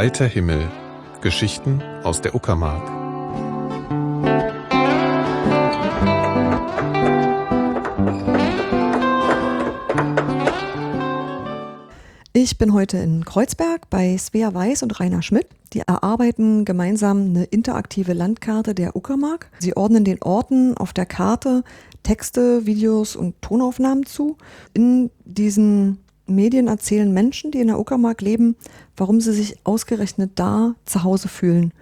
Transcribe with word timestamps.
Alter 0.00 0.24
Himmel. 0.24 0.66
Geschichten 1.20 1.82
aus 2.04 2.22
der 2.22 2.34
Uckermark. 2.34 2.80
Ich 12.32 12.56
bin 12.56 12.72
heute 12.72 12.96
in 12.96 13.26
Kreuzberg 13.26 13.90
bei 13.90 14.16
Svea 14.16 14.54
Weiß 14.54 14.82
und 14.82 14.98
Rainer 15.00 15.20
Schmidt. 15.20 15.48
Die 15.74 15.80
erarbeiten 15.80 16.64
gemeinsam 16.64 17.18
eine 17.26 17.44
interaktive 17.44 18.14
Landkarte 18.14 18.74
der 18.74 18.96
Uckermark. 18.96 19.50
Sie 19.58 19.76
ordnen 19.76 20.04
den 20.04 20.22
Orten 20.22 20.78
auf 20.78 20.94
der 20.94 21.04
Karte 21.04 21.62
Texte, 22.04 22.64
Videos 22.64 23.16
und 23.16 23.42
Tonaufnahmen 23.42 24.06
zu. 24.06 24.38
In 24.72 25.10
diesen 25.26 25.98
Medien 26.30 26.68
erzählen 26.68 27.12
Menschen, 27.12 27.50
die 27.50 27.60
in 27.60 27.68
der 27.68 27.78
Uckermark 27.78 28.20
leben, 28.22 28.56
warum 28.96 29.20
sie 29.20 29.32
sich 29.32 29.56
ausgerechnet 29.64 30.32
da 30.36 30.74
zu 30.84 31.04
Hause 31.04 31.28
fühlen. 31.28 31.72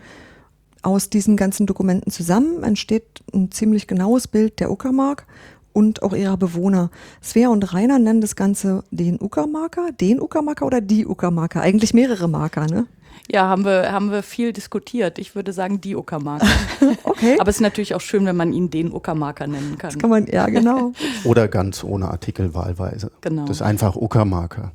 Aus 0.82 1.10
diesen 1.10 1.36
ganzen 1.36 1.66
Dokumenten 1.66 2.10
zusammen 2.10 2.62
entsteht 2.62 3.04
ein 3.34 3.50
ziemlich 3.50 3.86
genaues 3.86 4.28
Bild 4.28 4.60
der 4.60 4.70
Uckermark 4.70 5.26
und 5.72 6.02
auch 6.02 6.14
ihrer 6.14 6.36
Bewohner. 6.36 6.90
Svea 7.22 7.48
und 7.48 7.72
Rainer 7.72 7.98
nennen 7.98 8.20
das 8.20 8.36
Ganze 8.36 8.84
den 8.90 9.20
Uckermarker, 9.20 9.92
den 9.92 10.20
Uckermarker 10.20 10.66
oder 10.66 10.80
die 10.80 11.06
Uckermarker. 11.06 11.60
Eigentlich 11.60 11.94
mehrere 11.94 12.28
Marker, 12.28 12.66
ne? 12.66 12.86
Ja, 13.30 13.48
haben 13.48 13.64
wir, 13.64 13.92
haben 13.92 14.10
wir 14.10 14.22
viel 14.22 14.52
diskutiert. 14.52 15.18
Ich 15.18 15.34
würde 15.34 15.52
sagen, 15.52 15.80
die 15.80 15.96
Uckermarker. 15.96 16.46
okay. 17.04 17.36
Aber 17.38 17.50
es 17.50 17.56
ist 17.56 17.62
natürlich 17.62 17.94
auch 17.94 18.00
schön, 18.00 18.24
wenn 18.26 18.36
man 18.36 18.52
ihn 18.52 18.70
den 18.70 18.92
Uckermarker 18.92 19.46
nennen 19.46 19.76
kann. 19.78 19.90
Das 19.90 19.98
kann 19.98 20.10
man, 20.10 20.26
ja, 20.26 20.46
genau. 20.46 20.92
Oder 21.24 21.48
ganz 21.48 21.84
ohne 21.84 22.08
Artikelwahlweise. 22.08 23.10
Genau. 23.20 23.44
Das 23.46 23.58
ist 23.58 23.62
einfach 23.62 23.96
Uckermarker. 23.96 24.72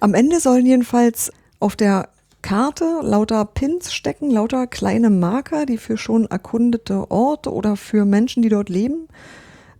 Am 0.00 0.14
Ende 0.14 0.40
sollen 0.40 0.66
jedenfalls 0.66 1.32
auf 1.60 1.76
der 1.76 2.08
Karte 2.42 3.00
lauter 3.00 3.46
Pins 3.46 3.94
stecken, 3.94 4.30
lauter 4.30 4.66
kleine 4.66 5.08
Marker, 5.08 5.64
die 5.64 5.78
für 5.78 5.96
schon 5.96 6.26
erkundete 6.26 7.10
Orte 7.10 7.50
oder 7.50 7.74
für 7.74 8.04
Menschen, 8.04 8.42
die 8.42 8.50
dort 8.50 8.68
leben, 8.68 9.08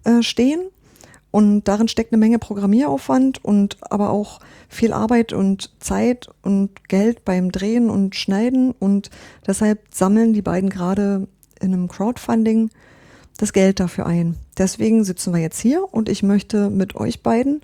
äh, 0.04 0.22
stehen. 0.22 0.70
Und 1.34 1.64
darin 1.64 1.88
steckt 1.88 2.12
eine 2.12 2.20
Menge 2.20 2.38
Programmieraufwand 2.38 3.44
und 3.44 3.76
aber 3.90 4.10
auch 4.10 4.38
viel 4.68 4.92
Arbeit 4.92 5.32
und 5.32 5.72
Zeit 5.80 6.28
und 6.42 6.88
Geld 6.88 7.24
beim 7.24 7.50
Drehen 7.50 7.90
und 7.90 8.14
Schneiden. 8.14 8.70
Und 8.70 9.10
deshalb 9.44 9.80
sammeln 9.92 10.32
die 10.32 10.42
beiden 10.42 10.70
gerade 10.70 11.26
in 11.60 11.72
einem 11.72 11.88
Crowdfunding 11.88 12.70
das 13.36 13.52
Geld 13.52 13.80
dafür 13.80 14.06
ein. 14.06 14.36
Deswegen 14.58 15.02
sitzen 15.02 15.34
wir 15.34 15.40
jetzt 15.40 15.58
hier 15.58 15.92
und 15.92 16.08
ich 16.08 16.22
möchte 16.22 16.70
mit 16.70 16.94
euch 16.94 17.20
beiden 17.20 17.62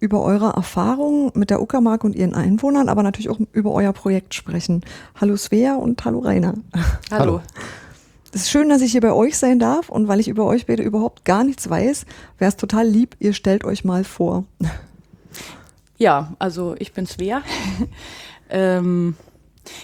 über 0.00 0.20
eure 0.20 0.48
Erfahrungen 0.48 1.30
mit 1.34 1.50
der 1.50 1.62
Uckermark 1.62 2.02
und 2.02 2.16
ihren 2.16 2.34
Einwohnern, 2.34 2.88
aber 2.88 3.04
natürlich 3.04 3.30
auch 3.30 3.38
über 3.52 3.70
euer 3.70 3.92
Projekt 3.92 4.34
sprechen. 4.34 4.80
Hallo 5.20 5.36
Svea 5.36 5.76
und 5.76 6.04
hallo 6.04 6.18
Rainer. 6.18 6.54
Hallo. 7.12 7.42
Es 8.34 8.42
ist 8.42 8.50
schön, 8.50 8.68
dass 8.68 8.82
ich 8.82 8.90
hier 8.90 9.00
bei 9.00 9.12
euch 9.12 9.38
sein 9.38 9.60
darf 9.60 9.88
und 9.88 10.08
weil 10.08 10.18
ich 10.18 10.26
über 10.26 10.44
euch 10.44 10.66
beide 10.66 10.82
überhaupt 10.82 11.24
gar 11.24 11.44
nichts 11.44 11.70
weiß, 11.70 12.04
wäre 12.38 12.48
es 12.48 12.56
total 12.56 12.84
lieb, 12.84 13.14
ihr 13.20 13.32
stellt 13.32 13.64
euch 13.64 13.84
mal 13.84 14.04
vor. 14.04 14.44
Ja, 15.96 16.32
also 16.40 16.74
ich 16.80 16.92
bin 16.92 17.06
Svea. 17.06 17.42
ähm, 18.50 19.14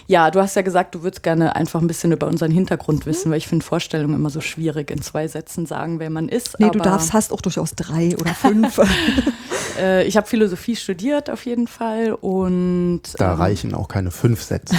ja, 0.08 0.32
du 0.32 0.40
hast 0.40 0.56
ja 0.56 0.62
gesagt, 0.62 0.96
du 0.96 1.04
würdest 1.04 1.22
gerne 1.22 1.54
einfach 1.54 1.80
ein 1.80 1.86
bisschen 1.86 2.10
über 2.10 2.26
unseren 2.26 2.50
Hintergrund 2.50 3.06
wissen, 3.06 3.30
weil 3.30 3.38
ich 3.38 3.46
finde 3.46 3.64
Vorstellungen 3.64 4.16
immer 4.16 4.28
so 4.28 4.40
schwierig, 4.40 4.90
in 4.90 5.00
zwei 5.02 5.28
Sätzen 5.28 5.66
sagen, 5.66 6.00
wer 6.00 6.10
man 6.10 6.28
ist. 6.28 6.58
Nee, 6.58 6.70
du 6.70 6.80
darfst, 6.80 7.12
hast 7.12 7.32
auch 7.32 7.40
durchaus 7.40 7.76
drei 7.76 8.16
oder 8.18 8.34
fünf. 8.34 8.80
äh, 9.78 10.04
ich 10.04 10.16
habe 10.16 10.26
Philosophie 10.26 10.74
studiert 10.74 11.30
auf 11.30 11.46
jeden 11.46 11.68
Fall 11.68 12.12
und 12.12 13.02
Da 13.16 13.34
reichen 13.34 13.72
auch 13.72 13.86
keine 13.86 14.10
fünf 14.10 14.42
Sätze. 14.42 14.74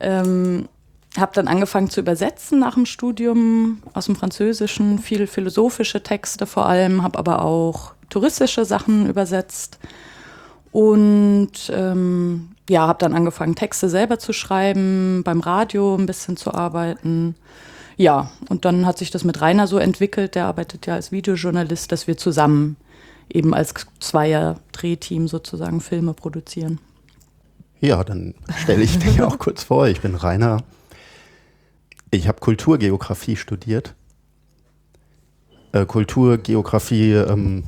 ähm, 0.00 0.66
habe 1.16 1.32
dann 1.34 1.48
angefangen 1.48 1.90
zu 1.90 2.00
übersetzen 2.00 2.58
nach 2.58 2.74
dem 2.74 2.86
Studium 2.86 3.82
aus 3.92 4.06
dem 4.06 4.16
Französischen, 4.16 4.98
viel 4.98 5.26
philosophische 5.26 6.02
Texte 6.02 6.46
vor 6.46 6.66
allem, 6.66 7.02
habe 7.02 7.18
aber 7.18 7.44
auch 7.44 7.92
touristische 8.10 8.64
Sachen 8.64 9.08
übersetzt 9.08 9.78
und 10.72 11.52
ähm, 11.70 12.48
ja, 12.68 12.86
habe 12.86 12.98
dann 12.98 13.14
angefangen 13.14 13.54
Texte 13.54 13.88
selber 13.88 14.18
zu 14.18 14.32
schreiben, 14.32 15.22
beim 15.24 15.40
Radio 15.40 15.94
ein 15.94 16.06
bisschen 16.06 16.36
zu 16.36 16.52
arbeiten. 16.52 17.36
Ja, 17.96 18.30
und 18.48 18.64
dann 18.64 18.86
hat 18.86 18.98
sich 18.98 19.10
das 19.10 19.22
mit 19.22 19.40
Rainer 19.40 19.66
so 19.66 19.78
entwickelt, 19.78 20.34
der 20.34 20.46
arbeitet 20.46 20.86
ja 20.86 20.94
als 20.94 21.12
Videojournalist, 21.12 21.92
dass 21.92 22.08
wir 22.08 22.16
zusammen 22.16 22.76
eben 23.32 23.54
als 23.54 23.74
Zweier-Drehteam 24.00 25.28
sozusagen 25.28 25.80
Filme 25.80 26.12
produzieren. 26.12 26.80
Ja, 27.80 28.02
dann 28.02 28.34
stelle 28.62 28.82
ich 28.82 28.98
dich 28.98 29.22
auch 29.22 29.38
kurz 29.38 29.62
vor. 29.62 29.86
Ich 29.88 30.00
bin 30.00 30.14
Rainer. 30.14 30.62
Ich 32.14 32.28
habe 32.28 32.40
Kulturgeografie 32.40 33.36
studiert. 33.36 33.94
Äh, 35.72 35.84
Kulturgeografie, 35.84 37.12
ähm, 37.12 37.64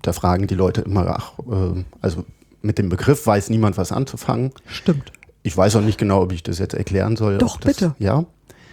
da 0.00 0.12
fragen 0.12 0.46
die 0.46 0.54
Leute 0.54 0.80
immer, 0.80 1.06
ach, 1.08 1.38
äh, 1.40 1.84
also 2.00 2.24
mit 2.62 2.78
dem 2.78 2.88
Begriff 2.88 3.26
weiß 3.26 3.50
niemand 3.50 3.76
was 3.76 3.92
anzufangen. 3.92 4.52
Stimmt. 4.66 5.12
Ich 5.42 5.56
weiß 5.56 5.76
auch 5.76 5.82
nicht 5.82 5.98
genau, 5.98 6.22
ob 6.22 6.32
ich 6.32 6.42
das 6.42 6.58
jetzt 6.58 6.74
erklären 6.74 7.16
soll. 7.16 7.38
Doch, 7.38 7.58
das, 7.58 7.74
bitte. 7.74 7.94
Ja, 7.98 8.24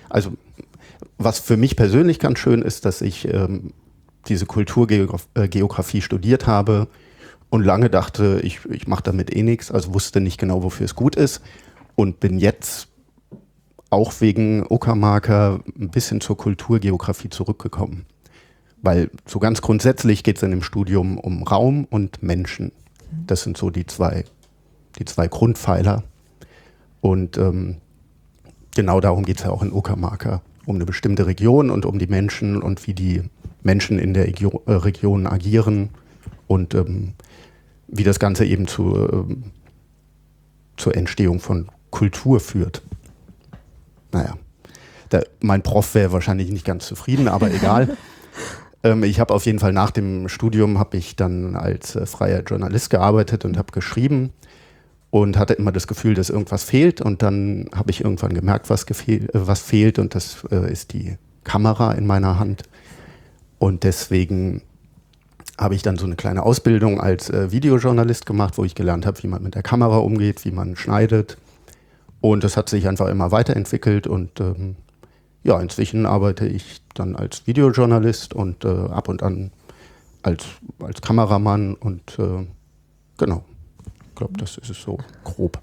also 0.09 0.31
was 1.18 1.40
für 1.40 1.57
mich 1.57 1.75
persönlich 1.75 2.19
ganz 2.19 2.40
schön 2.40 2.62
ist, 2.62 2.86
dass 2.86 3.01
ich 3.01 3.28
ähm, 3.28 3.74
diese 4.28 4.46
Kulturgeografie 4.46 6.01
studiert 6.01 6.47
habe 6.47 6.88
und 7.50 7.63
lange 7.63 7.90
dachte, 7.90 8.40
ich, 8.44 8.59
ich 8.69 8.88
mache 8.88 9.03
damit 9.03 9.36
eh 9.36 9.44
nichts, 9.44 9.72
also 9.72 9.94
wusste 9.94 10.22
nicht 10.22 10.40
genau, 10.40 10.63
wofür 10.63 10.86
es 10.86 10.96
gut 10.96 11.16
ist 11.16 11.41
und 11.96 12.19
bin 12.19 12.40
jetzt 12.40 12.89
auch 13.90 14.14
wegen 14.22 14.66
Uckermarker 14.70 15.62
ein 15.80 15.90
bisschen 15.90 16.22
zur 16.22 16.38
Kulturgeografie 16.38 17.30
zurückgekommen. 17.30 18.06
Weil 18.82 19.10
so 19.26 19.40
ganz 19.40 19.62
grundsätzlich 19.62 20.24
geht 20.24 20.38
es 20.38 20.44
in 20.44 20.52
dem 20.52 20.62
Studium 20.62 21.18
um 21.18 21.44
Raum 21.44 21.86
und 21.90 22.24
Menschen. 22.24 22.72
Das 23.26 23.42
sind 23.42 23.58
so 23.58 23.70
die 23.70 23.86
zwei, 23.86 24.26
die 24.98 25.06
zwei 25.06 25.28
Grundpfeiler. 25.28 26.04
Und 27.02 27.38
ähm, 27.38 27.78
genau 28.76 29.02
darum 29.02 29.26
geht 29.26 29.40
es 29.40 29.44
ja 29.44 29.52
auch 29.52 29.64
in 29.64 29.74
Uckermarker. 29.74 30.42
Um 30.66 30.76
eine 30.76 30.86
bestimmte 30.86 31.26
Region 31.26 31.72
und 31.72 31.86
um 31.86 31.98
die 31.98 32.08
Menschen 32.08 32.62
und 32.62 32.86
wie 32.86 32.94
die 32.94 33.24
Menschen 33.64 34.00
in 34.00 34.14
der 34.14 34.28
Regio 34.28 34.62
äh, 34.68 34.74
Region 34.74 35.26
agieren 35.26 35.90
und 36.48 36.74
ähm, 36.76 37.14
wie 37.88 38.04
das 38.04 38.20
Ganze 38.20 38.46
eben 38.46 38.68
zu, 38.68 38.96
ähm, 38.96 39.44
zur 40.78 40.96
Entstehung 40.96 41.40
von 41.40 41.70
Kultur 41.90 42.40
führt. 42.40 42.84
Naja, 44.12 44.36
der, 45.12 45.25
mein 45.40 45.64
Prof 45.64 45.96
wäre 45.96 46.12
wahrscheinlich 46.12 46.52
nicht 46.52 46.66
ganz 46.66 46.88
zufrieden, 46.88 47.28
aber 47.28 47.52
egal. 47.53 47.97
ähm, 48.84 49.03
ich 49.03 49.20
habe 49.20 49.34
auf 49.34 49.46
jeden 49.46 49.59
Fall 49.59 49.74
nach 49.74 49.92
dem 49.92 50.30
Studium 50.30 50.80
habe 50.80 50.97
ich 50.97 51.16
dann 51.16 51.56
als 51.56 51.96
äh, 51.96 52.06
freier 52.06 52.42
Journalist 52.42 52.90
gearbeitet 52.90 53.46
und 53.46 53.58
habe 53.58 53.72
geschrieben 53.72 54.31
und 55.12 55.38
hatte 55.38 55.53
immer 55.53 55.72
das 55.72 55.88
Gefühl, 55.88 56.14
dass 56.14 56.30
irgendwas 56.30 56.64
fehlt. 56.64 57.02
Und 57.02 57.22
dann 57.22 57.69
habe 57.74 57.92
ich 57.92 58.03
irgendwann 58.03 58.34
gemerkt, 58.34 58.69
was, 58.69 58.84
äh, 58.84 59.28
was 59.34 59.62
fehlt 59.62 60.00
und 60.00 60.16
das 60.16 60.46
äh, 60.52 60.72
ist 60.72 60.94
die 60.94 61.18
Kamera 61.44 61.94
in 61.94 62.06
meiner 62.06 62.40
Hand. 62.40 62.64
Und 63.58 63.84
deswegen 63.84 64.62
habe 65.58 65.75
ich 65.75 65.81
dann 65.81 65.98
so 65.98 66.06
eine 66.06 66.16
kleine 66.16 66.44
Ausbildung 66.44 67.02
als 67.02 67.30
äh, 67.30 67.52
Videojournalist 67.52 68.25
gemacht, 68.25 68.58
wo 68.58 68.64
ich 68.64 68.75
gelernt 68.75 69.06
habe, 69.06 69.22
wie 69.22 69.28
man 69.28 69.44
mit 69.44 69.56
der 69.56 69.64
Kamera 69.64 69.98
umgeht, 69.98 70.46
wie 70.46 70.52
man 70.52 70.75
schneidet. 70.75 71.38
Und 72.22 72.44
das 72.44 72.57
hat 72.57 72.69
sich 72.69 72.88
einfach 72.88 73.07
immer 73.07 73.31
weiterentwickelt 73.31 74.07
und 74.07 74.40
ähm, 74.40 74.75
ja, 75.44 75.59
inzwischen 75.59 76.06
arbeite 76.06 76.46
ich 76.46 76.81
dann 76.94 77.16
als 77.16 77.47
Videojournalist 77.47 78.33
und 78.33 78.66
äh, 78.66 78.68
ab 78.68 79.07
und 79.07 79.24
an 79.24 79.51
als, 80.21 80.45
als 80.80 81.01
Kameramann 81.01 81.75
und 81.75 82.19
äh, 82.19 82.45
genau. 83.18 83.44
Ich 84.10 84.16
glaube, 84.16 84.33
das 84.38 84.57
ist 84.57 84.69
es 84.69 84.81
so 84.81 84.98
grob. 85.24 85.60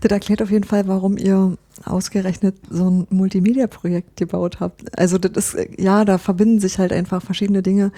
Das 0.00 0.10
erklärt 0.10 0.42
auf 0.42 0.50
jeden 0.50 0.64
Fall, 0.64 0.86
warum 0.86 1.16
ihr 1.16 1.56
ausgerechnet 1.84 2.56
so 2.70 2.90
ein 2.90 3.06
Multimedia-Projekt 3.10 4.16
gebaut 4.16 4.60
habt. 4.60 4.98
Also 4.98 5.18
das 5.18 5.54
ist, 5.54 5.78
ja, 5.78 6.04
da 6.04 6.18
verbinden 6.18 6.60
sich 6.60 6.78
halt 6.78 6.92
einfach 6.92 7.22
verschiedene 7.22 7.62
Dinge, 7.62 7.92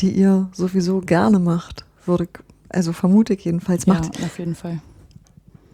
die 0.00 0.10
ihr 0.10 0.48
sowieso 0.52 1.00
gerne 1.00 1.38
macht, 1.38 1.84
würde 2.06 2.28
also 2.68 2.92
vermute 2.92 3.34
ich 3.34 3.44
jedenfalls. 3.44 3.86
Macht, 3.86 4.18
ja, 4.18 4.26
auf 4.26 4.38
jeden 4.38 4.54
Fall. 4.54 4.80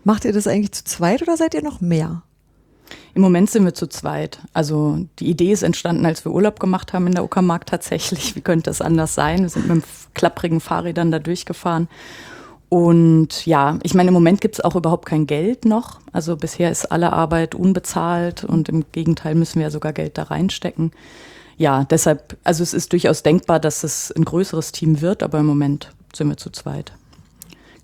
Macht 0.05 0.25
ihr 0.25 0.32
das 0.32 0.47
eigentlich 0.47 0.73
zu 0.73 0.85
zweit 0.85 1.23
oder 1.23 1.37
seid 1.37 1.55
ihr 1.55 1.62
noch 1.62 1.81
mehr? 1.81 2.23
Im 3.14 3.23
Moment 3.23 3.50
sind 3.50 3.64
wir 3.64 3.75
zu 3.75 3.87
zweit. 3.87 4.41
Also 4.52 5.06
die 5.19 5.29
Idee 5.29 5.52
ist 5.52 5.62
entstanden, 5.62 6.06
als 6.06 6.25
wir 6.25 6.32
Urlaub 6.32 6.61
gemacht 6.61 6.93
haben 6.93 7.06
in 7.06 7.14
der 7.14 7.25
Uckermark 7.25 7.67
tatsächlich. 7.67 8.37
Wie 8.37 8.41
könnte 8.41 8.70
es 8.70 8.81
anders 8.81 9.14
sein? 9.14 9.43
Wir 9.43 9.49
sind 9.49 9.69
mit 9.69 9.85
klapprigen 10.14 10.61
Fahrrädern 10.61 11.11
da 11.11 11.19
durchgefahren. 11.19 11.88
Und 12.69 13.47
ja, 13.47 13.79
ich 13.82 13.94
meine, 13.94 14.08
im 14.08 14.14
Moment 14.14 14.41
gibt 14.41 14.55
es 14.55 14.64
auch 14.64 14.76
überhaupt 14.76 15.06
kein 15.06 15.26
Geld 15.26 15.64
noch. 15.64 16.00
Also 16.12 16.37
bisher 16.37 16.70
ist 16.70 16.93
alle 16.93 17.12
Arbeit 17.12 17.55
unbezahlt 17.55 18.44
und 18.44 18.69
im 18.69 18.85
Gegenteil 18.93 19.35
müssen 19.35 19.56
wir 19.56 19.64
ja 19.64 19.70
sogar 19.70 19.93
Geld 19.93 20.17
da 20.17 20.25
reinstecken. 20.25 20.93
Ja, 21.56 21.85
deshalb, 21.85 22.38
also 22.44 22.62
es 22.62 22.73
ist 22.73 22.93
durchaus 22.93 23.23
denkbar, 23.23 23.58
dass 23.58 23.82
es 23.82 24.12
ein 24.12 24.25
größeres 24.25 24.73
Team 24.73 25.00
wird, 25.00 25.23
aber 25.23 25.41
im 25.41 25.46
Moment 25.46 25.91
sind 26.14 26.29
wir 26.29 26.37
zu 26.37 26.50
zweit 26.50 26.93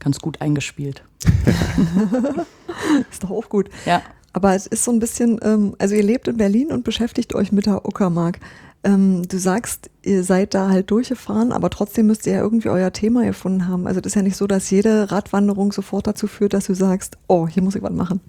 ganz 0.07 0.21
gut 0.21 0.41
eingespielt. 0.41 1.03
ist 3.11 3.25
doch 3.25 3.31
auch 3.33 3.49
gut. 3.49 3.69
Ja. 3.87 4.03
Aber 4.33 4.55
es 4.55 4.69
ist 4.69 4.85
so 4.85 4.93
ein 4.93 5.01
bisschen, 5.01 5.41
ähm, 5.43 5.75
also 5.81 5.97
ihr 5.97 6.05
lebt 6.05 6.29
in 6.29 6.37
Berlin 6.37 6.71
und 6.71 6.85
beschäftigt 6.85 7.35
euch 7.35 7.51
mit 7.51 7.67
der 7.67 7.85
Uckermark. 7.85 8.39
Ähm, 8.85 9.27
du 9.27 9.37
sagst, 9.37 9.91
ihr 10.05 10.23
seid 10.23 10.55
da 10.55 10.69
halt 10.69 10.93
durchgefahren, 10.93 11.51
aber 11.51 11.71
trotzdem 11.71 12.07
müsst 12.07 12.25
ihr 12.25 12.35
ja 12.35 12.41
irgendwie 12.41 12.69
euer 12.69 12.93
Thema 12.93 13.25
gefunden 13.25 13.67
haben. 13.67 13.89
Also 13.89 14.01
das 14.01 14.13
ist 14.13 14.15
ja 14.15 14.23
nicht 14.23 14.37
so, 14.37 14.47
dass 14.47 14.71
jede 14.71 15.11
Radwanderung 15.11 15.73
sofort 15.73 16.07
dazu 16.07 16.29
führt, 16.29 16.55
dass 16.55 16.67
du 16.67 16.75
sagst, 16.75 17.19
oh, 17.27 17.49
hier 17.49 17.65
muss 17.65 17.75
ich 17.75 17.83
was 17.83 17.91
machen. 17.91 18.21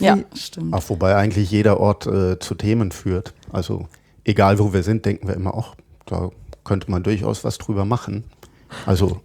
Ja, 0.00 0.18
stimmt. 0.34 0.74
Ach, 0.74 0.82
wobei 0.88 1.14
eigentlich 1.14 1.48
jeder 1.48 1.78
Ort 1.78 2.08
äh, 2.08 2.40
zu 2.40 2.56
Themen 2.56 2.90
führt. 2.90 3.34
Also 3.52 3.86
egal 4.24 4.58
wo 4.58 4.72
wir 4.72 4.82
sind, 4.82 5.06
denken 5.06 5.28
wir 5.28 5.36
immer, 5.36 5.54
ach, 5.56 5.76
da 6.06 6.30
könnte 6.64 6.90
man 6.90 7.04
durchaus 7.04 7.44
was 7.44 7.58
drüber 7.58 7.84
machen. 7.84 8.24
Also 8.84 9.20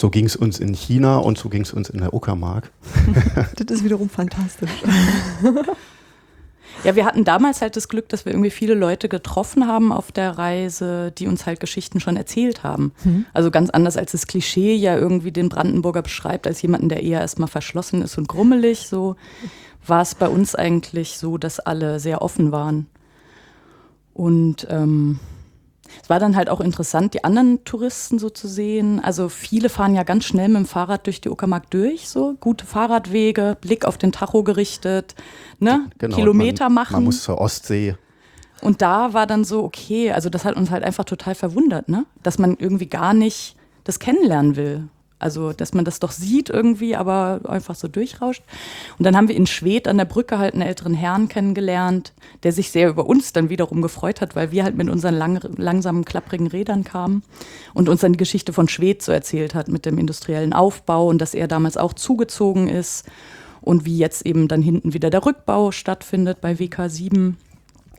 so 0.00 0.10
ging 0.10 0.24
es 0.24 0.34
uns 0.34 0.58
in 0.58 0.72
China 0.74 1.18
und 1.18 1.36
so 1.36 1.48
ging 1.48 1.62
es 1.62 1.72
uns 1.72 1.90
in 1.90 2.00
der 2.00 2.14
Uckermark. 2.14 2.70
das 3.56 3.78
ist 3.78 3.84
wiederum 3.84 4.08
fantastisch. 4.08 4.70
Ja, 6.84 6.96
wir 6.96 7.04
hatten 7.04 7.24
damals 7.24 7.60
halt 7.60 7.76
das 7.76 7.88
Glück, 7.88 8.08
dass 8.08 8.24
wir 8.24 8.32
irgendwie 8.32 8.50
viele 8.50 8.72
Leute 8.72 9.10
getroffen 9.10 9.66
haben 9.66 9.92
auf 9.92 10.12
der 10.12 10.38
Reise, 10.38 11.12
die 11.12 11.26
uns 11.26 11.44
halt 11.44 11.60
Geschichten 11.60 12.00
schon 12.00 12.16
erzählt 12.16 12.62
haben. 12.62 12.92
Mhm. 13.04 13.26
Also 13.34 13.50
ganz 13.50 13.68
anders 13.68 13.98
als 13.98 14.12
das 14.12 14.26
Klischee 14.26 14.74
ja 14.74 14.96
irgendwie 14.96 15.32
den 15.32 15.50
Brandenburger 15.50 16.00
beschreibt, 16.00 16.46
als 16.46 16.62
jemanden, 16.62 16.88
der 16.88 17.02
eher 17.02 17.20
erstmal 17.20 17.48
verschlossen 17.48 18.00
ist 18.00 18.16
und 18.16 18.28
grummelig. 18.28 18.86
So 18.88 19.16
war 19.86 20.00
es 20.00 20.14
bei 20.14 20.28
uns 20.28 20.54
eigentlich 20.54 21.18
so, 21.18 21.36
dass 21.36 21.60
alle 21.60 22.00
sehr 22.00 22.22
offen 22.22 22.50
waren. 22.52 22.86
Und 24.14 24.66
ähm, 24.70 25.18
es 26.02 26.10
war 26.10 26.18
dann 26.18 26.36
halt 26.36 26.48
auch 26.48 26.60
interessant, 26.60 27.14
die 27.14 27.24
anderen 27.24 27.64
Touristen 27.64 28.18
so 28.18 28.30
zu 28.30 28.48
sehen. 28.48 29.00
Also 29.00 29.28
viele 29.28 29.68
fahren 29.68 29.94
ja 29.94 30.02
ganz 30.02 30.24
schnell 30.24 30.48
mit 30.48 30.58
dem 30.58 30.66
Fahrrad 30.66 31.06
durch 31.06 31.20
die 31.20 31.30
Uckermark 31.30 31.70
durch, 31.70 32.08
so 32.08 32.34
gute 32.40 32.66
Fahrradwege, 32.66 33.56
Blick 33.60 33.84
auf 33.84 33.98
den 33.98 34.12
Tacho 34.12 34.42
gerichtet, 34.42 35.14
ne? 35.58 35.90
Genau, 35.98 36.16
Kilometer 36.16 36.64
man, 36.64 36.74
machen. 36.74 36.94
Man 36.94 37.04
muss 37.04 37.22
zur 37.22 37.38
Ostsee. 37.40 37.96
Und 38.60 38.82
da 38.82 39.14
war 39.14 39.26
dann 39.26 39.44
so, 39.44 39.64
okay, 39.64 40.12
also 40.12 40.28
das 40.28 40.44
hat 40.44 40.56
uns 40.56 40.70
halt 40.70 40.84
einfach 40.84 41.04
total 41.04 41.34
verwundert, 41.34 41.88
ne? 41.88 42.04
Dass 42.22 42.38
man 42.38 42.56
irgendwie 42.58 42.86
gar 42.86 43.14
nicht 43.14 43.56
das 43.84 43.98
kennenlernen 43.98 44.56
will. 44.56 44.88
Also, 45.20 45.52
dass 45.52 45.74
man 45.74 45.84
das 45.84 46.00
doch 46.00 46.10
sieht 46.10 46.48
irgendwie, 46.48 46.96
aber 46.96 47.40
einfach 47.44 47.74
so 47.74 47.88
durchrauscht. 47.88 48.42
Und 48.98 49.04
dann 49.04 49.16
haben 49.16 49.28
wir 49.28 49.36
in 49.36 49.46
Schwedt 49.46 49.86
an 49.86 49.98
der 49.98 50.06
Brücke 50.06 50.38
halt 50.38 50.54
einen 50.54 50.62
älteren 50.62 50.94
Herrn 50.94 51.28
kennengelernt, 51.28 52.12
der 52.42 52.52
sich 52.52 52.70
sehr 52.70 52.88
über 52.88 53.06
uns 53.06 53.32
dann 53.32 53.50
wiederum 53.50 53.82
gefreut 53.82 54.20
hat, 54.22 54.34
weil 54.34 54.50
wir 54.50 54.64
halt 54.64 54.76
mit 54.76 54.88
unseren 54.88 55.14
lang, 55.14 55.40
langsamen, 55.56 56.04
klapprigen 56.06 56.46
Rädern 56.46 56.84
kamen 56.84 57.22
und 57.74 57.88
uns 57.88 58.00
dann 58.00 58.12
die 58.12 58.18
Geschichte 58.18 58.52
von 58.52 58.66
Schwedt 58.66 59.02
so 59.02 59.12
erzählt 59.12 59.54
hat 59.54 59.68
mit 59.68 59.84
dem 59.84 59.98
industriellen 59.98 60.54
Aufbau 60.54 61.08
und 61.08 61.18
dass 61.18 61.34
er 61.34 61.48
damals 61.48 61.76
auch 61.76 61.92
zugezogen 61.92 62.68
ist 62.68 63.06
und 63.60 63.84
wie 63.84 63.98
jetzt 63.98 64.24
eben 64.24 64.48
dann 64.48 64.62
hinten 64.62 64.94
wieder 64.94 65.10
der 65.10 65.24
Rückbau 65.24 65.70
stattfindet 65.70 66.40
bei 66.40 66.54
WK7. 66.54 67.34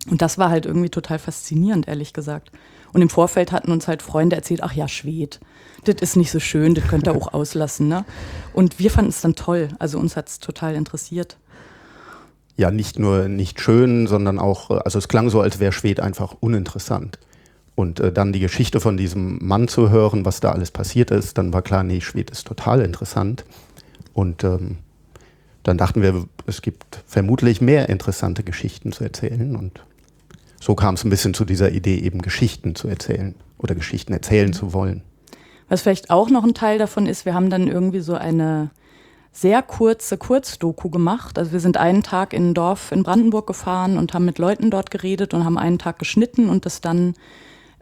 Und 0.09 0.21
das 0.21 0.37
war 0.39 0.49
halt 0.49 0.65
irgendwie 0.65 0.89
total 0.89 1.19
faszinierend, 1.19 1.87
ehrlich 1.87 2.13
gesagt. 2.13 2.51
Und 2.93 3.01
im 3.01 3.09
Vorfeld 3.09 3.51
hatten 3.51 3.71
uns 3.71 3.87
halt 3.87 4.01
Freunde 4.01 4.35
erzählt, 4.35 4.61
ach 4.63 4.73
ja, 4.73 4.87
Schwed, 4.87 5.39
das 5.85 5.95
ist 6.01 6.15
nicht 6.15 6.31
so 6.31 6.39
schön, 6.39 6.75
das 6.75 6.87
könnt 6.87 7.07
ihr 7.07 7.15
auch 7.15 7.33
auslassen. 7.33 7.87
Ne? 7.87 8.05
Und 8.53 8.79
wir 8.79 8.91
fanden 8.91 9.09
es 9.09 9.21
dann 9.21 9.35
toll. 9.35 9.69
Also 9.79 9.97
uns 9.99 10.15
hat 10.15 10.29
es 10.29 10.39
total 10.39 10.75
interessiert. 10.75 11.37
Ja, 12.57 12.69
nicht 12.69 12.99
nur 12.99 13.27
nicht 13.27 13.61
schön, 13.61 14.07
sondern 14.07 14.37
auch, 14.37 14.69
äh, 14.69 14.79
also 14.83 14.99
es 14.99 15.07
klang 15.07 15.29
so, 15.29 15.41
als 15.41 15.59
wäre 15.59 15.71
Schwed 15.71 15.99
einfach 15.99 16.35
uninteressant. 16.39 17.17
Und 17.75 17.99
äh, 17.99 18.11
dann 18.11 18.33
die 18.33 18.39
Geschichte 18.39 18.79
von 18.79 18.97
diesem 18.97 19.39
Mann 19.41 19.67
zu 19.67 19.89
hören, 19.89 20.25
was 20.25 20.41
da 20.41 20.51
alles 20.51 20.71
passiert 20.71 21.09
ist, 21.09 21.37
dann 21.37 21.53
war 21.53 21.61
klar, 21.61 21.83
nee, 21.83 22.01
Schwed 22.01 22.29
ist 22.29 22.45
total 22.45 22.81
interessant. 22.81 23.45
Und 24.13 24.43
ähm, 24.43 24.77
dann 25.63 25.77
dachten 25.77 26.01
wir, 26.01 26.25
es 26.47 26.61
gibt 26.61 27.01
vermutlich 27.07 27.61
mehr 27.61 27.89
interessante 27.89 28.43
Geschichten 28.43 28.91
zu 28.91 29.03
erzählen. 29.03 29.55
Und 29.55 29.81
so 30.61 30.75
kam 30.75 30.93
es 30.93 31.03
ein 31.03 31.09
bisschen 31.09 31.33
zu 31.33 31.43
dieser 31.43 31.71
Idee, 31.71 31.97
eben 31.97 32.21
Geschichten 32.21 32.75
zu 32.75 32.87
erzählen 32.87 33.35
oder 33.57 33.75
Geschichten 33.75 34.13
erzählen 34.13 34.53
zu 34.53 34.73
wollen. 34.73 35.01
Was 35.67 35.81
vielleicht 35.81 36.09
auch 36.09 36.29
noch 36.29 36.43
ein 36.43 36.53
Teil 36.53 36.77
davon 36.77 37.07
ist, 37.07 37.25
wir 37.25 37.33
haben 37.33 37.49
dann 37.49 37.67
irgendwie 37.67 38.01
so 38.01 38.13
eine 38.13 38.69
sehr 39.31 39.61
kurze 39.63 40.17
Kurzdoku 40.17 40.89
gemacht. 40.89 41.39
Also 41.39 41.51
wir 41.51 41.59
sind 41.59 41.77
einen 41.77 42.03
Tag 42.03 42.33
in 42.33 42.49
ein 42.49 42.53
Dorf 42.53 42.91
in 42.91 43.03
Brandenburg 43.03 43.47
gefahren 43.47 43.97
und 43.97 44.13
haben 44.13 44.25
mit 44.25 44.37
Leuten 44.37 44.69
dort 44.69 44.91
geredet 44.91 45.33
und 45.33 45.45
haben 45.45 45.57
einen 45.57 45.79
Tag 45.79 45.97
geschnitten 45.97 46.49
und 46.49 46.65
das 46.65 46.81
dann 46.81 47.15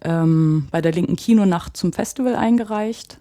ähm, 0.01 0.67
bei 0.71 0.81
der 0.81 0.93
linken 0.93 1.15
Kinonacht 1.15 1.75
zum 1.75 1.91
Festival 1.91 2.35
eingereicht. 2.35 3.19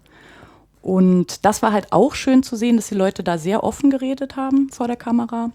Und 0.81 1.43
das 1.43 1.61
war 1.61 1.73
halt 1.73 1.91
auch 1.91 2.15
schön 2.15 2.43
zu 2.43 2.55
sehen, 2.55 2.77
dass 2.77 2.87
die 2.87 2.95
Leute 2.95 3.23
da 3.23 3.37
sehr 3.37 3.63
offen 3.63 3.89
geredet 3.89 4.37
haben 4.37 4.69
vor 4.69 4.87
der 4.87 4.95
Kamera. 4.95 5.51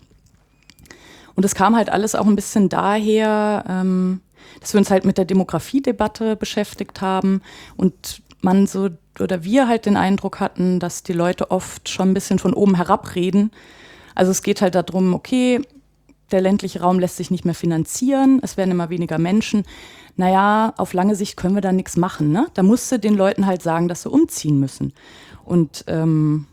Und 1.36 1.44
es 1.44 1.54
kam 1.54 1.76
halt 1.76 1.90
alles 1.90 2.14
auch 2.14 2.26
ein 2.26 2.36
bisschen 2.36 2.68
daher, 2.68 3.64
ähm, 3.68 4.20
dass 4.60 4.72
wir 4.72 4.78
uns 4.78 4.90
halt 4.90 5.04
mit 5.04 5.18
der 5.18 5.24
Demografiedebatte 5.24 6.36
beschäftigt 6.36 7.00
haben 7.00 7.42
und 7.76 8.22
man 8.40 8.66
so 8.66 8.90
oder 9.20 9.44
wir 9.44 9.68
halt 9.68 9.86
den 9.86 9.96
Eindruck 9.96 10.40
hatten, 10.40 10.80
dass 10.80 11.02
die 11.02 11.12
Leute 11.12 11.50
oft 11.50 11.88
schon 11.88 12.10
ein 12.10 12.14
bisschen 12.14 12.38
von 12.38 12.52
oben 12.52 12.74
herab 12.74 13.14
reden. 13.14 13.50
Also 14.14 14.30
es 14.30 14.42
geht 14.42 14.60
halt 14.60 14.74
darum, 14.74 15.14
okay, 15.14 15.60
der 16.30 16.40
ländliche 16.40 16.80
Raum 16.80 16.98
lässt 16.98 17.16
sich 17.16 17.30
nicht 17.30 17.44
mehr 17.44 17.54
finanzieren, 17.54 18.40
es 18.42 18.56
werden 18.56 18.70
immer 18.70 18.90
weniger 18.90 19.18
Menschen. 19.18 19.64
Naja, 20.16 20.72
auf 20.76 20.92
lange 20.92 21.16
Sicht 21.16 21.36
können 21.36 21.54
wir 21.54 21.62
da 21.62 21.72
nichts 21.72 21.96
machen. 21.96 22.30
Ne? 22.32 22.46
Da 22.54 22.62
musste 22.62 22.98
den 22.98 23.14
Leuten 23.14 23.46
halt 23.46 23.62
sagen, 23.62 23.88
dass 23.88 24.02
sie 24.02 24.10
umziehen 24.10 24.60
müssen. 24.60 24.92
Und 25.44 25.84
ähm, 25.88 26.46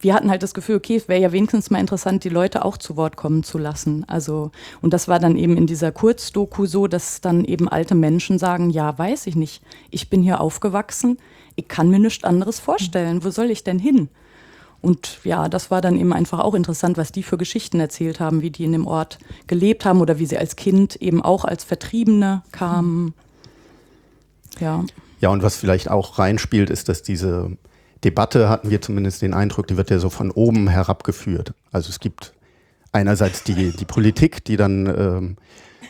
wir 0.00 0.14
hatten 0.14 0.30
halt 0.30 0.42
das 0.42 0.54
Gefühl, 0.54 0.76
okay, 0.76 0.96
es 0.96 1.08
wäre 1.08 1.20
ja 1.20 1.30
wenigstens 1.30 1.70
mal 1.70 1.78
interessant, 1.78 2.24
die 2.24 2.30
Leute 2.30 2.64
auch 2.64 2.78
zu 2.78 2.96
Wort 2.96 3.16
kommen 3.16 3.42
zu 3.42 3.58
lassen. 3.58 4.04
Also, 4.08 4.50
und 4.80 4.92
das 4.94 5.08
war 5.08 5.18
dann 5.18 5.36
eben 5.36 5.56
in 5.56 5.66
dieser 5.66 5.92
Kurzdoku 5.92 6.64
so, 6.66 6.86
dass 6.86 7.20
dann 7.20 7.44
eben 7.44 7.68
alte 7.68 7.94
Menschen 7.94 8.38
sagen, 8.38 8.70
ja, 8.70 8.98
weiß 8.98 9.26
ich 9.26 9.36
nicht, 9.36 9.62
ich 9.90 10.08
bin 10.08 10.22
hier 10.22 10.40
aufgewachsen, 10.40 11.18
ich 11.54 11.68
kann 11.68 11.90
mir 11.90 11.98
nichts 11.98 12.24
anderes 12.24 12.60
vorstellen. 12.60 13.22
Wo 13.22 13.30
soll 13.30 13.50
ich 13.50 13.62
denn 13.62 13.78
hin? 13.78 14.08
Und 14.80 15.18
ja, 15.24 15.50
das 15.50 15.70
war 15.70 15.82
dann 15.82 15.98
eben 15.98 16.14
einfach 16.14 16.38
auch 16.38 16.54
interessant, 16.54 16.96
was 16.96 17.12
die 17.12 17.22
für 17.22 17.36
Geschichten 17.36 17.80
erzählt 17.80 18.18
haben, 18.18 18.40
wie 18.40 18.50
die 18.50 18.64
in 18.64 18.72
dem 18.72 18.86
Ort 18.86 19.18
gelebt 19.46 19.84
haben 19.84 20.00
oder 20.00 20.18
wie 20.18 20.24
sie 20.24 20.38
als 20.38 20.56
Kind 20.56 20.96
eben 20.96 21.20
auch 21.20 21.44
als 21.44 21.64
Vertriebene 21.64 22.42
kamen. 22.52 23.12
Ja. 24.58 24.84
Ja, 25.20 25.28
und 25.28 25.42
was 25.42 25.56
vielleicht 25.56 25.90
auch 25.90 26.18
reinspielt, 26.18 26.70
ist, 26.70 26.88
dass 26.88 27.02
diese 27.02 27.58
Debatte, 28.04 28.48
hatten 28.48 28.70
wir 28.70 28.80
zumindest 28.80 29.22
den 29.22 29.34
Eindruck, 29.34 29.66
die 29.66 29.76
wird 29.76 29.90
ja 29.90 29.98
so 29.98 30.10
von 30.10 30.30
oben 30.30 30.68
herabgeführt. 30.68 31.52
Also 31.70 31.90
es 31.90 32.00
gibt 32.00 32.32
einerseits 32.92 33.44
die, 33.44 33.72
die 33.72 33.84
Politik, 33.84 34.44
die 34.44 34.56
dann 34.56 34.86
ähm, 34.86 35.36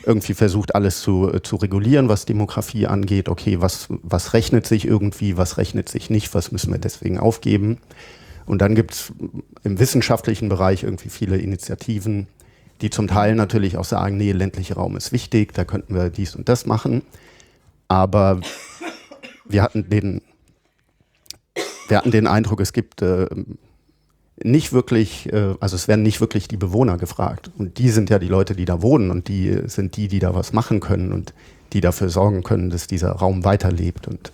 irgendwie 0.05 0.33
versucht, 0.33 0.75
alles 0.75 1.01
zu, 1.01 1.29
zu 1.43 1.55
regulieren, 1.55 2.09
was 2.09 2.25
Demografie 2.25 2.87
angeht. 2.87 3.29
Okay, 3.29 3.61
was, 3.61 3.87
was 3.89 4.33
rechnet 4.33 4.67
sich 4.67 4.85
irgendwie, 4.85 5.37
was 5.37 5.57
rechnet 5.57 5.89
sich 5.89 6.09
nicht, 6.09 6.33
was 6.33 6.51
müssen 6.51 6.71
wir 6.71 6.79
deswegen 6.79 7.17
aufgeben. 7.17 7.77
Und 8.45 8.61
dann 8.61 8.75
gibt 8.75 8.93
es 8.93 9.13
im 9.63 9.79
wissenschaftlichen 9.79 10.49
Bereich 10.49 10.83
irgendwie 10.83 11.09
viele 11.09 11.37
Initiativen, 11.37 12.27
die 12.81 12.89
zum 12.89 13.07
Teil 13.07 13.35
natürlich 13.35 13.77
auch 13.77 13.85
sagen, 13.85 14.17
nee, 14.17 14.31
ländlicher 14.31 14.75
Raum 14.75 14.97
ist 14.97 15.11
wichtig, 15.11 15.53
da 15.53 15.63
könnten 15.63 15.93
wir 15.93 16.09
dies 16.09 16.35
und 16.35 16.49
das 16.49 16.65
machen. 16.65 17.03
Aber 17.87 18.41
wir 19.45 19.61
hatten 19.61 19.89
den, 19.89 20.21
wir 21.91 21.97
hatten 21.97 22.11
den 22.11 22.25
Eindruck, 22.25 22.61
es 22.61 22.71
gibt 22.71 23.01
äh, 23.01 23.27
nicht 24.41 24.71
wirklich, 24.71 25.31
äh, 25.31 25.55
also 25.59 25.75
es 25.75 25.87
werden 25.89 26.03
nicht 26.03 26.21
wirklich 26.21 26.47
die 26.47 26.57
Bewohner 26.57 26.97
gefragt. 26.97 27.51
Und 27.57 27.77
die 27.77 27.89
sind 27.89 28.09
ja 28.09 28.17
die 28.17 28.29
Leute, 28.29 28.55
die 28.55 28.65
da 28.65 28.81
wohnen 28.81 29.11
und 29.11 29.27
die 29.27 29.59
sind 29.65 29.97
die, 29.97 30.07
die 30.07 30.19
da 30.19 30.33
was 30.33 30.53
machen 30.53 30.79
können 30.79 31.11
und 31.11 31.33
die 31.73 31.81
dafür 31.81 32.09
sorgen 32.09 32.43
können, 32.43 32.69
dass 32.69 32.87
dieser 32.87 33.11
Raum 33.11 33.43
weiterlebt. 33.43 34.07
Und 34.07 34.31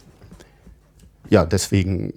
ja, 1.30 1.46
deswegen 1.46 2.14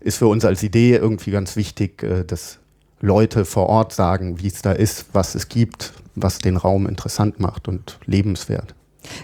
ist 0.00 0.16
für 0.16 0.26
uns 0.28 0.46
als 0.46 0.62
Idee 0.62 0.96
irgendwie 0.96 1.30
ganz 1.30 1.56
wichtig, 1.56 2.02
äh, 2.02 2.24
dass 2.24 2.58
Leute 3.02 3.44
vor 3.44 3.68
Ort 3.68 3.92
sagen, 3.92 4.40
wie 4.40 4.48
es 4.48 4.62
da 4.62 4.72
ist, 4.72 5.06
was 5.12 5.34
es 5.34 5.48
gibt, 5.48 5.92
was 6.14 6.38
den 6.38 6.56
Raum 6.56 6.86
interessant 6.86 7.38
macht 7.38 7.68
und 7.68 7.98
lebenswert. 8.06 8.74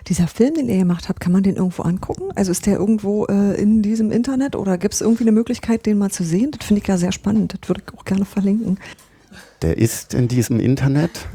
Dieser 0.09 0.27
Film, 0.29 0.55
den 0.55 0.69
ihr 0.69 0.79
gemacht 0.79 1.09
habt, 1.09 1.21
kann 1.21 1.33
man 1.33 1.43
den 1.43 1.57
irgendwo 1.57 1.83
angucken? 1.83 2.31
Also 2.35 2.51
ist 2.51 2.67
der 2.67 2.79
irgendwo 2.79 3.27
äh, 3.27 3.61
in 3.61 3.83
diesem 3.83 4.11
Internet 4.11 4.57
oder 4.57 4.79
gibt 4.79 4.95
es 4.95 5.01
irgendwie 5.01 5.25
eine 5.25 5.33
Möglichkeit, 5.33 5.87
den 5.87 5.99
mal 5.99 6.11
zu 6.11 6.25
sehen? 6.25 6.51
Das 6.51 6.67
finde 6.67 6.83
ich 6.83 6.89
ja 6.89 6.97
sehr 6.97 7.13
spannend. 7.13 7.55
Das 7.55 7.69
würde 7.69 7.83
ich 7.87 7.99
auch 7.99 8.05
gerne 8.05 8.25
verlinken. 8.25 8.79
Der 9.63 9.79
ist 9.79 10.15
in 10.15 10.29
diesem 10.29 10.61
Internet 10.61 11.27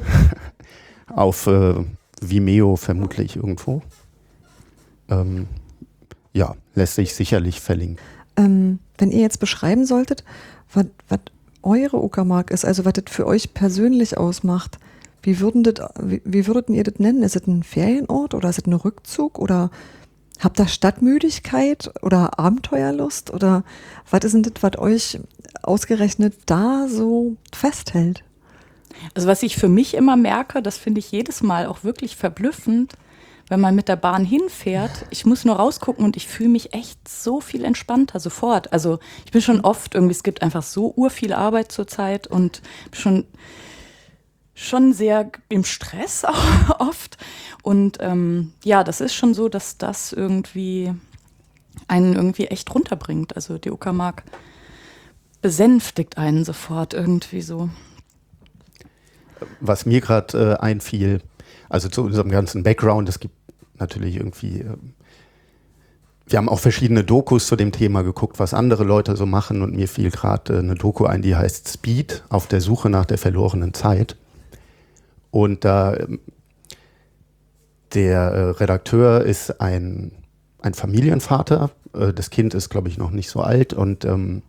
auf 1.07 1.47
äh, 1.47 1.75
Vimeo 2.21 2.75
vermutlich 2.75 3.35
irgendwo. 3.35 3.81
Ähm, 5.09 5.47
ja, 6.33 6.55
lässt 6.75 6.95
sich 6.95 7.13
sicherlich 7.13 7.59
verlinken. 7.59 8.03
Ähm, 8.37 8.79
wenn 8.97 9.11
ihr 9.11 9.21
jetzt 9.21 9.39
beschreiben 9.39 9.85
solltet, 9.85 10.23
was 10.73 10.85
eure 11.63 12.01
Uckermark 12.01 12.51
ist, 12.51 12.65
also 12.65 12.85
was 12.85 12.93
das 12.93 13.05
für 13.09 13.27
euch 13.27 13.53
persönlich 13.53 14.17
ausmacht, 14.17 14.79
wie, 15.23 15.39
würden 15.39 15.63
das, 15.63 15.75
wie, 16.01 16.21
wie 16.25 16.47
würdet 16.47 16.69
ihr 16.69 16.83
das 16.83 16.99
nennen? 16.99 17.23
Ist 17.23 17.35
es 17.35 17.47
ein 17.47 17.63
Ferienort 17.63 18.33
oder 18.33 18.49
ist 18.49 18.59
es 18.59 18.65
ein 18.65 18.73
Rückzug 18.73 19.39
oder 19.39 19.69
Habt 20.41 20.59
ihr 20.59 20.67
Stadtmüdigkeit 20.67 21.91
oder 22.01 22.39
Abenteuerlust 22.39 23.31
oder 23.31 23.63
was 24.09 24.23
ist 24.23 24.33
denn 24.33 24.41
das, 24.41 24.53
was 24.61 24.77
euch 24.79 25.19
ausgerechnet 25.61 26.33
da 26.47 26.87
so 26.89 27.35
festhält? 27.53 28.23
Also 29.13 29.27
was 29.27 29.43
ich 29.43 29.55
für 29.55 29.69
mich 29.69 29.93
immer 29.93 30.15
merke, 30.15 30.63
das 30.63 30.77
finde 30.77 30.99
ich 30.99 31.11
jedes 31.11 31.43
Mal 31.43 31.67
auch 31.67 31.83
wirklich 31.83 32.15
verblüffend, 32.15 32.93
wenn 33.49 33.59
man 33.59 33.75
mit 33.75 33.87
der 33.87 33.97
Bahn 33.97 34.25
hinfährt, 34.25 35.05
ich 35.11 35.25
muss 35.25 35.45
nur 35.45 35.57
rausgucken 35.57 36.03
und 36.03 36.17
ich 36.17 36.27
fühle 36.27 36.49
mich 36.49 36.73
echt 36.73 37.07
so 37.07 37.39
viel 37.39 37.63
entspannter 37.63 38.19
sofort. 38.19 38.73
Also 38.73 38.97
ich 39.25 39.31
bin 39.31 39.41
schon 39.41 39.61
oft 39.61 39.93
irgendwie, 39.93 40.13
es 40.13 40.23
gibt 40.23 40.41
einfach 40.41 40.63
so 40.63 40.91
ur 40.95 41.11
viel 41.11 41.33
Arbeit 41.33 41.71
zurzeit 41.71 42.25
und 42.25 42.63
schon 42.93 43.25
schon 44.61 44.93
sehr 44.93 45.31
im 45.49 45.63
Stress 45.63 46.25
auch 46.25 46.79
oft. 46.79 47.17
Und 47.63 47.97
ähm, 47.99 48.53
ja, 48.63 48.83
das 48.83 49.01
ist 49.01 49.13
schon 49.13 49.33
so, 49.33 49.49
dass 49.49 49.77
das 49.77 50.13
irgendwie 50.13 50.93
einen 51.87 52.15
irgendwie 52.15 52.47
echt 52.47 52.73
runterbringt. 52.73 53.35
Also 53.35 53.57
die 53.57 53.71
Uckermark 53.71 54.23
besänftigt 55.41 56.17
einen 56.17 56.45
sofort 56.45 56.93
irgendwie 56.93 57.41
so. 57.41 57.69
Was 59.59 59.85
mir 59.85 60.01
gerade 60.01 60.57
äh, 60.59 60.63
einfiel, 60.63 61.21
also 61.69 61.89
zu 61.89 62.03
unserem 62.03 62.29
ganzen 62.29 62.63
Background, 62.63 63.09
es 63.09 63.19
gibt 63.19 63.35
natürlich 63.79 64.17
irgendwie, 64.17 64.59
äh, 64.59 64.77
wir 66.27 66.37
haben 66.37 66.49
auch 66.49 66.59
verschiedene 66.59 67.03
Dokus 67.03 67.47
zu 67.47 67.55
dem 67.55 67.71
Thema 67.71 68.03
geguckt, 68.03 68.37
was 68.39 68.53
andere 68.53 68.83
Leute 68.83 69.17
so 69.17 69.25
machen 69.25 69.63
und 69.63 69.75
mir 69.75 69.87
fiel 69.87 70.11
gerade 70.11 70.53
äh, 70.53 70.59
eine 70.59 70.75
Doku 70.75 71.05
ein, 71.05 71.23
die 71.23 71.35
heißt 71.35 71.67
Speed, 71.67 72.23
auf 72.29 72.45
der 72.45 72.61
Suche 72.61 72.89
nach 72.89 73.05
der 73.05 73.17
verlorenen 73.17 73.73
Zeit. 73.73 74.15
Und 75.31 75.65
da 75.65 75.93
äh, 75.93 76.17
der 77.93 78.19
äh, 78.19 78.49
Redakteur 78.51 79.25
ist 79.25 79.59
ein, 79.59 80.11
ein 80.61 80.73
Familienvater, 80.73 81.71
äh, 81.93 82.13
das 82.13 82.29
Kind 82.29 82.53
ist, 82.53 82.69
glaube 82.69 82.87
ich, 82.87 82.97
noch 82.97 83.11
nicht 83.11 83.29
so 83.29 83.41
alt. 83.41 83.73
Und 83.73 84.05
ähm, 84.05 84.43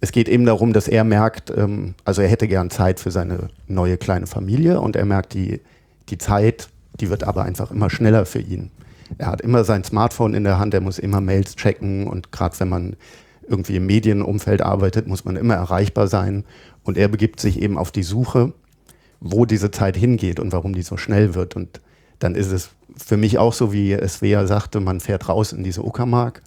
es 0.00 0.12
geht 0.12 0.28
eben 0.28 0.44
darum, 0.44 0.72
dass 0.72 0.86
er 0.88 1.04
merkt, 1.04 1.50
ähm, 1.50 1.94
also 2.04 2.22
er 2.22 2.28
hätte 2.28 2.46
gern 2.46 2.70
Zeit 2.70 3.00
für 3.00 3.10
seine 3.10 3.48
neue 3.66 3.96
kleine 3.96 4.26
Familie. 4.26 4.80
Und 4.80 4.94
er 4.94 5.04
merkt, 5.04 5.34
die, 5.34 5.60
die 6.08 6.18
Zeit 6.18 6.68
die 7.00 7.10
wird 7.10 7.24
aber 7.24 7.44
einfach 7.44 7.70
immer 7.70 7.90
schneller 7.90 8.26
für 8.26 8.40
ihn. 8.40 8.70
Er 9.18 9.28
hat 9.28 9.40
immer 9.40 9.64
sein 9.64 9.84
Smartphone 9.84 10.34
in 10.34 10.44
der 10.44 10.58
Hand, 10.58 10.74
er 10.74 10.80
muss 10.80 10.98
immer 10.98 11.20
Mails 11.20 11.56
checken. 11.56 12.06
Und 12.06 12.32
gerade 12.32 12.58
wenn 12.60 12.68
man 12.68 12.96
irgendwie 13.46 13.76
im 13.76 13.86
Medienumfeld 13.86 14.62
arbeitet, 14.62 15.06
muss 15.06 15.24
man 15.24 15.36
immer 15.36 15.54
erreichbar 15.54 16.08
sein. 16.08 16.44
Und 16.82 16.98
er 16.98 17.08
begibt 17.08 17.40
sich 17.40 17.60
eben 17.62 17.78
auf 17.78 17.92
die 17.92 18.02
Suche, 18.02 18.52
wo 19.20 19.46
diese 19.46 19.70
Zeit 19.70 19.96
hingeht 19.96 20.40
und 20.40 20.52
warum 20.52 20.74
die 20.74 20.82
so 20.82 20.96
schnell 20.96 21.34
wird. 21.34 21.56
Und 21.56 21.80
dann 22.18 22.34
ist 22.34 22.50
es 22.50 22.70
für 22.96 23.16
mich 23.16 23.38
auch 23.38 23.52
so, 23.52 23.72
wie 23.72 23.96
Svea 24.06 24.46
sagte, 24.46 24.80
man 24.80 25.00
fährt 25.00 25.28
raus 25.28 25.52
in 25.52 25.64
diese 25.64 25.84
Uckermark 25.84 26.42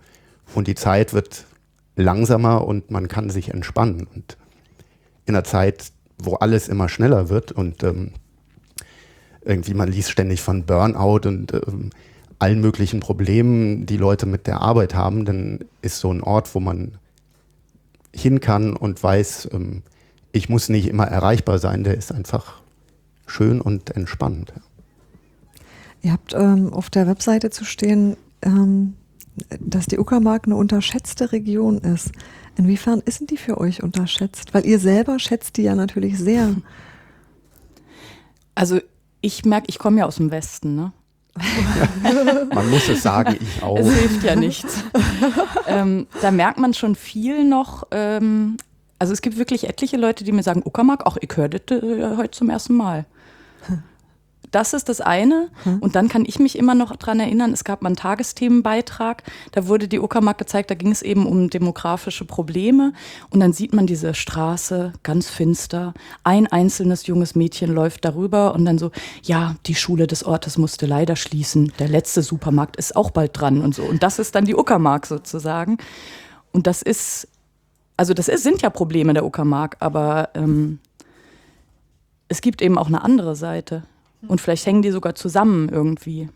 und 0.55 0.67
die 0.67 0.75
Zeit 0.75 1.13
wird 1.13 1.45
langsamer 1.95 2.65
und 2.65 2.91
man 2.91 3.07
kann 3.07 3.29
sich 3.29 3.49
entspannen. 3.53 4.07
Und 4.13 4.37
in 5.25 5.35
einer 5.35 5.43
Zeit, 5.43 5.91
wo 6.17 6.35
alles 6.35 6.67
immer 6.67 6.89
schneller 6.89 7.29
wird 7.29 7.51
und 7.51 7.83
ähm, 7.83 8.11
irgendwie, 9.43 9.73
man 9.73 9.89
liest 9.89 10.11
ständig 10.11 10.41
von 10.41 10.65
Burnout 10.65 11.27
und 11.27 11.53
ähm, 11.53 11.91
allen 12.39 12.61
möglichen 12.61 12.99
Problemen, 12.99 13.85
die 13.85 13.97
Leute 13.97 14.25
mit 14.25 14.47
der 14.47 14.61
Arbeit 14.61 14.95
haben, 14.95 15.25
dann 15.25 15.59
ist 15.81 15.99
so 15.99 16.11
ein 16.11 16.21
Ort, 16.21 16.55
wo 16.55 16.59
man 16.59 16.97
hin 18.13 18.39
kann 18.39 18.75
und 18.75 19.01
weiß, 19.01 19.49
ähm, 19.53 19.83
ich 20.31 20.49
muss 20.49 20.69
nicht 20.69 20.87
immer 20.87 21.05
erreichbar 21.05 21.59
sein, 21.59 21.83
der 21.83 21.97
ist 21.97 22.11
einfach 22.11 22.61
schön 23.25 23.61
und 23.61 23.95
entspannend. 23.95 24.53
Ihr 26.01 26.13
habt 26.13 26.33
ähm, 26.33 26.71
auf 26.73 26.89
der 26.89 27.07
Webseite 27.07 27.49
zu 27.49 27.65
stehen, 27.65 28.15
ähm, 28.41 28.95
dass 29.59 29.85
die 29.85 29.99
Uckermark 29.99 30.45
eine 30.45 30.55
unterschätzte 30.55 31.31
Region 31.31 31.79
ist. 31.79 32.11
Inwiefern 32.57 33.01
ist 33.05 33.21
denn 33.21 33.27
die 33.27 33.37
für 33.37 33.57
euch 33.57 33.83
unterschätzt? 33.83 34.53
Weil 34.53 34.65
ihr 34.65 34.79
selber 34.79 35.19
schätzt 35.19 35.57
die 35.57 35.63
ja 35.63 35.75
natürlich 35.75 36.17
sehr. 36.17 36.55
Also 38.55 38.81
ich 39.21 39.45
merke, 39.45 39.67
ich 39.69 39.79
komme 39.79 39.99
ja 39.99 40.05
aus 40.05 40.17
dem 40.17 40.31
Westen, 40.31 40.75
ne? 40.75 40.91
man 42.53 42.69
muss 42.69 42.89
es 42.89 43.01
sagen, 43.01 43.37
ich 43.39 43.63
auch. 43.63 43.77
Es 43.77 43.89
hilft 43.89 44.23
ja 44.23 44.35
nichts. 44.35 44.83
ähm, 45.67 46.07
da 46.21 46.31
merkt 46.31 46.57
man 46.57 46.73
schon 46.73 46.95
viel 46.95 47.45
noch. 47.45 47.87
Ähm, 47.91 48.57
also 48.99 49.13
es 49.13 49.21
gibt 49.21 49.37
wirklich 49.37 49.67
etliche 49.67 49.97
Leute, 49.97 50.23
die 50.23 50.31
mir 50.31 50.43
sagen, 50.43 50.61
Uckermark, 50.63 51.05
auch 51.05 51.17
ich 51.19 51.35
höre 51.35 51.49
das 51.49 51.61
äh, 51.71 52.17
heute 52.17 52.31
zum 52.31 52.49
ersten 52.49 52.75
Mal. 52.75 53.05
Das 54.51 54.73
ist 54.73 54.89
das 54.89 54.99
eine. 54.99 55.49
Hm. 55.63 55.79
Und 55.79 55.95
dann 55.95 56.09
kann 56.09 56.25
ich 56.25 56.39
mich 56.39 56.57
immer 56.57 56.73
noch 56.73 56.95
daran 56.95 57.19
erinnern, 57.19 57.53
es 57.53 57.63
gab 57.63 57.81
mal 57.81 57.89
einen 57.89 57.95
Tagesthemenbeitrag, 57.95 59.23
da 59.51 59.67
wurde 59.67 59.87
die 59.87 59.99
Uckermark 59.99 60.37
gezeigt, 60.37 60.71
da 60.71 60.75
ging 60.75 60.91
es 60.91 61.01
eben 61.01 61.27
um 61.27 61.49
demografische 61.49 62.25
Probleme. 62.25 62.93
Und 63.29 63.41
dann 63.41 63.53
sieht 63.53 63.73
man 63.73 63.85
diese 63.85 64.13
Straße 64.13 64.93
ganz 65.03 65.29
finster. 65.29 65.93
Ein 66.23 66.47
einzelnes 66.47 67.05
junges 67.05 67.35
Mädchen 67.35 67.73
läuft 67.73 68.05
darüber 68.05 68.55
und 68.55 68.65
dann 68.65 68.79
so, 68.79 68.91
ja, 69.23 69.55
die 69.65 69.75
Schule 69.75 70.07
des 70.07 70.23
Ortes 70.23 70.57
musste 70.57 70.85
leider 70.85 71.15
schließen. 71.15 71.71
Der 71.79 71.87
letzte 71.87 72.23
Supermarkt 72.23 72.75
ist 72.75 72.95
auch 72.95 73.11
bald 73.11 73.39
dran 73.39 73.61
und 73.61 73.75
so. 73.75 73.83
Und 73.83 74.03
das 74.03 74.19
ist 74.19 74.35
dann 74.35 74.45
die 74.45 74.55
Uckermark 74.55 75.05
sozusagen. 75.05 75.77
Und 76.51 76.65
das 76.65 76.81
ist, 76.81 77.27
also 77.99 78.13
das 78.13 78.29
ist, 78.29 78.43
sind 78.43 78.61
ja 78.61 78.69
Probleme 78.69 79.13
der 79.13 79.25
Uckermark, 79.25 79.75
aber 79.81 80.29
ähm, 80.33 80.79
es 82.29 82.39
gibt 82.39 82.61
eben 82.61 82.77
auch 82.77 82.87
eine 82.87 83.03
andere 83.03 83.35
Seite. 83.35 83.83
Und 84.25 84.39
vielleicht 84.39 84.65
hängen 84.65 84.81
die 84.81 84.91
sogar 84.91 85.15
zusammen 85.15 85.67
irgendwie. 85.67 86.29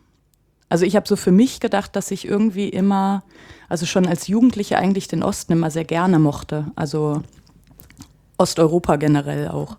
Also 0.67 0.83
ich 0.83 0.97
habe 0.97 1.07
so 1.07 1.15
für 1.15 1.31
mich 1.31 1.61
gedacht, 1.61 1.95
dass 1.95 2.11
ich 2.11 2.27
irgendwie 2.27 2.67
immer, 2.67 3.23
also 3.69 3.85
schon 3.85 4.05
als 4.05 4.27
Jugendliche 4.27 4.77
eigentlich 4.77 5.07
den 5.07 5.23
Osten 5.23 5.53
immer 5.53 5.71
sehr 5.71 5.85
gerne 5.85 6.19
mochte. 6.19 6.69
Also 6.75 7.23
Osteuropa 8.37 8.97
generell 8.97 9.47
auch. 9.47 9.77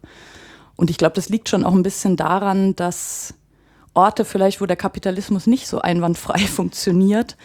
Und 0.76 0.88
ich 0.88 0.96
glaube, 0.96 1.16
das 1.16 1.28
liegt 1.28 1.50
schon 1.50 1.64
auch 1.64 1.74
ein 1.74 1.82
bisschen 1.82 2.16
daran, 2.16 2.74
dass 2.76 3.34
Orte 3.92 4.24
vielleicht, 4.24 4.62
wo 4.62 4.64
der 4.64 4.76
Kapitalismus 4.76 5.46
nicht 5.46 5.66
so 5.66 5.82
einwandfrei 5.82 6.38
funktioniert, 6.46 7.36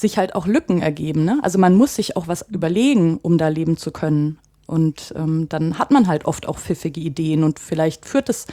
sich 0.00 0.18
halt 0.18 0.34
auch 0.34 0.46
Lücken 0.46 0.80
ergeben. 0.80 1.24
Ne? 1.24 1.38
Also 1.42 1.58
man 1.58 1.74
muss 1.74 1.96
sich 1.96 2.16
auch 2.16 2.28
was 2.28 2.42
überlegen, 2.48 3.18
um 3.20 3.38
da 3.38 3.48
leben 3.48 3.76
zu 3.76 3.90
können. 3.90 4.38
Und 4.66 5.12
ähm, 5.16 5.48
dann 5.48 5.78
hat 5.78 5.90
man 5.90 6.06
halt 6.06 6.26
oft 6.26 6.46
auch 6.46 6.58
pfiffige 6.58 7.00
Ideen 7.00 7.42
und 7.42 7.58
vielleicht 7.58 8.04
führt 8.04 8.28
es 8.28 8.46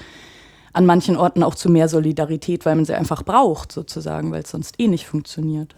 an 0.74 0.86
manchen 0.86 1.18
Orten 1.18 1.44
auch 1.44 1.56
zu 1.56 1.70
mehr 1.70 1.88
Solidarität, 1.88 2.66
weil 2.66 2.76
man 2.76 2.86
sie 2.86 2.96
einfach 2.96 3.24
braucht, 3.24 3.72
sozusagen, 3.72 4.32
weil 4.32 4.44
es 4.44 4.50
sonst 4.50 4.80
eh 4.80 4.88
nicht 4.88 5.06
funktioniert. 5.06 5.76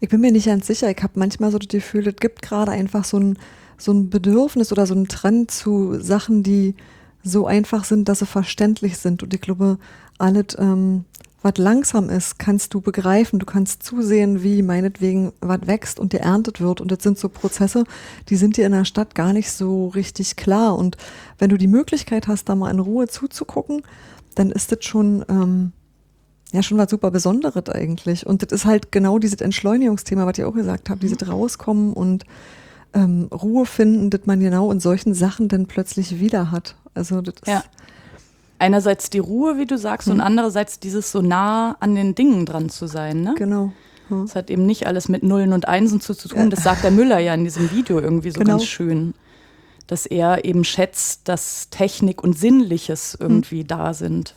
Ich 0.00 0.08
bin 0.08 0.20
mir 0.20 0.32
nicht 0.32 0.46
ganz 0.46 0.66
sicher. 0.66 0.90
Ich 0.90 1.02
habe 1.02 1.18
manchmal 1.18 1.50
so 1.50 1.58
das 1.58 1.68
Gefühl, 1.68 2.06
es 2.08 2.16
gibt 2.16 2.42
gerade 2.42 2.72
einfach 2.72 3.04
so 3.04 3.18
ein, 3.18 3.38
so 3.78 3.92
ein 3.92 4.10
Bedürfnis 4.10 4.72
oder 4.72 4.86
so 4.86 4.94
ein 4.94 5.08
Trend 5.08 5.50
zu 5.50 6.00
Sachen, 6.00 6.42
die 6.42 6.74
so 7.22 7.46
einfach 7.46 7.84
sind, 7.84 8.08
dass 8.08 8.20
sie 8.20 8.26
verständlich 8.26 8.98
sind. 8.98 9.22
Und 9.22 9.34
ich 9.34 9.40
glaube, 9.40 9.78
alles 10.18 10.56
ähm, 10.58 11.04
was 11.44 11.58
langsam 11.58 12.08
ist, 12.08 12.38
kannst 12.38 12.72
du 12.72 12.80
begreifen. 12.80 13.38
Du 13.38 13.44
kannst 13.44 13.82
zusehen, 13.82 14.42
wie 14.42 14.62
meinetwegen 14.62 15.34
was 15.42 15.66
wächst 15.66 16.00
und 16.00 16.14
dir 16.14 16.20
erntet 16.20 16.62
wird. 16.62 16.80
Und 16.80 16.90
das 16.90 17.02
sind 17.02 17.18
so 17.18 17.28
Prozesse, 17.28 17.84
die 18.30 18.36
sind 18.36 18.56
dir 18.56 18.64
in 18.64 18.72
der 18.72 18.86
Stadt 18.86 19.14
gar 19.14 19.34
nicht 19.34 19.52
so 19.52 19.88
richtig 19.88 20.36
klar. 20.36 20.74
Und 20.76 20.96
wenn 21.38 21.50
du 21.50 21.58
die 21.58 21.66
Möglichkeit 21.68 22.28
hast, 22.28 22.48
da 22.48 22.54
mal 22.54 22.70
in 22.70 22.78
Ruhe 22.78 23.08
zuzugucken, 23.08 23.82
dann 24.34 24.50
ist 24.50 24.72
das 24.72 24.86
schon, 24.86 25.22
ähm, 25.28 25.72
ja, 26.50 26.62
schon 26.62 26.78
was 26.78 26.88
super 26.88 27.10
Besonderes 27.10 27.68
eigentlich. 27.68 28.26
Und 28.26 28.42
das 28.42 28.50
ist 28.50 28.64
halt 28.64 28.90
genau 28.90 29.18
dieses 29.18 29.42
Entschleunigungsthema, 29.42 30.24
was 30.24 30.38
ich 30.38 30.44
auch 30.44 30.54
gesagt 30.54 30.88
habe, 30.88 30.96
mhm. 30.96 31.08
dieses 31.08 31.28
Rauskommen 31.28 31.92
und 31.92 32.24
ähm, 32.94 33.28
Ruhe 33.30 33.66
finden, 33.66 34.08
das 34.08 34.22
man 34.24 34.40
genau 34.40 34.72
in 34.72 34.80
solchen 34.80 35.12
Sachen 35.12 35.48
dann 35.48 35.66
plötzlich 35.66 36.20
wieder 36.20 36.50
hat. 36.50 36.76
Also 36.94 37.20
das 37.20 37.34
ist 37.34 37.48
ja 37.48 37.62
einerseits 38.64 39.10
die 39.10 39.18
Ruhe, 39.18 39.58
wie 39.58 39.66
du 39.66 39.76
sagst, 39.76 40.08
mhm. 40.08 40.14
und 40.14 40.20
andererseits 40.22 40.80
dieses 40.80 41.12
so 41.12 41.20
nah 41.20 41.76
an 41.80 41.94
den 41.94 42.14
Dingen 42.14 42.46
dran 42.46 42.70
zu 42.70 42.86
sein. 42.86 43.20
Ne? 43.22 43.34
Genau. 43.36 43.72
Es 44.24 44.34
ja. 44.34 44.36
hat 44.36 44.50
eben 44.50 44.64
nicht 44.64 44.86
alles 44.86 45.08
mit 45.08 45.22
Nullen 45.22 45.52
und 45.52 45.68
Einsen 45.68 46.00
zu, 46.00 46.14
zu 46.14 46.28
tun. 46.28 46.44
Ja. 46.44 46.48
Das 46.48 46.62
sagt 46.62 46.82
der 46.82 46.90
Müller 46.90 47.18
ja 47.18 47.34
in 47.34 47.44
diesem 47.44 47.70
Video 47.70 48.00
irgendwie 48.00 48.30
so 48.30 48.40
genau. 48.40 48.52
ganz 48.52 48.64
schön. 48.64 49.14
Dass 49.86 50.06
er 50.06 50.46
eben 50.46 50.64
schätzt, 50.64 51.28
dass 51.28 51.68
Technik 51.68 52.24
und 52.24 52.38
Sinnliches 52.38 53.16
irgendwie 53.20 53.62
mhm. 53.62 53.66
da 53.66 53.92
sind. 53.94 54.34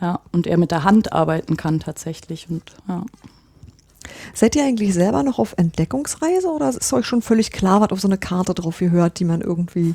Ja, 0.00 0.20
und 0.32 0.48
er 0.48 0.58
mit 0.58 0.72
der 0.72 0.82
Hand 0.82 1.12
arbeiten 1.12 1.56
kann 1.56 1.78
tatsächlich. 1.78 2.48
Und, 2.50 2.64
ja. 2.88 3.04
Seid 4.34 4.56
ihr 4.56 4.64
eigentlich 4.64 4.92
selber 4.94 5.22
noch 5.22 5.38
auf 5.38 5.54
Entdeckungsreise 5.56 6.48
oder 6.48 6.70
ist 6.70 6.92
euch 6.92 7.06
schon 7.06 7.22
völlig 7.22 7.52
klar, 7.52 7.80
was 7.80 7.90
auf 7.90 8.00
so 8.00 8.08
eine 8.08 8.18
Karte 8.18 8.54
drauf 8.54 8.78
gehört, 8.78 9.20
die 9.20 9.24
man 9.24 9.40
irgendwie 9.40 9.94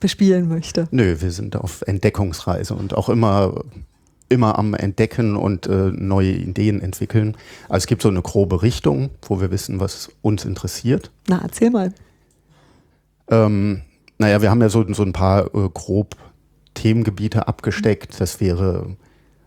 bespielen 0.00 0.48
möchte. 0.48 0.88
Nö, 0.90 1.16
wir 1.20 1.30
sind 1.30 1.56
auf 1.56 1.82
Entdeckungsreise 1.82 2.74
und 2.74 2.94
auch 2.94 3.08
immer, 3.08 3.64
immer 4.28 4.58
am 4.58 4.74
Entdecken 4.74 5.36
und 5.36 5.66
äh, 5.66 5.90
neue 5.92 6.32
Ideen 6.32 6.80
entwickeln. 6.80 7.36
Also 7.68 7.84
es 7.84 7.86
gibt 7.86 8.02
so 8.02 8.08
eine 8.08 8.22
grobe 8.22 8.62
Richtung, 8.62 9.10
wo 9.22 9.40
wir 9.40 9.50
wissen, 9.50 9.80
was 9.80 10.10
uns 10.22 10.44
interessiert. 10.44 11.10
Na, 11.28 11.40
erzähl 11.42 11.70
mal. 11.70 11.92
Ähm, 13.28 13.82
naja, 14.18 14.42
wir 14.42 14.50
haben 14.50 14.60
ja 14.60 14.68
so, 14.68 14.84
so 14.92 15.02
ein 15.02 15.12
paar 15.12 15.54
äh, 15.54 15.68
grob 15.72 16.16
Themengebiete 16.74 17.48
abgesteckt. 17.48 18.20
Das 18.20 18.40
wäre 18.40 18.96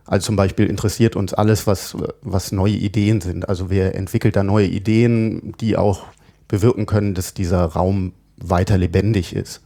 Also 0.04 0.26
zum 0.26 0.36
Beispiel 0.36 0.66
interessiert 0.66 1.14
uns 1.14 1.32
alles, 1.32 1.66
was, 1.66 1.96
was 2.22 2.50
neue 2.50 2.74
Ideen 2.74 3.20
sind. 3.20 3.48
Also 3.48 3.70
wer 3.70 3.94
entwickelt 3.94 4.34
da 4.34 4.42
neue 4.42 4.66
Ideen, 4.66 5.54
die 5.60 5.76
auch 5.76 6.06
bewirken 6.48 6.86
können, 6.86 7.14
dass 7.14 7.32
dieser 7.32 7.64
Raum 7.64 8.12
weiter 8.36 8.76
lebendig 8.76 9.36
ist. 9.36 9.62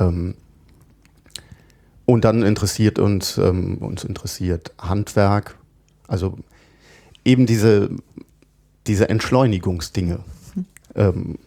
Ähm, 0.00 0.34
und 2.06 2.24
dann 2.24 2.42
interessiert 2.42 2.98
uns, 2.98 3.38
ähm, 3.38 3.78
uns 3.78 4.02
interessiert 4.02 4.72
Handwerk, 4.78 5.56
also 6.08 6.36
eben 7.24 7.46
diese, 7.46 7.90
diese 8.88 9.08
Entschleunigungsdinge. 9.08 10.18
Ähm, 10.96 11.38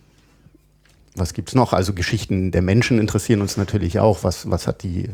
was 1.15 1.33
gibt's 1.33 1.53
noch? 1.53 1.73
Also 1.73 1.93
Geschichten 1.93 2.51
der 2.51 2.61
Menschen 2.61 2.97
interessieren 2.97 3.41
uns 3.41 3.57
natürlich 3.57 3.99
auch. 3.99 4.23
Was, 4.23 4.49
was 4.49 4.65
hat 4.65 4.83
die 4.83 5.09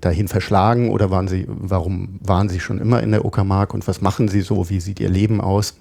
dahin 0.00 0.28
verschlagen 0.28 0.90
oder 0.90 1.10
waren 1.10 1.28
sie, 1.28 1.44
warum 1.46 2.18
waren 2.22 2.48
sie 2.48 2.58
schon 2.58 2.80
immer 2.80 3.02
in 3.02 3.10
der 3.10 3.24
Uckermark 3.24 3.74
und 3.74 3.86
was 3.86 4.00
machen 4.00 4.28
sie 4.28 4.40
so? 4.40 4.70
Wie 4.70 4.80
sieht 4.80 4.98
ihr 4.98 5.10
Leben 5.10 5.40
aus? 5.40 5.74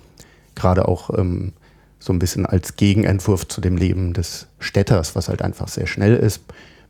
Gerade 0.55 0.87
auch 0.87 1.17
ähm, 1.17 1.53
so 1.99 2.13
ein 2.13 2.19
bisschen 2.19 2.45
als 2.45 2.75
Gegenentwurf 2.75 3.47
zu 3.47 3.61
dem 3.61 3.77
Leben 3.77 4.13
des 4.13 4.47
Städters, 4.59 5.15
was 5.15 5.29
halt 5.29 5.41
einfach 5.41 5.67
sehr 5.67 5.87
schnell 5.87 6.15
ist, 6.15 6.41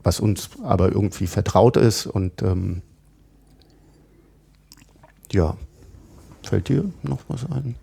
was 0.04 0.20
uns 0.20 0.50
aber 0.64 0.92
irgendwie 0.92 1.28
vertraut 1.28 1.78
ist 1.78 2.06
und 2.06 2.42
ähm, 2.42 2.82
ja, 5.32 5.58
fällt 6.44 6.70
dir 6.70 6.92
noch 7.04 7.20
was 7.28 7.46
ein? 7.52 7.76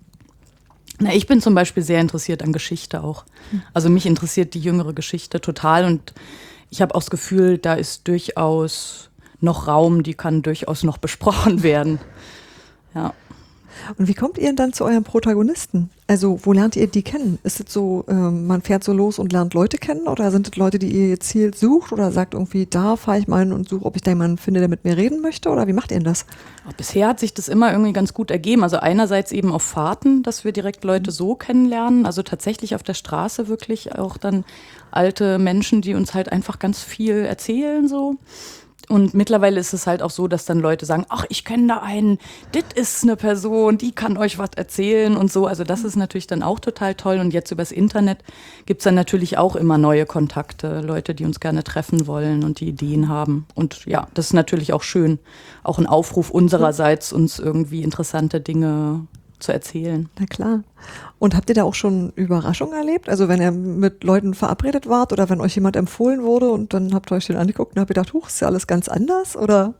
Na, 0.98 1.12
ich 1.12 1.26
bin 1.26 1.40
zum 1.40 1.54
Beispiel 1.54 1.82
sehr 1.82 2.00
interessiert 2.00 2.42
an 2.42 2.52
Geschichte 2.52 3.02
auch. 3.02 3.24
Also 3.74 3.90
mich 3.90 4.06
interessiert 4.06 4.54
die 4.54 4.60
jüngere 4.60 4.94
Geschichte 4.94 5.40
total 5.40 5.84
und 5.84 6.14
ich 6.70 6.80
habe 6.80 6.94
auch 6.94 7.00
das 7.00 7.10
Gefühl, 7.10 7.58
da 7.58 7.74
ist 7.74 8.08
durchaus 8.08 9.10
noch 9.40 9.68
Raum, 9.68 10.02
die 10.02 10.14
kann 10.14 10.42
durchaus 10.42 10.82
noch 10.82 10.98
besprochen 10.98 11.62
werden. 11.62 11.98
Ja. 12.94 13.12
Und 13.98 14.08
wie 14.08 14.14
kommt 14.14 14.38
ihr 14.38 14.54
dann 14.54 14.72
zu 14.72 14.84
euren 14.84 15.04
Protagonisten? 15.04 15.90
Also, 16.08 16.38
wo 16.42 16.52
lernt 16.52 16.76
ihr 16.76 16.86
die 16.86 17.02
kennen? 17.02 17.38
Ist 17.42 17.60
es 17.60 17.72
so, 17.72 18.04
ähm, 18.08 18.46
man 18.46 18.62
fährt 18.62 18.84
so 18.84 18.92
los 18.92 19.18
und 19.18 19.32
lernt 19.32 19.54
Leute 19.54 19.76
kennen 19.76 20.06
oder 20.06 20.30
sind 20.30 20.48
es 20.48 20.56
Leute, 20.56 20.78
die 20.78 20.88
ihr 20.88 21.08
gezielt 21.08 21.58
sucht 21.58 21.92
oder 21.92 22.12
sagt 22.12 22.34
irgendwie, 22.34 22.66
da 22.66 22.96
fahre 22.96 23.18
ich 23.18 23.26
mal 23.26 23.40
hin 23.40 23.52
und 23.52 23.68
suche, 23.68 23.84
ob 23.84 23.96
ich 23.96 24.02
da 24.02 24.12
jemanden 24.12 24.38
finde, 24.38 24.60
der 24.60 24.68
mit 24.68 24.84
mir 24.84 24.96
reden 24.96 25.20
möchte 25.20 25.48
oder 25.48 25.66
wie 25.66 25.72
macht 25.72 25.90
ihr 25.90 25.96
denn 25.96 26.04
das? 26.04 26.26
Bisher 26.76 27.08
hat 27.08 27.20
sich 27.20 27.34
das 27.34 27.48
immer 27.48 27.72
irgendwie 27.72 27.92
ganz 27.92 28.14
gut 28.14 28.30
ergeben. 28.30 28.62
Also 28.62 28.76
einerseits 28.78 29.32
eben 29.32 29.50
auf 29.50 29.62
Fahrten, 29.62 30.22
dass 30.22 30.44
wir 30.44 30.52
direkt 30.52 30.84
Leute 30.84 31.10
so 31.10 31.34
kennenlernen, 31.34 32.06
also 32.06 32.22
tatsächlich 32.22 32.74
auf 32.74 32.82
der 32.82 32.94
Straße 32.94 33.48
wirklich 33.48 33.96
auch 33.96 34.16
dann 34.16 34.44
alte 34.90 35.38
Menschen, 35.38 35.82
die 35.82 35.94
uns 35.94 36.14
halt 36.14 36.30
einfach 36.30 36.58
ganz 36.58 36.82
viel 36.82 37.24
erzählen 37.24 37.88
so. 37.88 38.16
Und 38.88 39.14
mittlerweile 39.14 39.58
ist 39.58 39.72
es 39.72 39.86
halt 39.86 40.00
auch 40.00 40.10
so, 40.10 40.28
dass 40.28 40.44
dann 40.44 40.60
Leute 40.60 40.86
sagen, 40.86 41.06
ach, 41.08 41.24
ich 41.28 41.44
kenne 41.44 41.66
da 41.66 41.76
einen, 41.78 42.18
das 42.52 42.64
ist 42.74 43.02
eine 43.02 43.16
Person, 43.16 43.78
die 43.78 43.92
kann 43.92 44.16
euch 44.16 44.38
was 44.38 44.50
erzählen 44.56 45.16
und 45.16 45.32
so. 45.32 45.46
Also 45.46 45.64
das 45.64 45.82
ist 45.82 45.96
natürlich 45.96 46.26
dann 46.26 46.42
auch 46.42 46.60
total 46.60 46.94
toll. 46.94 47.18
Und 47.18 47.32
jetzt 47.32 47.50
übers 47.50 47.72
Internet 47.72 48.18
gibt's 48.64 48.84
dann 48.84 48.94
natürlich 48.94 49.38
auch 49.38 49.56
immer 49.56 49.76
neue 49.76 50.06
Kontakte, 50.06 50.80
Leute, 50.80 51.14
die 51.14 51.24
uns 51.24 51.40
gerne 51.40 51.64
treffen 51.64 52.06
wollen 52.06 52.44
und 52.44 52.60
die 52.60 52.68
Ideen 52.68 53.08
haben. 53.08 53.46
Und 53.54 53.86
ja, 53.86 54.06
das 54.14 54.26
ist 54.26 54.34
natürlich 54.34 54.72
auch 54.72 54.82
schön. 54.82 55.18
Auch 55.64 55.78
ein 55.78 55.86
Aufruf 55.86 56.30
unsererseits, 56.30 57.12
uns 57.12 57.38
irgendwie 57.38 57.82
interessante 57.82 58.40
Dinge 58.40 59.06
zu 59.38 59.52
erzählen. 59.52 60.08
Na 60.18 60.26
klar. 60.26 60.62
Und 61.18 61.34
habt 61.34 61.48
ihr 61.48 61.54
da 61.54 61.64
auch 61.64 61.74
schon 61.74 62.12
Überraschungen 62.16 62.74
erlebt? 62.76 63.08
Also 63.08 63.28
wenn 63.28 63.40
ihr 63.40 63.50
mit 63.50 64.04
Leuten 64.04 64.34
verabredet 64.34 64.88
wart 64.88 65.12
oder 65.12 65.28
wenn 65.28 65.40
euch 65.40 65.54
jemand 65.54 65.76
empfohlen 65.76 66.22
wurde 66.22 66.50
und 66.50 66.74
dann 66.74 66.94
habt 66.94 67.10
ihr 67.10 67.16
euch 67.16 67.26
den 67.26 67.36
angeguckt 67.36 67.74
und 67.74 67.80
habt 67.80 67.88
gedacht, 67.88 68.12
huch, 68.12 68.28
ist 68.28 68.40
ja 68.40 68.48
alles 68.48 68.66
ganz 68.66 68.88
anders 68.88 69.36
oder? 69.36 69.74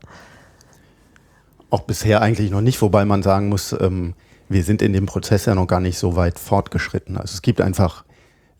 Auch 1.69 1.81
bisher 1.81 2.21
eigentlich 2.21 2.51
noch 2.51 2.61
nicht, 2.61 2.81
wobei 2.81 3.05
man 3.05 3.23
sagen 3.23 3.49
muss, 3.49 3.75
ähm, 3.79 4.13
wir 4.49 4.63
sind 4.63 4.81
in 4.81 4.93
dem 4.93 5.05
Prozess 5.05 5.45
ja 5.45 5.55
noch 5.55 5.67
gar 5.67 5.81
nicht 5.81 5.97
so 5.97 6.15
weit 6.15 6.39
fortgeschritten. 6.39 7.17
Also 7.17 7.33
es 7.33 7.41
gibt 7.41 7.61
einfach 7.61 8.05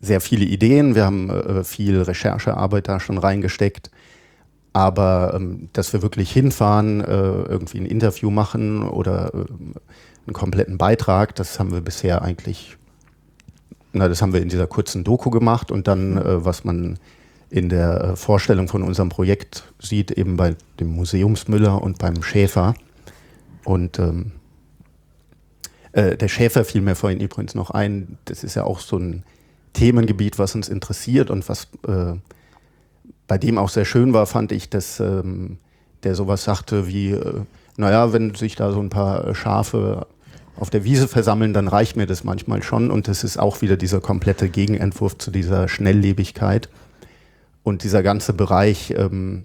sehr 0.00 0.20
viele 0.20 0.44
Ideen, 0.44 0.94
wir 0.94 1.04
haben 1.04 1.30
äh, 1.30 1.64
viel 1.64 2.02
Recherchearbeit 2.02 2.88
da 2.88 3.00
schon 3.00 3.18
reingesteckt. 3.18 3.90
Aber 4.72 5.32
ähm, 5.34 5.70
dass 5.72 5.92
wir 5.92 6.02
wirklich 6.02 6.30
hinfahren, 6.30 7.00
äh, 7.00 7.06
irgendwie 7.06 7.78
ein 7.78 7.86
Interview 7.86 8.30
machen 8.30 8.86
oder 8.86 9.34
äh, 9.34 9.44
einen 10.28 10.34
kompletten 10.34 10.78
Beitrag. 10.78 11.34
Das 11.34 11.58
haben 11.58 11.72
wir 11.72 11.80
bisher 11.80 12.22
eigentlich, 12.22 12.76
na, 13.92 14.08
das 14.08 14.22
haben 14.22 14.32
wir 14.32 14.42
in 14.42 14.48
dieser 14.48 14.66
kurzen 14.66 15.04
Doku 15.04 15.30
gemacht 15.30 15.70
und 15.70 15.88
dann, 15.88 16.16
äh, 16.16 16.44
was 16.44 16.64
man 16.64 16.98
in 17.50 17.68
der 17.68 18.00
äh, 18.02 18.16
Vorstellung 18.16 18.68
von 18.68 18.82
unserem 18.82 19.08
Projekt 19.08 19.72
sieht, 19.78 20.10
eben 20.10 20.36
bei 20.36 20.54
dem 20.78 20.94
Museumsmüller 20.94 21.82
und 21.82 21.98
beim 21.98 22.22
Schäfer. 22.22 22.74
Und 23.64 23.98
ähm, 23.98 24.32
äh, 25.92 26.16
der 26.16 26.28
Schäfer 26.28 26.64
fiel 26.64 26.82
mir 26.82 26.94
vorhin 26.94 27.20
übrigens 27.20 27.54
noch 27.54 27.70
ein. 27.70 28.18
Das 28.26 28.44
ist 28.44 28.54
ja 28.54 28.64
auch 28.64 28.80
so 28.80 28.98
ein 28.98 29.24
Themengebiet, 29.72 30.38
was 30.38 30.54
uns 30.54 30.68
interessiert 30.68 31.30
und 31.30 31.48
was 31.48 31.68
äh, 31.86 32.14
bei 33.26 33.38
dem 33.38 33.58
auch 33.58 33.68
sehr 33.68 33.84
schön 33.84 34.12
war, 34.12 34.26
fand 34.26 34.52
ich, 34.52 34.70
dass 34.70 35.00
ähm, 35.00 35.58
der 36.02 36.14
sowas 36.14 36.44
sagte 36.44 36.86
wie, 36.86 37.10
äh, 37.12 37.42
naja, 37.76 38.12
wenn 38.12 38.34
sich 38.34 38.56
da 38.56 38.72
so 38.72 38.80
ein 38.80 38.90
paar 38.90 39.34
Schafe 39.34 40.06
auf 40.58 40.70
der 40.70 40.84
Wiese 40.84 41.06
versammeln, 41.06 41.52
dann 41.52 41.68
reicht 41.68 41.96
mir 41.96 42.06
das 42.06 42.24
manchmal 42.24 42.62
schon. 42.62 42.90
Und 42.90 43.08
das 43.08 43.22
ist 43.22 43.38
auch 43.38 43.62
wieder 43.62 43.76
dieser 43.76 44.00
komplette 44.00 44.48
Gegenentwurf 44.48 45.16
zu 45.18 45.30
dieser 45.30 45.68
Schnelllebigkeit. 45.68 46.68
Und 47.62 47.84
dieser 47.84 48.02
ganze 48.02 48.32
Bereich, 48.32 48.94
ähm, 48.96 49.44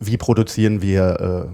wie 0.00 0.16
produzieren 0.16 0.82
wir 0.82 1.48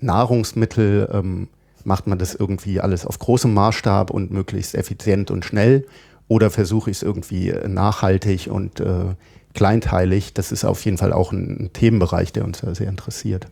äh, 0.00 0.04
Nahrungsmittel, 0.04 1.10
ähm, 1.12 1.48
macht 1.84 2.06
man 2.06 2.18
das 2.18 2.34
irgendwie 2.34 2.80
alles 2.80 3.04
auf 3.04 3.18
großem 3.18 3.52
Maßstab 3.52 4.10
und 4.10 4.30
möglichst 4.30 4.74
effizient 4.74 5.30
und 5.30 5.44
schnell? 5.44 5.86
Oder 6.28 6.50
versuche 6.50 6.90
ich 6.90 6.98
es 6.98 7.02
irgendwie 7.02 7.52
nachhaltig 7.66 8.48
und 8.50 8.80
äh, 8.80 9.14
kleinteilig? 9.52 10.32
Das 10.32 10.52
ist 10.52 10.64
auf 10.64 10.84
jeden 10.84 10.96
Fall 10.96 11.12
auch 11.12 11.32
ein, 11.32 11.64
ein 11.64 11.72
Themenbereich, 11.72 12.32
der 12.32 12.44
uns 12.44 12.58
sehr 12.60 12.88
interessiert. 12.88 13.46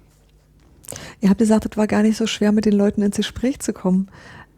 Ihr 1.20 1.28
habt 1.28 1.38
gesagt, 1.38 1.66
es 1.70 1.76
war 1.76 1.86
gar 1.86 2.02
nicht 2.02 2.16
so 2.16 2.26
schwer, 2.26 2.52
mit 2.52 2.64
den 2.64 2.72
Leuten 2.72 3.02
ins 3.02 3.16
Gespräch 3.16 3.58
zu 3.58 3.72
kommen 3.72 4.08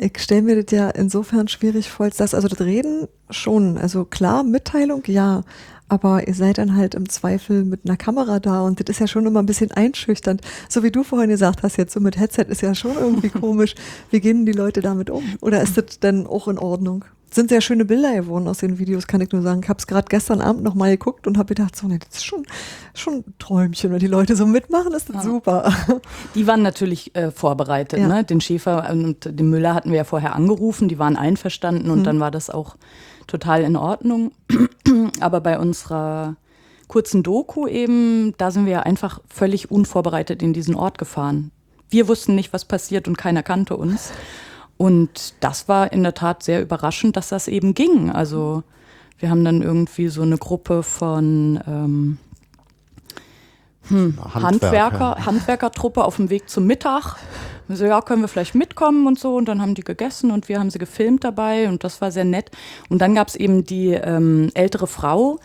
ich 0.01 0.19
stelle 0.19 0.43
mir 0.43 0.63
das 0.63 0.73
ja 0.77 0.91
insofern 0.91 1.49
schwierig 1.49 1.91
vor, 1.91 2.07
als 2.07 2.17
das, 2.17 2.35
also 2.35 2.49
das 2.49 2.61
Reden 2.61 3.07
schon, 3.29 3.77
also 3.77 4.05
klar, 4.05 4.43
Mitteilung, 4.43 5.03
ja, 5.07 5.43
aber 5.91 6.27
ihr 6.27 6.35
seid 6.35 6.59
dann 6.59 6.77
halt 6.77 6.95
im 6.95 7.09
Zweifel 7.09 7.65
mit 7.65 7.81
einer 7.85 7.97
Kamera 7.97 8.41
da 8.41 8.63
und 8.63 8.81
das 8.81 8.89
ist 8.89 9.01
ja 9.01 9.07
schon 9.07 9.27
immer 9.27 9.41
ein 9.41 9.47
bisschen 9.47 9.71
einschüchternd. 9.73 10.41
So 10.69 10.83
wie 10.83 10.91
du 10.91 11.03
vorhin 11.03 11.31
gesagt 11.31 11.63
hast, 11.63 11.77
jetzt 11.77 11.93
so 11.93 12.01
mit 12.01 12.19
Headset 12.19 12.47
ist 12.49 12.63
ja 12.63 12.75
schon 12.75 12.97
irgendwie 12.97 13.29
komisch. 13.31 13.75
Wie 14.11 14.21
gehen 14.21 14.47
die 14.47 14.53
Leute 14.53 14.81
damit 14.81 15.11
um? 15.11 15.25
Oder 15.41 15.63
ist 15.63 15.77
das 15.77 16.01
denn 16.01 16.27
auch 16.27 16.49
in 16.49 16.59
Ordnung? 16.59 17.05
sind 17.33 17.51
sehr 17.51 17.61
schöne 17.61 17.85
Bilder 17.85 18.15
geworden 18.15 18.49
aus 18.49 18.59
den 18.59 18.79
Videos, 18.79 19.07
kann 19.07 19.21
ich 19.21 19.31
nur 19.31 19.43
sagen. 19.43 19.61
Ich 19.63 19.69
habe 19.69 19.79
es 19.79 19.87
gerade 19.87 20.07
gestern 20.09 20.41
Abend 20.41 20.63
nochmal 20.63 20.91
geguckt 20.91 21.27
und 21.27 21.39
habe 21.39 21.55
gedacht, 21.55 21.77
so, 21.77 21.87
nee, 21.87 21.99
das 21.99 22.19
ist 22.19 22.25
schon, 22.25 22.45
schon 22.95 23.15
ein 23.19 23.35
Träumchen. 23.39 23.93
Wenn 23.93 24.01
die 24.01 24.09
Leute 24.09 24.35
so 24.37 24.47
mitmachen, 24.47 24.93
ist 24.93 25.09
das 25.09 25.17
ja. 25.17 25.23
super. 25.23 25.73
Die 26.35 26.47
waren 26.47 26.63
natürlich 26.63 27.15
äh, 27.15 27.31
vorbereitet. 27.31 28.01
Ja. 28.01 28.09
Ne? 28.09 28.25
Den 28.25 28.41
Schäfer 28.41 28.91
und 28.91 29.39
den 29.39 29.49
Müller 29.49 29.75
hatten 29.75 29.91
wir 29.91 29.99
ja 29.99 30.05
vorher 30.05 30.35
angerufen, 30.35 30.89
die 30.89 30.99
waren 30.99 31.17
einverstanden 31.17 31.91
und 31.91 32.01
mhm. 32.01 32.05
dann 32.05 32.21
war 32.21 32.31
das 32.31 32.51
auch 32.51 32.77
total 33.31 33.63
in 33.63 33.77
Ordnung. 33.77 34.33
Aber 35.21 35.41
bei 35.41 35.59
unserer 35.59 36.37
kurzen 36.89 37.23
Doku 37.23 37.67
eben, 37.67 38.35
da 38.37 38.51
sind 38.51 38.67
wir 38.67 38.85
einfach 38.85 39.21
völlig 39.29 39.71
unvorbereitet 39.71 40.43
in 40.43 40.53
diesen 40.53 40.75
Ort 40.75 40.99
gefahren. 40.99 41.53
Wir 41.89 42.09
wussten 42.09 42.35
nicht, 42.35 42.53
was 42.53 42.65
passiert 42.65 43.09
und 43.09 43.17
keiner 43.17 43.43
kannte 43.43 43.77
uns. 43.77 44.13
Und 44.77 45.35
das 45.41 45.69
war 45.69 45.93
in 45.93 46.03
der 46.03 46.15
Tat 46.15 46.43
sehr 46.43 46.63
überraschend, 46.63 47.17
dass 47.17 47.29
das 47.29 47.49
eben 47.49 47.75
ging. 47.75 48.11
Also 48.11 48.63
wir 49.19 49.31
haben 49.31 49.45
dann 49.45 49.63
irgendwie 49.63 50.09
so 50.09 50.23
eine 50.23 50.39
Gruppe 50.39 50.83
von 50.83 51.61
ähm, 51.67 52.19
hm, 53.91 54.19
Handwerker, 54.35 55.17
Handwerkertruppe 55.25 56.05
auf 56.05 56.17
dem 56.17 56.31
Weg 56.31 56.49
zum 56.49 56.67
Mittag. 56.67 57.17
So, 57.69 57.85
ja, 57.85 58.01
können 58.01 58.23
wir 58.23 58.29
vielleicht 58.29 58.55
mitkommen 58.55 59.07
und 59.07 59.19
so. 59.19 59.37
Und 59.37 59.47
dann 59.47 59.61
haben 59.61 59.75
die 59.75 59.85
gegessen 59.85 60.31
und 60.31 60.49
wir 60.49 60.59
haben 60.59 60.71
sie 60.71 60.79
gefilmt 60.79 61.23
dabei 61.23 61.69
und 61.69 61.85
das 61.85 62.01
war 62.01 62.11
sehr 62.11 62.25
nett. 62.25 62.51
Und 62.89 63.01
dann 63.01 63.15
gab 63.15 63.29
es 63.29 63.37
eben 63.37 63.65
die 63.65 63.93
ähm, 63.93 64.51
ältere 64.55 64.87
Frau, 64.87 65.39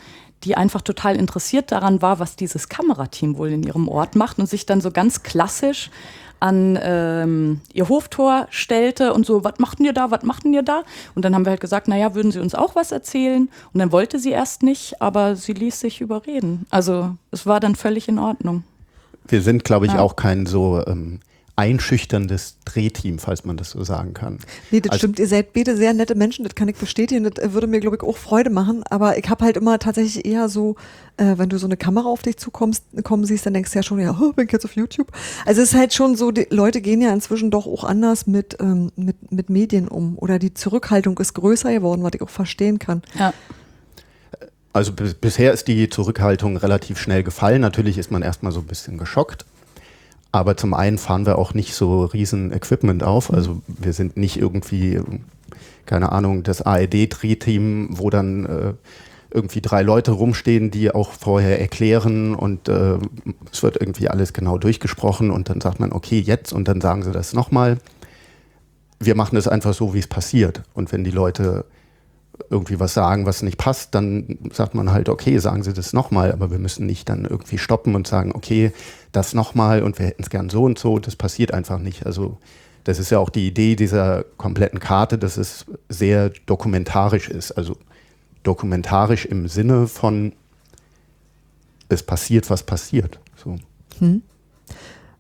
die 0.43 0.55
einfach 0.55 0.81
total 0.81 1.15
interessiert 1.15 1.71
daran 1.71 2.01
war, 2.01 2.19
was 2.19 2.35
dieses 2.35 2.69
Kamerateam 2.69 3.37
wohl 3.37 3.49
in 3.49 3.63
ihrem 3.63 3.87
Ort 3.87 4.15
macht 4.15 4.39
und 4.39 4.47
sich 4.47 4.65
dann 4.65 4.81
so 4.81 4.91
ganz 4.91 5.23
klassisch 5.23 5.91
an 6.39 6.77
ähm, 6.81 7.61
ihr 7.73 7.89
Hoftor 7.89 8.47
stellte 8.49 9.13
und 9.13 9.25
so, 9.25 9.43
was 9.43 9.59
machten 9.59 9.85
ihr 9.85 9.93
da, 9.93 10.11
was 10.11 10.23
machten 10.23 10.53
ihr 10.53 10.63
da? 10.63 10.83
Und 11.15 11.25
dann 11.25 11.33
haben 11.35 11.45
wir 11.45 11.51
halt 11.51 11.61
gesagt, 11.61 11.87
naja, 11.87 12.15
würden 12.15 12.31
Sie 12.31 12.39
uns 12.39 12.55
auch 12.55 12.75
was 12.75 12.91
erzählen? 12.91 13.49
Und 13.73 13.79
dann 13.79 13.91
wollte 13.91 14.19
sie 14.19 14.31
erst 14.31 14.63
nicht, 14.63 15.01
aber 15.01 15.35
sie 15.35 15.53
ließ 15.53 15.79
sich 15.79 16.01
überreden. 16.01 16.65
Also 16.69 17.15
es 17.31 17.45
war 17.45 17.59
dann 17.59 17.75
völlig 17.75 18.07
in 18.07 18.19
Ordnung. 18.19 18.63
Wir 19.27 19.41
sind, 19.41 19.63
glaube 19.63 19.87
ich, 19.87 19.93
ja. 19.93 19.99
auch 19.99 20.15
kein 20.15 20.45
so 20.45 20.83
ähm, 20.85 21.19
einschüchterndes 21.57 22.57
Drehteam, 22.65 23.17
falls 23.17 23.45
man 23.45 23.55
das 23.55 23.71
so 23.71 23.83
sagen 23.83 24.13
kann. 24.13 24.39
Nee, 24.71 24.81
das 24.81 24.91
Also- 24.91 24.99
stimmt. 24.99 25.19
Ihr 25.19 25.27
seid 25.27 25.53
beide 25.53 25.77
sehr 25.77 25.93
nette 25.93 26.13
Menschen, 26.15 26.43
das 26.43 26.53
kann 26.55 26.67
ich 26.67 26.75
bestätigen. 26.75 27.23
Das 27.23 27.41
äh, 27.43 27.53
würde 27.53 27.67
mir, 27.67 27.79
glaube 27.79 27.95
ich, 27.95 28.03
auch 28.03 28.17
Freude 28.17 28.49
machen. 28.49 28.83
Aber 28.89 29.17
ich 29.17 29.29
habe 29.29 29.45
halt 29.45 29.55
immer 29.55 29.79
tatsächlich 29.79 30.25
eher 30.25 30.49
so, 30.49 30.75
äh, 31.17 31.37
wenn 31.37 31.47
du 31.47 31.57
so 31.57 31.65
eine 31.65 31.77
Kamera 31.77 32.09
auf 32.09 32.21
dich 32.23 32.37
zukommst, 32.37 32.83
kommen 33.03 33.25
siehst, 33.25 33.45
dann 33.45 33.53
denkst 33.53 33.71
du 33.71 33.79
ja 33.79 33.83
schon, 33.83 33.99
ja, 33.99 34.17
oh, 34.19 34.31
bin 34.35 34.47
ich 34.47 34.51
jetzt 34.51 34.65
auf 34.65 34.75
YouTube. 34.75 35.07
Also 35.45 35.61
es 35.61 35.69
ist 35.71 35.77
halt 35.79 35.93
schon 35.93 36.17
so, 36.17 36.31
die 36.31 36.47
Leute 36.49 36.81
gehen 36.81 37.01
ja 37.01 37.13
inzwischen 37.13 37.51
doch 37.51 37.67
auch 37.67 37.85
anders 37.85 38.27
mit, 38.27 38.57
ähm, 38.59 38.91
mit, 38.97 39.31
mit 39.31 39.49
Medien 39.49 39.87
um. 39.87 40.17
Oder 40.17 40.39
die 40.39 40.53
Zurückhaltung 40.53 41.17
ist 41.19 41.33
größer 41.35 41.71
geworden, 41.71 42.03
was 42.03 42.11
ich 42.15 42.21
auch 42.21 42.29
verstehen 42.29 42.79
kann. 42.79 43.01
Ja. 43.17 43.33
Also 44.73 44.91
bis, 44.91 45.13
bisher 45.13 45.53
ist 45.53 45.69
die 45.69 45.89
Zurückhaltung 45.89 46.57
relativ 46.57 46.99
schnell 46.99 47.23
gefallen. 47.23 47.61
Natürlich 47.61 47.97
ist 47.97 48.11
man 48.11 48.21
erstmal 48.23 48.51
so 48.51 48.59
ein 48.59 48.65
bisschen 48.65 48.97
geschockt. 48.97 49.45
Aber 50.35 50.57
zum 50.57 50.73
einen 50.73 50.97
fahren 50.97 51.25
wir 51.25 51.37
auch 51.37 51.53
nicht 51.53 51.75
so 51.75 52.03
riesen 52.03 52.51
Equipment 52.51 53.05
auf. 53.05 53.31
Also 53.31 53.61
wir 53.67 53.93
sind 53.93 54.17
nicht 54.17 54.35
irgendwie, 54.35 54.99
keine 55.85 56.11
Ahnung, 56.11 56.43
das 56.43 56.61
ARD-Drehteam, 56.61 57.87
wo 57.91 58.09
dann 58.09 58.45
äh, 58.45 58.73
irgendwie 59.31 59.61
drei 59.61 59.81
Leute 59.81 60.11
rumstehen, 60.11 60.71
die 60.71 60.91
auch 60.91 61.13
vorher 61.13 61.61
erklären 61.61 62.35
und 62.35 62.67
äh, 62.67 62.97
es 63.49 63.63
wird 63.63 63.77
irgendwie 63.79 64.09
alles 64.09 64.33
genau 64.33 64.57
durchgesprochen 64.57 65.31
und 65.31 65.47
dann 65.47 65.61
sagt 65.61 65.79
man, 65.79 65.93
okay, 65.93 66.19
jetzt 66.19 66.51
und 66.51 66.67
dann 66.67 66.81
sagen 66.81 67.03
sie 67.03 67.13
das 67.13 67.31
nochmal. 67.31 67.77
Wir 68.99 69.15
machen 69.15 69.37
es 69.37 69.47
einfach 69.47 69.73
so, 69.73 69.93
wie 69.93 69.99
es 69.99 70.07
passiert. 70.07 70.63
Und 70.73 70.91
wenn 70.91 71.05
die 71.05 71.11
Leute 71.11 71.63
irgendwie 72.49 72.79
was 72.79 72.93
sagen, 72.93 73.25
was 73.25 73.41
nicht 73.41 73.57
passt, 73.57 73.95
dann 73.95 74.37
sagt 74.51 74.75
man 74.75 74.91
halt, 74.91 75.09
okay, 75.09 75.37
sagen 75.37 75.63
Sie 75.63 75.73
das 75.73 75.93
nochmal, 75.93 76.31
aber 76.31 76.51
wir 76.51 76.59
müssen 76.59 76.85
nicht 76.85 77.09
dann 77.09 77.25
irgendwie 77.25 77.57
stoppen 77.57 77.95
und 77.95 78.07
sagen, 78.07 78.31
okay, 78.33 78.71
das 79.11 79.33
nochmal 79.33 79.83
und 79.83 79.99
wir 79.99 80.07
hätten 80.07 80.23
es 80.23 80.29
gern 80.29 80.49
so 80.49 80.63
und 80.63 80.77
so. 80.77 80.99
Das 80.99 81.15
passiert 81.15 81.53
einfach 81.53 81.79
nicht. 81.79 82.05
Also 82.05 82.37
das 82.83 82.99
ist 82.99 83.09
ja 83.09 83.19
auch 83.19 83.29
die 83.29 83.47
Idee 83.47 83.75
dieser 83.75 84.23
kompletten 84.37 84.79
Karte, 84.79 85.17
dass 85.17 85.37
es 85.37 85.65
sehr 85.89 86.31
dokumentarisch 86.45 87.29
ist. 87.29 87.51
Also 87.51 87.77
dokumentarisch 88.43 89.25
im 89.25 89.47
Sinne 89.47 89.87
von, 89.87 90.33
es 91.89 92.03
passiert, 92.03 92.49
was 92.49 92.63
passiert. 92.63 93.19
So. 93.35 93.57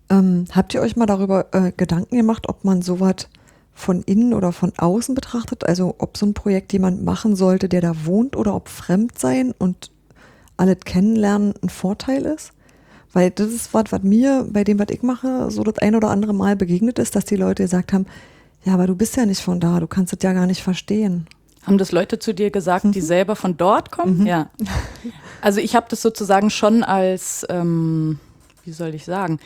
Ähm, 0.09 0.45
habt 0.51 0.73
ihr 0.73 0.81
euch 0.81 0.95
mal 0.95 1.05
darüber 1.05 1.47
äh, 1.51 1.71
Gedanken 1.75 2.17
gemacht, 2.17 2.47
ob 2.47 2.63
man 2.63 2.81
sowas 2.81 3.27
von 3.75 4.01
innen 4.03 4.33
oder 4.33 4.51
von 4.51 4.73
außen 4.75 5.13
betrachtet? 5.13 5.67
Also 5.67 5.95
ob 5.99 6.17
so 6.17 6.25
ein 6.25 6.33
Projekt 6.33 6.73
jemand 6.73 7.03
machen 7.03 7.35
sollte, 7.35 7.69
der 7.69 7.81
da 7.81 8.05
wohnt 8.05 8.35
oder 8.35 8.55
ob 8.55 8.69
Fremdsein 8.69 9.53
und 9.57 9.91
alles 10.57 10.77
kennenlernen 10.85 11.53
ein 11.61 11.69
Vorteil 11.69 12.25
ist? 12.25 12.53
Weil 13.11 13.31
das 13.31 13.47
ist 13.47 13.73
was, 13.73 13.91
was 13.91 14.01
mir 14.01 14.47
bei 14.49 14.63
dem, 14.63 14.79
was 14.79 14.87
ich 14.89 15.03
mache, 15.03 15.51
so 15.51 15.63
das 15.63 15.77
ein 15.79 15.95
oder 15.95 16.09
andere 16.09 16.33
Mal 16.33 16.55
begegnet 16.55 16.99
ist, 16.99 17.15
dass 17.15 17.25
die 17.25 17.35
Leute 17.35 17.63
gesagt 17.63 17.93
haben, 17.93 18.07
ja, 18.63 18.73
aber 18.73 18.87
du 18.87 18.95
bist 18.95 19.15
ja 19.15 19.25
nicht 19.25 19.41
von 19.41 19.59
da, 19.59 19.79
du 19.79 19.87
kannst 19.87 20.11
es 20.11 20.19
ja 20.23 20.33
gar 20.33 20.47
nicht 20.47 20.63
verstehen. 20.63 21.27
Haben 21.63 21.77
das 21.77 21.91
Leute 21.91 22.19
zu 22.19 22.33
dir 22.33 22.51
gesagt, 22.51 22.85
die 22.93 23.01
selber 23.01 23.35
von 23.35 23.57
dort 23.57 23.91
kommen? 23.91 24.25
Ja. 24.25 24.49
Also 25.41 25.59
ich 25.59 25.75
habe 25.75 25.85
das 25.89 26.01
sozusagen 26.01 26.49
schon 26.49 26.83
als, 26.83 27.45
ähm, 27.49 28.19
wie 28.63 28.71
soll 28.71 28.95
ich 28.95 29.05
sagen, 29.05 29.39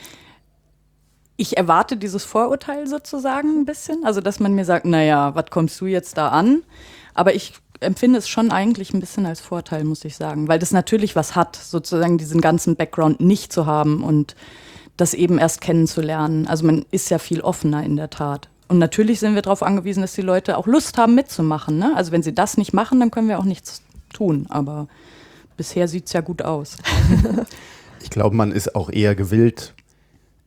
ich 1.39 1.57
erwarte 1.57 1.95
dieses 1.95 2.25
Vorurteil 2.25 2.85
sozusagen 2.87 3.61
ein 3.61 3.65
bisschen. 3.65 4.03
Also 4.03 4.19
dass 4.19 4.39
man 4.39 4.53
mir 4.53 4.65
sagt, 4.65 4.85
naja, 4.85 5.33
was 5.35 5.45
kommst 5.49 5.79
du 5.79 5.85
jetzt 5.85 6.17
da 6.17 6.29
an? 6.29 6.63
Aber 7.13 7.33
ich 7.33 7.53
empfinde 7.79 8.19
es 8.19 8.27
schon 8.27 8.51
eigentlich 8.51 8.93
ein 8.93 8.99
bisschen 8.99 9.25
als 9.25 9.39
Vorteil, 9.39 9.85
muss 9.85 10.03
ich 10.03 10.17
sagen, 10.17 10.49
weil 10.49 10.59
das 10.59 10.71
natürlich 10.71 11.15
was 11.15 11.35
hat, 11.35 11.55
sozusagen 11.55 12.17
diesen 12.17 12.41
ganzen 12.41 12.75
Background 12.75 13.21
nicht 13.21 13.53
zu 13.53 13.65
haben 13.65 14.03
und 14.03 14.35
das 14.97 15.13
eben 15.13 15.37
erst 15.37 15.61
kennenzulernen. 15.61 16.45
Also 16.45 16.65
man 16.65 16.85
ist 16.91 17.09
ja 17.09 17.19
viel 17.19 17.39
offener 17.39 17.83
in 17.83 17.95
der 17.95 18.09
Tat. 18.09 18.49
Und 18.67 18.77
natürlich 18.77 19.21
sind 19.21 19.33
wir 19.33 19.41
darauf 19.41 19.63
angewiesen, 19.63 20.01
dass 20.01 20.13
die 20.13 20.21
Leute 20.21 20.57
auch 20.57 20.67
Lust 20.67 20.97
haben 20.97 21.15
mitzumachen. 21.15 21.77
Ne? 21.77 21.93
Also 21.95 22.11
wenn 22.11 22.21
sie 22.21 22.35
das 22.35 22.57
nicht 22.57 22.73
machen, 22.73 22.99
dann 22.99 23.11
können 23.11 23.29
wir 23.29 23.39
auch 23.39 23.45
nichts 23.45 23.81
tun. 24.11 24.45
Aber 24.49 24.89
bisher 25.55 25.87
sieht 25.87 26.07
es 26.07 26.13
ja 26.13 26.21
gut 26.21 26.41
aus. 26.41 26.77
Ich 28.01 28.09
glaube, 28.09 28.33
man 28.33 28.53
ist 28.53 28.75
auch 28.75 28.89
eher 28.89 29.13
gewillt, 29.13 29.73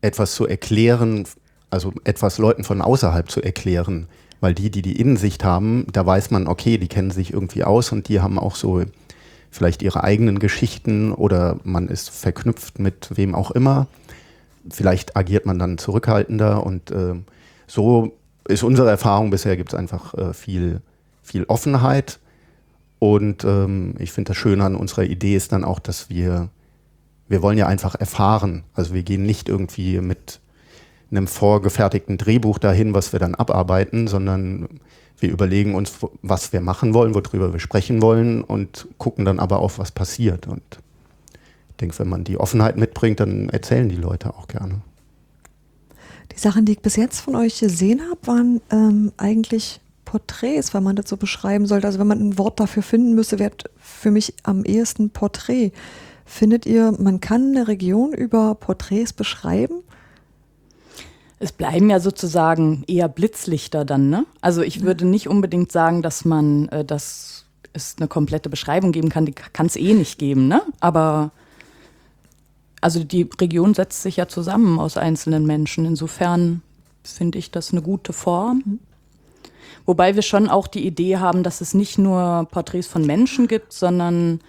etwas 0.03 0.35
zu 0.35 0.47
erklären, 0.47 1.25
also 1.71 1.93
etwas 2.05 2.37
Leuten 2.37 2.65
von 2.65 2.83
außerhalb 2.83 3.31
zu 3.31 3.41
erklären. 3.41 4.09
Weil 4.41 4.55
die, 4.55 4.71
die 4.71 4.83
die 4.83 5.01
Innensicht 5.01 5.45
haben, 5.45 5.87
da 5.93 6.05
weiß 6.05 6.33
man, 6.33 6.49
okay, 6.49 6.77
die 6.77 6.89
kennen 6.89 7.13
sich 7.13 7.33
irgendwie 7.33 7.65
aus 7.65 7.93
und 7.93 8.09
die 8.09 8.21
haben 8.21 8.39
auch 8.39 8.57
so 8.57 8.83
vielleicht 9.51 9.83
ihre 9.83 10.03
eigenen 10.03 10.41
Geschichten 10.41 11.13
oder 11.13 11.59
man 11.63 11.89
ist 11.89 12.11
verknüpft 12.11 12.79
mit 12.79 13.11
wem 13.15 13.35
auch 13.35 13.53
immer. 13.53 13.87
Vielleicht 14.69 15.17
agiert 15.17 15.47
man 15.47 15.59
dann 15.59 15.79
zurückhaltender 15.79 16.67
und 16.67 16.91
äh, 16.91 17.15
so 17.67 18.13
ist 18.49 18.65
unsere 18.65 18.91
Erfahrung 18.91 19.31
bisher, 19.31 19.57
gibt 19.57 19.73
es 19.73 19.79
einfach 19.79 20.15
äh, 20.15 20.35
viel, 20.35 20.81
viel 21.23 21.45
Offenheit. 21.45 22.19
Und 22.99 23.45
ähm, 23.45 23.95
ich 23.99 24.13
finde 24.13 24.31
das 24.31 24.37
Schöne 24.37 24.65
an 24.65 24.77
unserer 24.77 25.05
Idee 25.05 25.37
ist 25.37 25.53
dann 25.53 25.65
auch, 25.65 25.79
dass 25.79 26.11
wir 26.11 26.49
wir 27.29 27.43
wollen 27.43 27.59
ja 27.59 27.67
einfach 27.67 27.95
erfahren. 27.95 28.65
Also 28.75 28.95
wir 28.95 29.03
gehen 29.03 29.25
nicht 29.25 29.49
irgendwie 29.49 30.01
mit 30.01 30.41
einem 31.11 31.27
vorgefertigten 31.27 32.19
Drehbuch 32.19 32.59
dahin, 32.59 32.95
was 32.95 33.13
wir 33.13 33.21
dann 33.21 33.35
abarbeiten, 33.35 34.09
sondern 34.09 34.81
wir 35.19 35.31
überlegen 35.31 35.75
uns, 35.75 35.95
was 36.23 36.53
wir 36.53 36.61
machen 36.61 36.95
wollen, 36.95 37.15
worüber 37.15 37.53
wir 37.53 37.61
sprechen 37.61 38.03
wollen 38.03 38.43
und 38.43 38.89
gucken 38.99 39.25
dann 39.25 39.39
aber 39.39 39.61
auf, 39.61 39.79
was 39.79 39.93
passiert. 39.93 40.47
Und 40.47 40.63
ich 41.71 41.77
denke, 41.77 41.99
wenn 41.99 42.09
man 42.09 42.25
die 42.25 42.39
Offenheit 42.39 42.77
mitbringt, 42.77 43.21
dann 43.21 43.49
erzählen 43.49 43.89
die 43.89 43.97
Leute 43.97 44.35
auch 44.35 44.49
gerne. 44.49 44.81
Die 46.35 46.39
Sachen, 46.39 46.65
die 46.65 46.73
ich 46.73 46.81
bis 46.81 46.97
jetzt 46.97 47.21
von 47.21 47.37
euch 47.37 47.61
gesehen 47.61 48.01
habe, 48.11 48.27
waren 48.27 48.61
ähm, 48.71 49.13
eigentlich 49.17 49.81
Porträts, 50.05 50.75
wenn 50.75 50.83
man 50.83 50.97
das 50.97 51.09
so 51.09 51.17
beschreiben 51.17 51.67
sollte. 51.67 51.87
Also 51.87 51.99
wenn 51.99 52.07
man 52.07 52.21
ein 52.21 52.39
Wort 52.39 52.59
dafür 52.59 52.83
finden 52.83 53.15
müsste, 53.15 53.39
wäre 53.39 53.53
für 53.79 54.11
mich 54.11 54.35
am 54.43 54.65
ehesten 54.65 55.11
Porträt. 55.11 55.73
Findet 56.25 56.67
ihr, 56.67 56.93
man 56.99 57.21
kann 57.21 57.55
eine 57.55 57.69
Region 57.69 58.13
über 58.13 58.55
Porträts 58.55 59.13
beschreiben? 59.13 59.83
Es 61.39 61.53
bleiben 61.53 61.91
ja 61.91 61.99
sozusagen 61.99 62.85
eher 62.87 63.09
Blitzlichter 63.09 63.85
dann, 63.85 64.11
ne? 64.11 64.27
Also 64.41 64.63
ich 64.63 64.83
würde 64.83 65.05
nicht 65.05 65.29
unbedingt 65.29 65.73
sagen, 65.73 66.01
dass 66.03 66.25
man, 66.25 66.69
äh, 66.69 66.85
dass 66.85 67.47
es 67.73 67.97
eine 67.99 68.07
komplette 68.07 68.49
Beschreibung 68.49 68.93
geben 68.93 69.09
kann. 69.09 69.27
Die 69.27 69.33
kann 69.33 69.67
es 69.67 69.77
eh 69.77 69.95
nicht 69.95 70.19
geben, 70.19 70.47
ne? 70.47 70.63
Aber 70.81 71.33
also 72.81 73.03
die 73.03 73.29
Region 73.41 73.75
setzt 73.75 74.03
sich 74.03 74.17
ja 74.17 74.29
zusammen 74.29 74.79
aus 74.79 74.97
einzelnen 74.97 75.47
Menschen. 75.47 75.85
Insofern 75.85 76.63
finde 77.03 77.39
ich 77.39 77.51
das 77.51 77.73
eine 77.73 77.83
gute 77.83 78.13
Form. 78.13 78.81
Wobei 79.85 80.15
wir 80.15 80.23
schon 80.23 80.49
auch 80.49 80.67
die 80.67 80.87
Idee 80.87 81.17
haben, 81.17 81.43
dass 81.43 81.61
es 81.61 81.75
nicht 81.75 81.99
nur 81.99 82.47
Porträts 82.51 82.87
von 82.87 83.05
Menschen 83.05 83.49
gibt, 83.49 83.73
sondern 83.73 84.41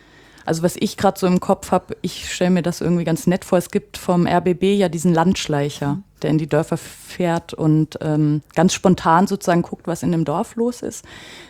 also 0.45 0.63
was 0.63 0.75
ich 0.77 0.97
gerade 0.97 1.19
so 1.19 1.27
im 1.27 1.39
Kopf 1.39 1.71
habe, 1.71 1.95
ich 2.01 2.33
stelle 2.33 2.51
mir 2.51 2.61
das 2.61 2.81
irgendwie 2.81 3.03
ganz 3.03 3.27
nett 3.27 3.45
vor. 3.45 3.57
Es 3.57 3.71
gibt 3.71 3.97
vom 3.97 4.27
RBB 4.27 4.63
ja 4.63 4.89
diesen 4.89 5.13
Landschleicher, 5.13 5.99
der 6.21 6.29
in 6.29 6.37
die 6.37 6.47
Dörfer 6.47 6.77
fährt 6.77 7.53
und 7.53 7.97
ähm, 8.01 8.41
ganz 8.55 8.73
spontan 8.73 9.27
sozusagen 9.27 9.61
guckt, 9.61 9.87
was 9.87 10.03
in 10.03 10.11
dem 10.11 10.25
Dorf 10.25 10.55
los 10.55 10.81
ist. 10.81 11.05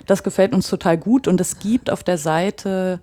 Das 0.06 0.24
gefällt 0.24 0.54
uns 0.54 0.70
total 0.70 0.98
gut 0.98 1.28
und 1.28 1.42
es 1.42 1.60
gibt 1.60 1.90
auf 1.90 2.04
der 2.04 2.18
Seite 2.18 3.00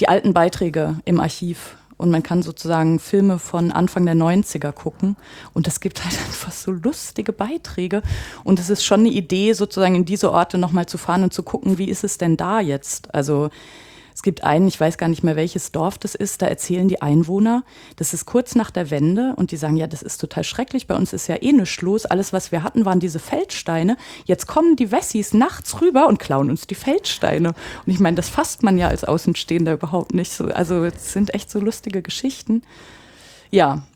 die 0.00 0.08
alten 0.08 0.34
Beiträge 0.34 0.96
im 1.04 1.20
Archiv. 1.20 1.76
Und 1.98 2.10
man 2.10 2.22
kann 2.22 2.42
sozusagen 2.42 2.98
Filme 2.98 3.38
von 3.38 3.72
Anfang 3.72 4.04
der 4.04 4.14
90er 4.14 4.72
gucken. 4.72 5.16
Und 5.54 5.66
es 5.66 5.80
gibt 5.80 6.04
halt 6.04 6.14
einfach 6.26 6.52
so 6.52 6.70
lustige 6.70 7.32
Beiträge. 7.32 8.02
Und 8.44 8.58
es 8.58 8.68
ist 8.68 8.84
schon 8.84 9.00
eine 9.00 9.08
Idee, 9.08 9.54
sozusagen 9.54 9.94
in 9.94 10.04
diese 10.04 10.30
Orte 10.30 10.58
nochmal 10.58 10.86
zu 10.86 10.98
fahren 10.98 11.22
und 11.22 11.32
zu 11.32 11.42
gucken, 11.42 11.78
wie 11.78 11.88
ist 11.88 12.04
es 12.04 12.18
denn 12.18 12.36
da 12.36 12.60
jetzt? 12.60 13.14
Also 13.14 13.48
es 14.16 14.22
gibt 14.22 14.44
einen, 14.44 14.66
ich 14.66 14.80
weiß 14.80 14.96
gar 14.96 15.08
nicht 15.08 15.24
mehr, 15.24 15.36
welches 15.36 15.72
Dorf 15.72 15.98
das 15.98 16.14
ist, 16.14 16.40
da 16.40 16.46
erzählen 16.46 16.88
die 16.88 17.02
Einwohner, 17.02 17.64
das 17.96 18.14
ist 18.14 18.24
kurz 18.24 18.54
nach 18.54 18.70
der 18.70 18.90
Wende 18.90 19.34
und 19.36 19.50
die 19.50 19.58
sagen, 19.58 19.76
ja, 19.76 19.86
das 19.86 20.02
ist 20.02 20.22
total 20.22 20.42
schrecklich, 20.42 20.86
bei 20.86 20.96
uns 20.96 21.12
ist 21.12 21.26
ja 21.26 21.36
eh 21.42 21.52
nichts 21.52 21.82
los, 21.82 22.06
alles, 22.06 22.32
was 22.32 22.50
wir 22.50 22.62
hatten, 22.62 22.86
waren 22.86 22.98
diese 22.98 23.18
Feldsteine. 23.18 23.98
Jetzt 24.24 24.46
kommen 24.46 24.74
die 24.74 24.90
Wessis 24.90 25.34
nachts 25.34 25.82
rüber 25.82 26.06
und 26.06 26.18
klauen 26.18 26.48
uns 26.48 26.66
die 26.66 26.74
Feldsteine. 26.74 27.48
Und 27.48 27.92
ich 27.92 28.00
meine, 28.00 28.16
das 28.16 28.30
fasst 28.30 28.62
man 28.62 28.78
ja 28.78 28.88
als 28.88 29.04
Außenstehender 29.04 29.74
überhaupt 29.74 30.14
nicht 30.14 30.32
so. 30.32 30.46
Also 30.46 30.82
es 30.84 31.12
sind 31.12 31.34
echt 31.34 31.50
so 31.50 31.60
lustige 31.60 32.00
Geschichten. 32.00 32.62
Ja, 33.50 33.86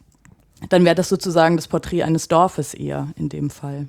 dann 0.69 0.85
wäre 0.85 0.95
das 0.95 1.09
sozusagen 1.09 1.57
das 1.57 1.67
Porträt 1.67 2.03
eines 2.03 2.29
Dorfes 2.29 2.75
eher 2.75 3.09
in 3.17 3.31
dem 3.31 3.49
Fall. 3.49 3.89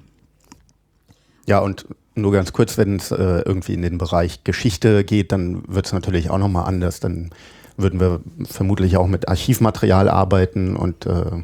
Ja, 1.51 1.59
und 1.59 1.85
nur 2.15 2.31
ganz 2.31 2.53
kurz, 2.53 2.77
wenn 2.77 2.95
es 2.95 3.11
äh, 3.11 3.41
irgendwie 3.41 3.73
in 3.73 3.81
den 3.81 3.97
Bereich 3.97 4.45
Geschichte 4.45 5.03
geht, 5.03 5.33
dann 5.33 5.63
wird 5.67 5.85
es 5.85 5.91
natürlich 5.91 6.29
auch 6.29 6.37
nochmal 6.37 6.65
anders. 6.65 7.01
Dann 7.01 7.31
würden 7.75 7.99
wir 7.99 8.21
vermutlich 8.45 8.95
auch 8.95 9.07
mit 9.07 9.27
Archivmaterial 9.27 10.07
arbeiten 10.07 10.77
und 10.77 11.05
äh, 11.07 11.43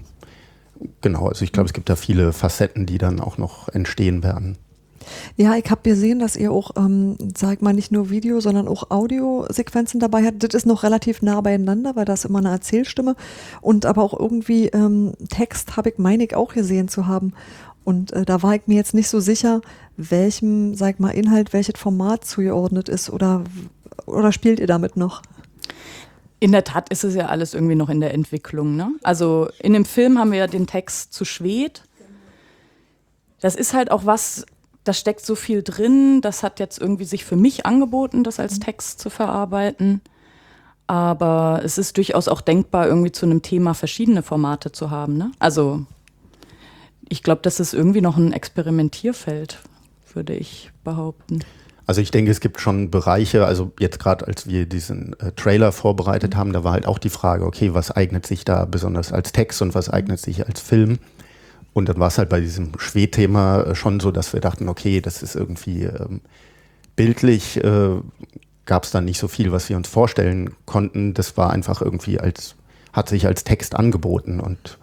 genau, 1.01 1.27
also 1.27 1.43
ich 1.43 1.51
glaube, 1.51 1.67
es 1.67 1.73
gibt 1.73 1.89
da 1.89 1.97
viele 1.97 2.31
Facetten, 2.31 2.85
die 2.85 2.99
dann 2.99 3.19
auch 3.19 3.37
noch 3.37 3.67
entstehen 3.67 4.23
werden. 4.23 4.57
Ja, 5.35 5.55
ich 5.55 5.69
habe 5.69 5.81
gesehen, 5.83 6.19
dass 6.19 6.37
ihr 6.37 6.53
auch, 6.53 6.71
ähm, 6.77 7.17
sag 7.35 7.61
mal, 7.61 7.73
nicht 7.73 7.91
nur 7.91 8.09
Video, 8.09 8.39
sondern 8.39 8.69
auch 8.69 8.91
Audiosequenzen 8.91 9.99
dabei 9.99 10.25
habt. 10.25 10.41
Das 10.41 10.53
ist 10.53 10.65
noch 10.65 10.83
relativ 10.83 11.21
nah 11.21 11.41
beieinander, 11.41 11.97
weil 11.97 12.05
das 12.05 12.23
immer 12.23 12.39
eine 12.39 12.49
Erzählstimme 12.51 13.17
und 13.59 13.85
aber 13.85 14.03
auch 14.03 14.17
irgendwie 14.17 14.67
ähm, 14.67 15.13
Text 15.29 15.75
habe 15.75 15.89
ich, 15.89 15.97
meine 15.97 16.23
ich, 16.23 16.33
auch 16.35 16.53
gesehen 16.53 16.87
zu 16.87 17.07
haben. 17.07 17.33
Und 17.87 18.11
äh, 18.11 18.25
da 18.25 18.43
war 18.43 18.53
ich 18.53 18.63
mir 18.65 18.75
jetzt 18.75 18.93
nicht 18.93 19.07
so 19.07 19.21
sicher, 19.21 19.61
welchem, 19.95 20.75
sag 20.75 20.99
mal, 20.99 21.11
Inhalt, 21.11 21.53
welches 21.53 21.79
Format 21.79 22.25
zugeordnet 22.25 22.89
ist 22.89 23.09
oder, 23.09 23.45
oder 24.05 24.33
spielt 24.33 24.59
ihr 24.59 24.67
damit 24.67 24.97
noch? 24.97 25.21
In 26.41 26.51
der 26.51 26.65
Tat 26.65 26.89
ist 26.89 27.05
es 27.05 27.15
ja 27.15 27.27
alles 27.27 27.53
irgendwie 27.53 27.75
noch 27.75 27.87
in 27.87 28.01
der 28.01 28.13
Entwicklung. 28.13 28.75
Ne? 28.75 28.91
Also 29.03 29.47
in 29.59 29.71
dem 29.71 29.85
Film 29.85 30.19
haben 30.19 30.33
wir 30.33 30.39
ja 30.39 30.47
den 30.47 30.67
Text 30.67 31.13
zu 31.13 31.23
Schwed. 31.23 31.83
Das 33.39 33.55
ist 33.55 33.73
halt 33.73 33.89
auch 33.89 34.05
was, 34.05 34.45
da 34.83 34.91
steckt 34.91 35.25
so 35.25 35.35
viel 35.35 35.63
drin. 35.63 36.19
Das 36.19 36.43
hat 36.43 36.59
jetzt 36.59 36.81
irgendwie 36.81 37.05
sich 37.05 37.23
für 37.23 37.37
mich 37.37 37.65
angeboten, 37.65 38.25
das 38.25 38.37
als 38.37 38.59
Text 38.59 38.99
zu 38.99 39.09
verarbeiten. 39.09 40.01
Aber 40.87 41.61
es 41.63 41.77
ist 41.77 41.95
durchaus 41.95 42.27
auch 42.27 42.41
denkbar, 42.41 42.85
irgendwie 42.85 43.13
zu 43.13 43.25
einem 43.25 43.43
Thema 43.43 43.73
verschiedene 43.73 44.23
Formate 44.23 44.73
zu 44.73 44.91
haben. 44.91 45.15
Ne? 45.15 45.31
Also 45.39 45.85
ich 47.09 47.23
glaube, 47.23 47.41
das 47.43 47.59
ist 47.59 47.73
irgendwie 47.73 48.01
noch 48.01 48.17
ein 48.17 48.33
Experimentierfeld, 48.33 49.59
würde 50.13 50.33
ich 50.33 50.71
behaupten. 50.83 51.43
Also 51.85 52.01
ich 52.01 52.11
denke, 52.11 52.31
es 52.31 52.41
gibt 52.41 52.59
schon 52.59 52.91
Bereiche, 52.91 53.45
also 53.45 53.71
jetzt 53.79 53.99
gerade 53.99 54.27
als 54.27 54.45
wir 54.45 54.65
diesen 54.65 55.17
äh, 55.19 55.31
Trailer 55.31 55.71
vorbereitet 55.71 56.35
haben, 56.35 56.51
da 56.51 56.65
war 56.65 56.73
halt 56.73 56.85
auch 56.85 56.99
die 56.99 57.09
Frage, 57.09 57.45
okay, 57.45 57.73
was 57.73 57.91
eignet 57.91 58.27
sich 58.27 58.43
da 58.43 58.65
besonders 58.65 59.13
als 59.13 59.31
Text 59.31 59.61
und 59.61 59.73
was 59.73 59.89
eignet 59.89 60.19
sich 60.19 60.45
als 60.45 60.59
Film? 60.59 60.99
Und 61.71 61.87
dann 61.87 61.97
war 61.97 62.09
es 62.09 62.17
halt 62.17 62.27
bei 62.27 62.41
diesem 62.41 62.71
Schwed-Thema 62.77 63.61
äh, 63.61 63.75
schon 63.75 64.01
so, 64.01 64.11
dass 64.11 64.33
wir 64.33 64.41
dachten, 64.41 64.67
okay, 64.67 64.99
das 64.99 65.23
ist 65.23 65.35
irgendwie 65.35 65.83
ähm, 65.83 66.19
bildlich, 66.97 67.63
äh, 67.63 68.01
gab 68.65 68.83
es 68.83 68.91
dann 68.91 69.05
nicht 69.05 69.19
so 69.19 69.29
viel, 69.29 69.53
was 69.53 69.69
wir 69.69 69.77
uns 69.77 69.87
vorstellen 69.87 70.55
konnten. 70.65 71.13
Das 71.13 71.37
war 71.37 71.51
einfach 71.51 71.81
irgendwie 71.81 72.19
als, 72.19 72.55
hat 72.91 73.07
sich 73.07 73.27
als 73.27 73.45
Text 73.45 73.75
angeboten 73.75 74.41
und 74.41 74.77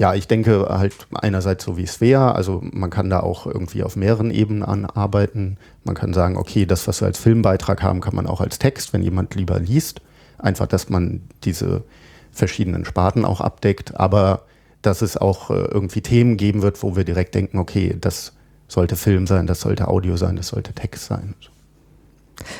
ja, 0.00 0.14
ich 0.14 0.26
denke 0.26 0.66
halt 0.70 0.94
einerseits 1.12 1.62
so 1.62 1.76
wie 1.76 1.82
es 1.82 2.00
wäre, 2.00 2.34
also 2.34 2.62
man 2.62 2.88
kann 2.88 3.10
da 3.10 3.20
auch 3.20 3.44
irgendwie 3.44 3.82
auf 3.82 3.96
mehreren 3.96 4.30
Ebenen 4.30 4.86
arbeiten. 4.86 5.58
Man 5.84 5.94
kann 5.94 6.14
sagen, 6.14 6.38
okay, 6.38 6.64
das, 6.64 6.88
was 6.88 7.02
wir 7.02 7.06
als 7.06 7.18
Filmbeitrag 7.18 7.82
haben, 7.82 8.00
kann 8.00 8.16
man 8.16 8.26
auch 8.26 8.40
als 8.40 8.58
Text, 8.58 8.94
wenn 8.94 9.02
jemand 9.02 9.34
lieber 9.34 9.60
liest. 9.60 10.00
Einfach, 10.38 10.66
dass 10.66 10.88
man 10.88 11.20
diese 11.44 11.84
verschiedenen 12.32 12.86
Sparten 12.86 13.26
auch 13.26 13.42
abdeckt, 13.42 13.94
aber 14.00 14.46
dass 14.80 15.02
es 15.02 15.18
auch 15.18 15.50
äh, 15.50 15.64
irgendwie 15.64 16.00
Themen 16.00 16.38
geben 16.38 16.62
wird, 16.62 16.82
wo 16.82 16.96
wir 16.96 17.04
direkt 17.04 17.34
denken, 17.34 17.58
okay, 17.58 17.94
das 18.00 18.32
sollte 18.68 18.96
Film 18.96 19.26
sein, 19.26 19.46
das 19.46 19.60
sollte 19.60 19.88
Audio 19.88 20.16
sein, 20.16 20.36
das 20.36 20.48
sollte 20.48 20.72
Text 20.72 21.04
sein. 21.04 21.34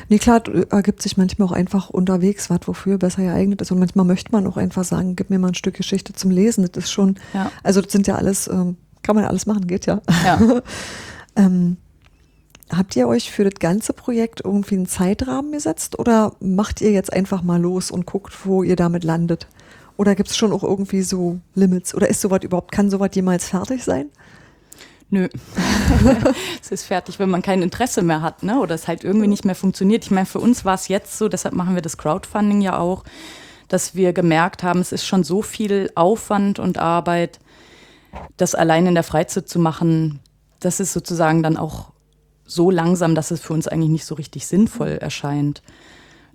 Nee, 0.09 0.19
klar, 0.19 0.43
ergibt 0.69 1.01
sich 1.01 1.17
manchmal 1.17 1.47
auch 1.47 1.51
einfach 1.51 1.89
unterwegs 1.89 2.49
was, 2.49 2.59
wofür 2.65 2.97
besser 2.97 3.23
geeignet 3.23 3.61
ist. 3.61 3.71
Und 3.71 3.79
manchmal 3.79 4.05
möchte 4.05 4.31
man 4.31 4.47
auch 4.47 4.57
einfach 4.57 4.83
sagen, 4.83 5.15
gib 5.15 5.29
mir 5.29 5.39
mal 5.39 5.49
ein 5.49 5.55
Stück 5.55 5.75
Geschichte 5.75 6.13
zum 6.13 6.31
Lesen. 6.31 6.67
Das 6.71 6.85
ist 6.85 6.91
schon, 6.91 7.19
ja. 7.33 7.51
also 7.63 7.81
das 7.81 7.91
sind 7.91 8.07
ja 8.07 8.15
alles, 8.15 8.47
ähm, 8.47 8.77
kann 9.03 9.15
man 9.15 9.23
ja 9.23 9.29
alles 9.29 9.45
machen, 9.45 9.67
geht 9.67 9.85
ja. 9.85 10.01
ja. 10.23 10.61
ähm, 11.35 11.77
habt 12.69 12.95
ihr 12.95 13.07
euch 13.07 13.31
für 13.31 13.43
das 13.43 13.59
ganze 13.59 13.93
Projekt 13.93 14.41
irgendwie 14.43 14.75
einen 14.75 14.85
Zeitrahmen 14.85 15.51
gesetzt 15.51 15.99
oder 15.99 16.33
macht 16.39 16.81
ihr 16.81 16.91
jetzt 16.91 17.11
einfach 17.11 17.43
mal 17.43 17.59
los 17.59 17.91
und 17.91 18.05
guckt, 18.05 18.45
wo 18.45 18.63
ihr 18.63 18.75
damit 18.75 19.03
landet? 19.03 19.47
Oder 19.97 20.15
gibt 20.15 20.29
es 20.29 20.37
schon 20.37 20.51
auch 20.51 20.63
irgendwie 20.63 21.01
so 21.01 21.39
Limits? 21.53 21.93
Oder 21.93 22.09
ist 22.09 22.21
sowas 22.21 22.39
überhaupt, 22.43 22.71
kann 22.71 22.89
sowas 22.89 23.11
jemals 23.13 23.47
fertig 23.47 23.83
sein? 23.83 24.09
Nö. 25.11 25.27
es 26.61 26.71
ist 26.71 26.85
fertig, 26.85 27.19
wenn 27.19 27.29
man 27.29 27.41
kein 27.41 27.61
Interesse 27.61 28.01
mehr 28.01 28.21
hat, 28.21 28.43
ne? 28.43 28.59
Oder 28.59 28.75
es 28.75 28.87
halt 28.87 29.03
irgendwie 29.03 29.27
nicht 29.27 29.43
mehr 29.43 29.55
funktioniert. 29.55 30.05
Ich 30.05 30.11
meine, 30.11 30.25
für 30.25 30.39
uns 30.39 30.63
war 30.63 30.75
es 30.75 30.87
jetzt 30.87 31.17
so, 31.17 31.27
deshalb 31.27 31.53
machen 31.53 31.75
wir 31.75 31.81
das 31.81 31.97
Crowdfunding 31.97 32.61
ja 32.61 32.79
auch, 32.79 33.03
dass 33.67 33.93
wir 33.93 34.13
gemerkt 34.13 34.63
haben, 34.63 34.79
es 34.79 34.93
ist 34.93 35.05
schon 35.05 35.25
so 35.25 35.41
viel 35.41 35.91
Aufwand 35.95 36.59
und 36.59 36.77
Arbeit, 36.77 37.39
das 38.37 38.55
allein 38.55 38.87
in 38.87 38.93
der 38.93 39.03
Freizeit 39.03 39.49
zu 39.49 39.59
machen, 39.59 40.21
das 40.61 40.79
ist 40.79 40.93
sozusagen 40.93 41.43
dann 41.43 41.57
auch 41.57 41.91
so 42.45 42.71
langsam, 42.71 43.13
dass 43.13 43.31
es 43.31 43.41
für 43.41 43.53
uns 43.53 43.67
eigentlich 43.67 43.89
nicht 43.89 44.05
so 44.05 44.15
richtig 44.15 44.47
sinnvoll 44.47 44.97
erscheint. 45.01 45.61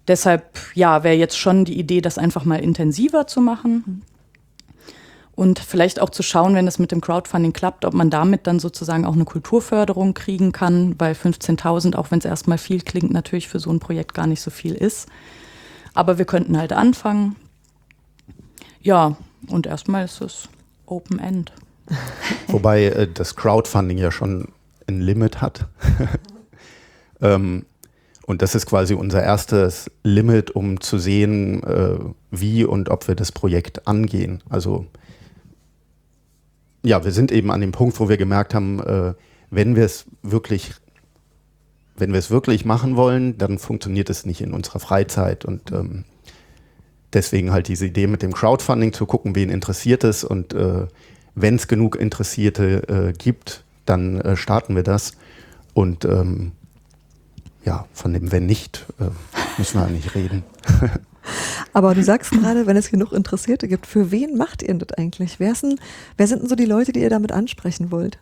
Deshalb, 0.06 0.58
ja, 0.74 1.02
wäre 1.02 1.16
jetzt 1.16 1.38
schon 1.38 1.64
die 1.64 1.78
Idee, 1.78 2.02
das 2.02 2.18
einfach 2.18 2.44
mal 2.44 2.60
intensiver 2.60 3.26
zu 3.26 3.40
machen 3.40 4.02
und 5.36 5.58
vielleicht 5.58 6.00
auch 6.00 6.08
zu 6.08 6.22
schauen, 6.22 6.54
wenn 6.54 6.66
es 6.66 6.78
mit 6.78 6.90
dem 6.90 7.02
Crowdfunding 7.02 7.52
klappt, 7.52 7.84
ob 7.84 7.92
man 7.92 8.08
damit 8.08 8.46
dann 8.46 8.58
sozusagen 8.58 9.04
auch 9.04 9.12
eine 9.12 9.26
Kulturförderung 9.26 10.14
kriegen 10.14 10.50
kann, 10.50 10.94
weil 10.98 11.12
15.000, 11.12 11.94
auch 11.94 12.10
wenn 12.10 12.18
es 12.18 12.24
erstmal 12.24 12.56
viel 12.56 12.80
klingt, 12.80 13.12
natürlich 13.12 13.46
für 13.46 13.60
so 13.60 13.70
ein 13.70 13.78
Projekt 13.78 14.14
gar 14.14 14.26
nicht 14.26 14.40
so 14.40 14.50
viel 14.50 14.74
ist. 14.74 15.08
Aber 15.92 16.16
wir 16.16 16.24
könnten 16.24 16.56
halt 16.58 16.72
anfangen. 16.72 17.36
Ja, 18.80 19.16
und 19.48 19.66
erstmal 19.66 20.06
ist 20.06 20.22
es 20.22 20.48
Open 20.86 21.18
End. 21.18 21.52
Wobei 22.48 22.84
äh, 22.86 23.06
das 23.12 23.36
Crowdfunding 23.36 23.98
ja 23.98 24.10
schon 24.10 24.48
ein 24.86 25.02
Limit 25.02 25.42
hat. 25.42 25.66
ähm, 27.20 27.66
und 28.24 28.40
das 28.40 28.54
ist 28.54 28.64
quasi 28.64 28.94
unser 28.94 29.22
erstes 29.22 29.90
Limit, 30.02 30.52
um 30.52 30.80
zu 30.80 30.98
sehen, 30.98 31.62
äh, 31.62 31.98
wie 32.30 32.64
und 32.64 32.88
ob 32.88 33.06
wir 33.06 33.14
das 33.14 33.32
Projekt 33.32 33.86
angehen. 33.86 34.42
Also 34.48 34.86
ja, 36.86 37.04
wir 37.04 37.10
sind 37.10 37.32
eben 37.32 37.50
an 37.50 37.60
dem 37.60 37.72
Punkt, 37.72 37.98
wo 37.98 38.08
wir 38.08 38.16
gemerkt 38.16 38.54
haben, 38.54 38.80
äh, 38.80 39.14
wenn 39.50 39.74
wir 39.74 39.84
es 39.84 40.06
wirklich, 40.22 40.72
wenn 41.96 42.12
wir 42.12 42.18
es 42.18 42.30
wirklich 42.30 42.64
machen 42.64 42.96
wollen, 42.96 43.38
dann 43.38 43.58
funktioniert 43.58 44.08
es 44.08 44.24
nicht 44.24 44.40
in 44.40 44.52
unserer 44.52 44.78
Freizeit. 44.78 45.44
Und 45.44 45.72
ähm, 45.72 46.04
deswegen 47.12 47.50
halt 47.50 47.66
diese 47.66 47.86
Idee 47.86 48.06
mit 48.06 48.22
dem 48.22 48.32
Crowdfunding 48.32 48.92
zu 48.92 49.04
gucken, 49.04 49.34
wen 49.34 49.50
interessiert 49.50 50.04
es. 50.04 50.22
Und 50.22 50.54
äh, 50.54 50.86
wenn 51.34 51.56
es 51.56 51.66
genug 51.66 51.96
Interessierte 51.96 52.88
äh, 52.88 53.12
gibt, 53.12 53.64
dann 53.84 54.20
äh, 54.20 54.36
starten 54.36 54.76
wir 54.76 54.84
das. 54.84 55.12
Und 55.74 56.04
ähm, 56.04 56.52
ja, 57.64 57.86
von 57.92 58.12
dem 58.12 58.30
wenn 58.30 58.46
nicht 58.46 58.86
äh, 59.00 59.10
müssen 59.58 59.80
wir 59.80 59.88
nicht 59.88 60.14
reden. 60.14 60.44
Aber 61.72 61.94
du 61.94 62.02
sagst 62.02 62.30
gerade, 62.30 62.66
wenn 62.66 62.76
es 62.76 62.90
genug 62.90 63.12
Interessierte 63.12 63.68
gibt, 63.68 63.86
für 63.86 64.10
wen 64.10 64.36
macht 64.36 64.62
ihr 64.62 64.74
das 64.74 64.96
eigentlich? 64.98 65.38
Wer, 65.38 65.52
denn, 65.54 65.78
wer 66.16 66.26
sind 66.26 66.42
denn 66.42 66.48
so 66.48 66.54
die 66.54 66.64
Leute, 66.64 66.92
die 66.92 67.00
ihr 67.00 67.10
damit 67.10 67.32
ansprechen 67.32 67.90
wollt? 67.90 68.18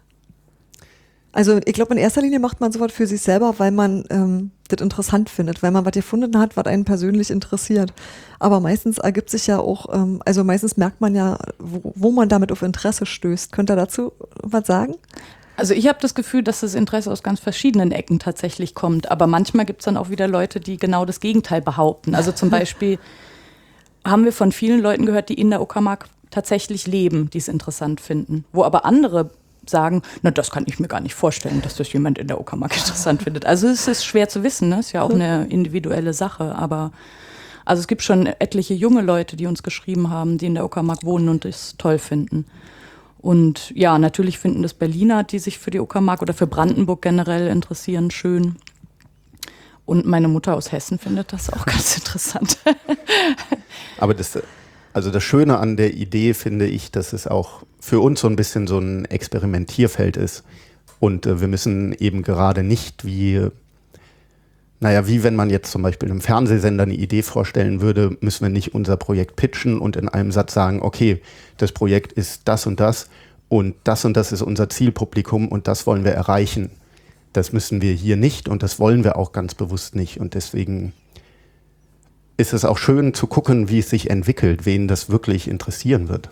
Also 1.34 1.58
ich 1.64 1.72
glaube, 1.72 1.94
in 1.94 1.98
erster 1.98 2.22
Linie 2.22 2.38
macht 2.38 2.60
man 2.60 2.70
sowas 2.70 2.92
für 2.92 3.08
sich 3.08 3.20
selber, 3.20 3.58
weil 3.58 3.72
man 3.72 4.04
ähm, 4.10 4.52
das 4.68 4.80
interessant 4.80 5.28
findet, 5.28 5.64
weil 5.64 5.72
man 5.72 5.84
was 5.84 5.92
gefunden 5.92 6.38
hat, 6.38 6.56
was 6.56 6.66
einen 6.66 6.84
persönlich 6.84 7.30
interessiert. 7.30 7.92
Aber 8.38 8.60
meistens 8.60 8.98
ergibt 8.98 9.30
sich 9.30 9.48
ja 9.48 9.58
auch, 9.58 9.92
ähm, 9.92 10.22
also 10.24 10.44
meistens 10.44 10.76
merkt 10.76 11.00
man 11.00 11.16
ja, 11.16 11.36
wo, 11.58 11.92
wo 11.96 12.12
man 12.12 12.28
damit 12.28 12.52
auf 12.52 12.62
Interesse 12.62 13.04
stößt. 13.04 13.50
Könnt 13.50 13.68
ihr 13.68 13.76
dazu 13.76 14.12
was 14.42 14.66
sagen? 14.68 14.94
Also 15.56 15.74
ich 15.74 15.86
habe 15.86 15.98
das 16.00 16.14
Gefühl, 16.14 16.42
dass 16.42 16.60
das 16.60 16.74
Interesse 16.74 17.10
aus 17.10 17.22
ganz 17.22 17.40
verschiedenen 17.40 17.92
Ecken 17.92 18.18
tatsächlich 18.18 18.74
kommt. 18.74 19.10
Aber 19.10 19.26
manchmal 19.26 19.66
gibt 19.66 19.80
es 19.80 19.84
dann 19.84 19.96
auch 19.96 20.10
wieder 20.10 20.26
Leute, 20.26 20.60
die 20.60 20.76
genau 20.76 21.04
das 21.04 21.20
Gegenteil 21.20 21.62
behaupten. 21.62 22.14
Also 22.14 22.32
zum 22.32 22.50
Beispiel 22.50 22.98
haben 24.04 24.24
wir 24.24 24.32
von 24.32 24.52
vielen 24.52 24.80
Leuten 24.80 25.06
gehört, 25.06 25.28
die 25.28 25.34
in 25.34 25.50
der 25.50 25.60
Uckermark 25.60 26.06
tatsächlich 26.30 26.86
leben, 26.86 27.30
die 27.30 27.38
es 27.38 27.48
interessant 27.48 28.00
finden. 28.00 28.44
Wo 28.52 28.64
aber 28.64 28.84
andere 28.84 29.30
sagen, 29.66 30.02
na, 30.22 30.30
das 30.30 30.50
kann 30.50 30.64
ich 30.66 30.78
mir 30.78 30.88
gar 30.88 31.00
nicht 31.00 31.14
vorstellen, 31.14 31.62
dass 31.62 31.76
das 31.76 31.92
jemand 31.92 32.18
in 32.18 32.26
der 32.26 32.40
Uckermark 32.40 32.76
interessant 32.76 33.22
findet. 33.22 33.46
Also 33.46 33.68
es 33.68 33.88
ist 33.88 34.04
schwer 34.04 34.28
zu 34.28 34.42
wissen, 34.42 34.68
ne? 34.68 34.80
ist 34.80 34.92
ja 34.92 35.02
auch 35.02 35.10
eine 35.10 35.46
individuelle 35.46 36.12
Sache, 36.12 36.54
aber 36.54 36.92
also 37.64 37.80
es 37.80 37.86
gibt 37.86 38.02
schon 38.02 38.26
etliche 38.26 38.74
junge 38.74 39.00
Leute, 39.00 39.36
die 39.36 39.46
uns 39.46 39.62
geschrieben 39.62 40.10
haben, 40.10 40.36
die 40.36 40.46
in 40.46 40.54
der 40.54 40.64
Uckermark 40.64 41.02
wohnen 41.04 41.30
und 41.30 41.44
es 41.44 41.76
toll 41.78 41.98
finden. 41.98 42.44
Und 43.24 43.72
ja, 43.74 43.98
natürlich 43.98 44.38
finden 44.38 44.62
das 44.62 44.74
Berliner, 44.74 45.24
die 45.24 45.38
sich 45.38 45.58
für 45.58 45.70
die 45.70 45.80
Uckermark 45.80 46.20
oder 46.20 46.34
für 46.34 46.46
Brandenburg 46.46 47.00
generell 47.00 47.48
interessieren, 47.48 48.10
schön. 48.10 48.56
Und 49.86 50.04
meine 50.04 50.28
Mutter 50.28 50.54
aus 50.54 50.72
Hessen 50.72 50.98
findet 50.98 51.32
das 51.32 51.50
auch 51.50 51.64
ganz 51.66 51.96
interessant. 51.96 52.58
Aber 53.96 54.12
das, 54.12 54.38
also 54.92 55.10
das 55.10 55.22
Schöne 55.22 55.56
an 55.56 55.78
der 55.78 55.94
Idee 55.94 56.34
finde 56.34 56.66
ich, 56.66 56.90
dass 56.90 57.14
es 57.14 57.26
auch 57.26 57.62
für 57.80 58.00
uns 58.00 58.20
so 58.20 58.28
ein 58.28 58.36
bisschen 58.36 58.66
so 58.66 58.78
ein 58.78 59.06
Experimentierfeld 59.06 60.18
ist. 60.18 60.44
Und 61.00 61.24
äh, 61.24 61.40
wir 61.40 61.48
müssen 61.48 61.94
eben 61.94 62.24
gerade 62.24 62.62
nicht 62.62 63.06
wie, 63.06 63.48
naja, 64.80 65.06
wie 65.06 65.22
wenn 65.22 65.36
man 65.36 65.50
jetzt 65.50 65.70
zum 65.70 65.82
Beispiel 65.82 66.10
einem 66.10 66.20
Fernsehsender 66.20 66.82
eine 66.82 66.94
Idee 66.94 67.22
vorstellen 67.22 67.80
würde, 67.80 68.16
müssen 68.20 68.42
wir 68.42 68.50
nicht 68.50 68.74
unser 68.74 68.96
Projekt 68.96 69.36
pitchen 69.36 69.78
und 69.78 69.96
in 69.96 70.08
einem 70.08 70.32
Satz 70.32 70.52
sagen, 70.52 70.82
okay, 70.82 71.22
das 71.56 71.72
Projekt 71.72 72.12
ist 72.12 72.42
das 72.44 72.66
und 72.66 72.80
das 72.80 73.08
und 73.48 73.76
das 73.84 74.04
und 74.04 74.16
das 74.16 74.32
ist 74.32 74.42
unser 74.42 74.68
Zielpublikum 74.68 75.48
und 75.48 75.68
das 75.68 75.86
wollen 75.86 76.04
wir 76.04 76.12
erreichen. 76.12 76.70
Das 77.32 77.52
müssen 77.52 77.82
wir 77.82 77.92
hier 77.92 78.16
nicht 78.16 78.48
und 78.48 78.62
das 78.62 78.78
wollen 78.78 79.04
wir 79.04 79.16
auch 79.16 79.32
ganz 79.32 79.54
bewusst 79.54 79.96
nicht. 79.96 80.20
Und 80.20 80.34
deswegen 80.34 80.92
ist 82.36 82.52
es 82.52 82.64
auch 82.64 82.78
schön 82.78 83.14
zu 83.14 83.26
gucken, 83.26 83.68
wie 83.68 83.78
es 83.78 83.90
sich 83.90 84.10
entwickelt, 84.10 84.66
wen 84.66 84.88
das 84.88 85.08
wirklich 85.08 85.48
interessieren 85.48 86.08
wird. 86.08 86.30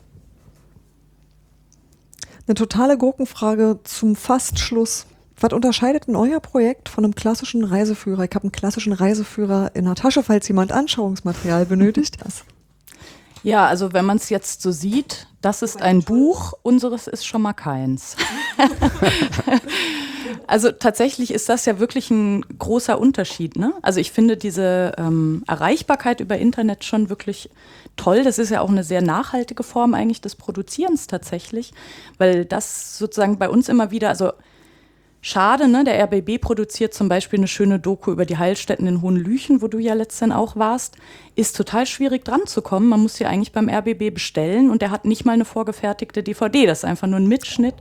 Eine 2.47 2.55
totale 2.55 2.99
Gurkenfrage 2.99 3.79
zum 3.85 4.17
Fastschluss. 4.17 5.07
Was 5.43 5.53
unterscheidet 5.53 6.07
denn 6.07 6.15
euer 6.15 6.39
Projekt 6.39 6.89
von 6.89 7.05
einem 7.05 7.17
klassischen 7.17 7.65
Reiseführer? 7.65 8.23
Ich 8.23 8.31
habe 8.35 8.45
einen 8.45 8.53
klassischen 8.53 8.93
Reiseführer 8.93 9.73
in 9.75 9.87
der 9.87 9.97
Tasche, 9.97 10.23
falls 10.23 10.47
jemand 10.47 10.71
Anschauungsmaterial 10.71 11.67
benötigt. 11.67 12.19
Das. 12.25 12.45
Ja, 13.43 13.67
also 13.67 13.93
wenn 13.93 14.05
man 14.05 14.19
es 14.19 14.31
jetzt 14.31 14.63
so 14.63 14.71
sieht, 14.71 15.27
das 15.41 15.63
ist 15.63 15.83
ein 15.83 16.03
Buch, 16.03 16.53
unseres 16.63 17.09
ist 17.09 17.27
schon 17.27 17.43
mal 17.43 17.55
keins. 17.55 18.17
also 20.47 20.71
tatsächlich 20.71 21.33
ist 21.33 21.49
das 21.49 21.67
ja 21.67 21.81
wirklich 21.81 22.13
ein 22.13 22.43
großer 22.57 23.01
Unterschied. 23.01 23.57
Ne? 23.57 23.75
Also 23.83 23.99
ich 23.99 24.13
finde 24.13 24.37
diese 24.37 24.93
ähm, 24.97 25.43
Erreichbarkeit 25.49 26.21
über 26.21 26.39
Internet 26.39 26.85
schon 26.85 27.09
wirklich 27.09 27.51
toll. 27.97 28.23
Das 28.23 28.39
ist 28.39 28.51
ja 28.51 28.61
auch 28.61 28.71
eine 28.71 28.85
sehr 28.85 29.03
nachhaltige 29.03 29.65
Form 29.65 29.95
eigentlich 29.95 30.21
des 30.21 30.37
Produzierens 30.37 31.09
tatsächlich, 31.09 31.75
weil 32.19 32.45
das 32.45 32.97
sozusagen 32.97 33.41
bei 33.41 33.49
uns 33.49 33.69
immer 33.69 33.91
wieder, 33.91 34.09
also 34.09 34.31
Schade, 35.25 35.69
ne? 35.69 35.85
Der 35.85 36.03
RBB 36.03 36.41
produziert 36.41 36.93
zum 36.95 37.09
Beispiel 37.09 37.39
eine 37.39 37.47
schöne 37.47 37.79
Doku 37.79 38.11
über 38.11 38.27
die 38.27 38.39
Heilstätten 38.39 38.89
in 38.89 39.03
Hohenlüchen, 39.03 39.63
wo 39.63 39.69
du 39.69 39.79
ja 39.79 39.95
letztens 39.95 40.35
auch 40.35 40.57
warst. 40.57 40.97
Ist 41.37 41.57
total 41.57 41.87
schwierig 41.87 42.25
dran 42.25 42.41
zu 42.47 42.61
kommen. 42.61 42.89
Man 42.89 43.01
muss 43.01 43.15
sie 43.15 43.25
eigentlich 43.25 43.53
beim 43.53 43.69
RBB 43.69 44.13
bestellen 44.13 44.69
und 44.69 44.83
der 44.83 44.91
hat 44.91 45.05
nicht 45.05 45.25
mal 45.25 45.35
eine 45.35 45.45
vorgefertigte 45.45 46.25
DVD. 46.25 46.67
Das 46.67 46.81
ist 46.81 46.85
einfach 46.85 47.07
nur 47.07 47.21
ein 47.21 47.29
Mitschnitt. 47.29 47.77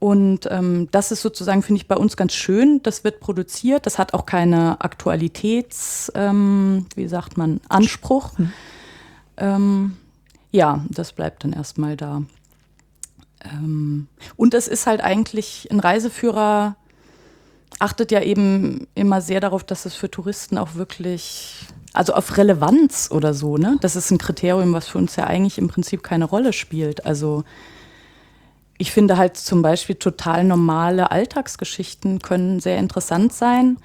Und 0.00 0.48
ähm, 0.50 0.88
das 0.90 1.12
ist 1.12 1.22
sozusagen, 1.22 1.62
finde 1.62 1.82
ich, 1.82 1.86
bei 1.86 1.96
uns 1.96 2.16
ganz 2.16 2.34
schön. 2.34 2.82
Das 2.82 3.04
wird 3.04 3.20
produziert. 3.20 3.86
Das 3.86 3.96
hat 3.96 4.12
auch 4.12 4.26
keine 4.26 4.80
Aktualitäts, 4.80 6.10
ähm, 6.16 6.86
wie 6.96 7.06
sagt 7.06 7.38
man, 7.38 7.60
Anspruch. 7.68 8.36
Hm. 8.38 8.52
Ähm, 9.36 9.96
ja, 10.50 10.84
das 10.90 11.12
bleibt 11.12 11.44
dann 11.44 11.52
erstmal 11.52 11.96
da. 11.96 12.22
Ähm, 13.52 14.08
und 14.36 14.54
es 14.54 14.68
ist 14.68 14.86
halt 14.86 15.00
eigentlich, 15.00 15.68
ein 15.70 15.80
Reiseführer 15.80 16.76
achtet 17.78 18.10
ja 18.10 18.22
eben 18.22 18.86
immer 18.94 19.20
sehr 19.20 19.40
darauf, 19.40 19.64
dass 19.64 19.84
es 19.84 19.94
für 19.94 20.10
Touristen 20.10 20.58
auch 20.58 20.74
wirklich, 20.74 21.66
also 21.92 22.14
auf 22.14 22.36
Relevanz 22.36 23.10
oder 23.12 23.34
so, 23.34 23.56
ne? 23.56 23.76
Das 23.80 23.96
ist 23.96 24.10
ein 24.10 24.18
Kriterium, 24.18 24.72
was 24.72 24.88
für 24.88 24.98
uns 24.98 25.16
ja 25.16 25.24
eigentlich 25.24 25.58
im 25.58 25.68
Prinzip 25.68 26.02
keine 26.02 26.24
Rolle 26.24 26.52
spielt. 26.52 27.04
Also 27.04 27.44
ich 28.78 28.92
finde 28.92 29.16
halt 29.16 29.36
zum 29.36 29.62
Beispiel 29.62 29.96
total 29.96 30.44
normale 30.44 31.10
Alltagsgeschichten 31.10 32.20
können 32.20 32.60
sehr 32.60 32.78
interessant 32.78 33.32
sein. 33.32 33.78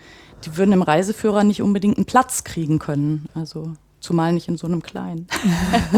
Die 0.46 0.58
würden 0.58 0.74
im 0.74 0.82
Reiseführer 0.82 1.44
nicht 1.44 1.62
unbedingt 1.62 1.98
einen 1.98 2.06
Platz 2.06 2.44
kriegen 2.44 2.80
können. 2.80 3.28
Also 3.34 3.74
Zumal 4.02 4.34
nicht 4.34 4.48
in 4.48 4.58
so 4.58 4.66
einem 4.68 4.82
kleinen. 4.82 5.28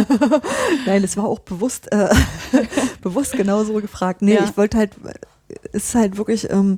Nein, 0.86 1.04
es 1.04 1.16
war 1.16 1.24
auch 1.24 1.40
bewusst, 1.40 1.92
äh, 1.92 2.14
bewusst 3.02 3.32
genau 3.32 3.64
so 3.64 3.74
gefragt. 3.76 4.22
Nee, 4.22 4.36
ja. 4.36 4.44
ich 4.44 4.58
wollte 4.58 4.78
halt, 4.78 4.92
es 5.72 5.86
ist 5.86 5.96
halt 5.96 6.18
wirklich, 6.18 6.52
ähm, 6.52 6.78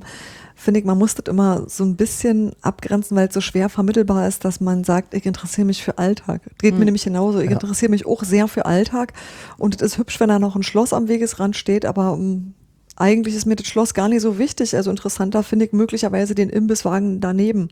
finde 0.54 0.80
ich, 0.80 0.86
man 0.86 0.96
muss 0.96 1.16
das 1.16 1.26
immer 1.26 1.64
so 1.68 1.84
ein 1.84 1.96
bisschen 1.96 2.52
abgrenzen, 2.62 3.16
weil 3.16 3.26
es 3.26 3.34
so 3.34 3.40
schwer 3.40 3.68
vermittelbar 3.68 4.28
ist, 4.28 4.44
dass 4.44 4.60
man 4.60 4.84
sagt, 4.84 5.14
ich 5.14 5.26
interessiere 5.26 5.66
mich 5.66 5.82
für 5.82 5.98
Alltag. 5.98 6.42
Das 6.44 6.58
geht 6.58 6.74
mhm. 6.74 6.78
mir 6.78 6.84
nämlich 6.86 7.04
genauso. 7.04 7.40
Ich 7.40 7.46
ja. 7.46 7.52
interessiere 7.52 7.90
mich 7.90 8.06
auch 8.06 8.22
sehr 8.22 8.46
für 8.46 8.64
Alltag. 8.64 9.12
Und 9.58 9.74
es 9.74 9.82
ist 9.82 9.98
hübsch, 9.98 10.20
wenn 10.20 10.28
da 10.28 10.38
noch 10.38 10.54
ein 10.54 10.62
Schloss 10.62 10.92
am 10.92 11.08
Wegesrand 11.08 11.56
steht, 11.56 11.84
aber 11.84 12.12
um, 12.12 12.20
ähm, 12.20 12.54
eigentlich 12.96 13.34
ist 13.34 13.46
mir 13.46 13.56
das 13.56 13.66
Schloss 13.66 13.94
gar 13.94 14.08
nicht 14.08 14.22
so 14.22 14.38
wichtig. 14.38 14.74
Also 14.74 14.90
interessanter 14.90 15.42
finde 15.42 15.66
ich 15.66 15.72
möglicherweise 15.72 16.34
den 16.34 16.48
Imbisswagen 16.48 17.20
daneben. 17.20 17.68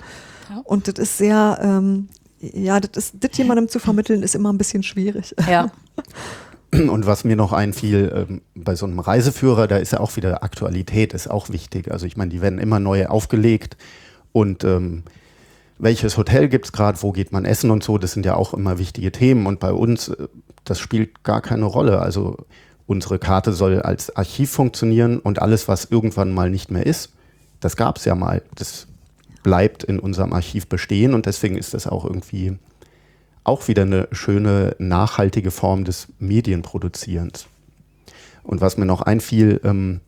Ja. 0.51 0.61
Und 0.65 0.87
das 0.87 0.99
ist 0.99 1.19
sehr, 1.19 1.59
ähm, 1.63 2.09
ja, 2.53 2.81
das, 2.81 3.07
ist, 3.07 3.15
das 3.21 3.37
jemandem 3.39 3.69
zu 3.69 3.79
vermitteln, 3.79 4.23
ist 4.23 4.35
immer 4.35 4.53
ein 4.53 4.59
bisschen 4.59 4.83
schwierig. 4.83 5.35
Ja. 5.49 5.71
Und 6.73 7.07
was 7.07 7.23
mir 7.23 7.37
noch 7.37 7.53
einfiel, 7.53 8.27
ähm, 8.29 8.41
bei 8.55 8.75
so 8.75 8.85
einem 8.85 8.99
Reiseführer, 8.99 9.69
da 9.69 9.77
ist 9.77 9.93
ja 9.93 10.01
auch 10.01 10.17
wieder 10.17 10.43
Aktualität, 10.43 11.15
ist 11.15 11.31
auch 11.31 11.51
wichtig. 11.51 11.91
Also 11.91 12.07
ich 12.07 12.17
meine, 12.17 12.31
die 12.31 12.43
werden 12.43 12.59
immer 12.59 12.81
neu 12.81 13.07
aufgelegt 13.07 13.77
und 14.33 14.65
ähm, 14.65 15.05
welches 15.79 16.17
Hotel 16.17 16.49
gibt 16.49 16.67
es 16.67 16.73
gerade, 16.73 17.01
wo 17.03 17.13
geht 17.13 17.31
man 17.31 17.45
essen 17.45 17.71
und 17.71 17.85
so, 17.85 17.99
das 17.99 18.13
sind 18.13 18.27
ja 18.27 18.35
auch 18.35 18.55
immer 18.55 18.79
wichtige 18.79 19.13
Themen. 19.13 19.47
Und 19.47 19.61
bei 19.61 19.73
uns, 19.73 20.09
äh, 20.09 20.29
das 20.65 20.81
spielt 20.81 21.23
gar 21.23 21.41
keine 21.43 21.65
Rolle. 21.65 22.01
Also 22.01 22.39
unsere 22.87 23.19
Karte 23.19 23.53
soll 23.53 23.81
als 23.81 24.15
Archiv 24.17 24.51
funktionieren 24.51 25.19
und 25.19 25.41
alles, 25.41 25.69
was 25.69 25.85
irgendwann 25.85 26.33
mal 26.33 26.51
nicht 26.51 26.71
mehr 26.71 26.87
ist, 26.87 27.13
das 27.61 27.77
gab 27.77 27.99
es 27.99 28.05
ja 28.05 28.15
mal. 28.15 28.43
Das 28.57 28.87
bleibt 29.45 29.85
in 29.85 30.01
unserem 30.01 30.33
Archiv 30.33 30.67
bestehen 30.67 31.15
und 31.15 31.27
deswegen 31.27 31.57
ist 31.57 31.75
das 31.75 31.87
auch 31.87 32.05
irgendwie 32.05 32.59
auch 33.45 33.69
wieder 33.69 33.83
eine 33.83 34.09
schöne, 34.11 34.75
nachhaltige 34.79 35.53
Form 35.53 35.85
des 35.85 36.09
Medienproduzierens. 36.19 37.47
Und 38.43 38.61
was 38.61 38.77
mir 38.77 38.87
noch 38.87 39.03
einfiel 39.03 39.61
ähm, 39.63 40.01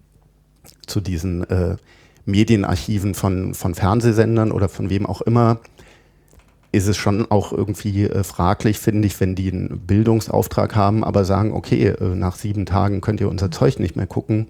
zu 0.86 1.00
diesen 1.00 1.48
äh, 1.48 1.76
Medienarchiven 2.24 3.14
von, 3.14 3.54
von 3.54 3.74
Fernsehsendern 3.74 4.50
oder 4.50 4.68
von 4.68 4.90
wem 4.90 5.06
auch 5.06 5.20
immer, 5.20 5.60
ist 6.72 6.88
es 6.88 6.96
schon 6.96 7.30
auch 7.30 7.52
irgendwie 7.52 8.04
äh, 8.04 8.24
fraglich, 8.24 8.78
finde 8.78 9.06
ich, 9.06 9.20
wenn 9.20 9.34
die 9.34 9.52
einen 9.52 9.80
Bildungsauftrag 9.86 10.74
haben, 10.74 11.04
aber 11.04 11.24
sagen, 11.24 11.52
okay, 11.52 11.88
äh, 11.88 12.14
nach 12.14 12.36
sieben 12.36 12.66
Tagen 12.66 13.00
könnt 13.00 13.20
ihr 13.20 13.28
unser 13.28 13.50
Zeug 13.50 13.78
nicht 13.78 13.96
mehr 13.96 14.06
gucken. 14.06 14.46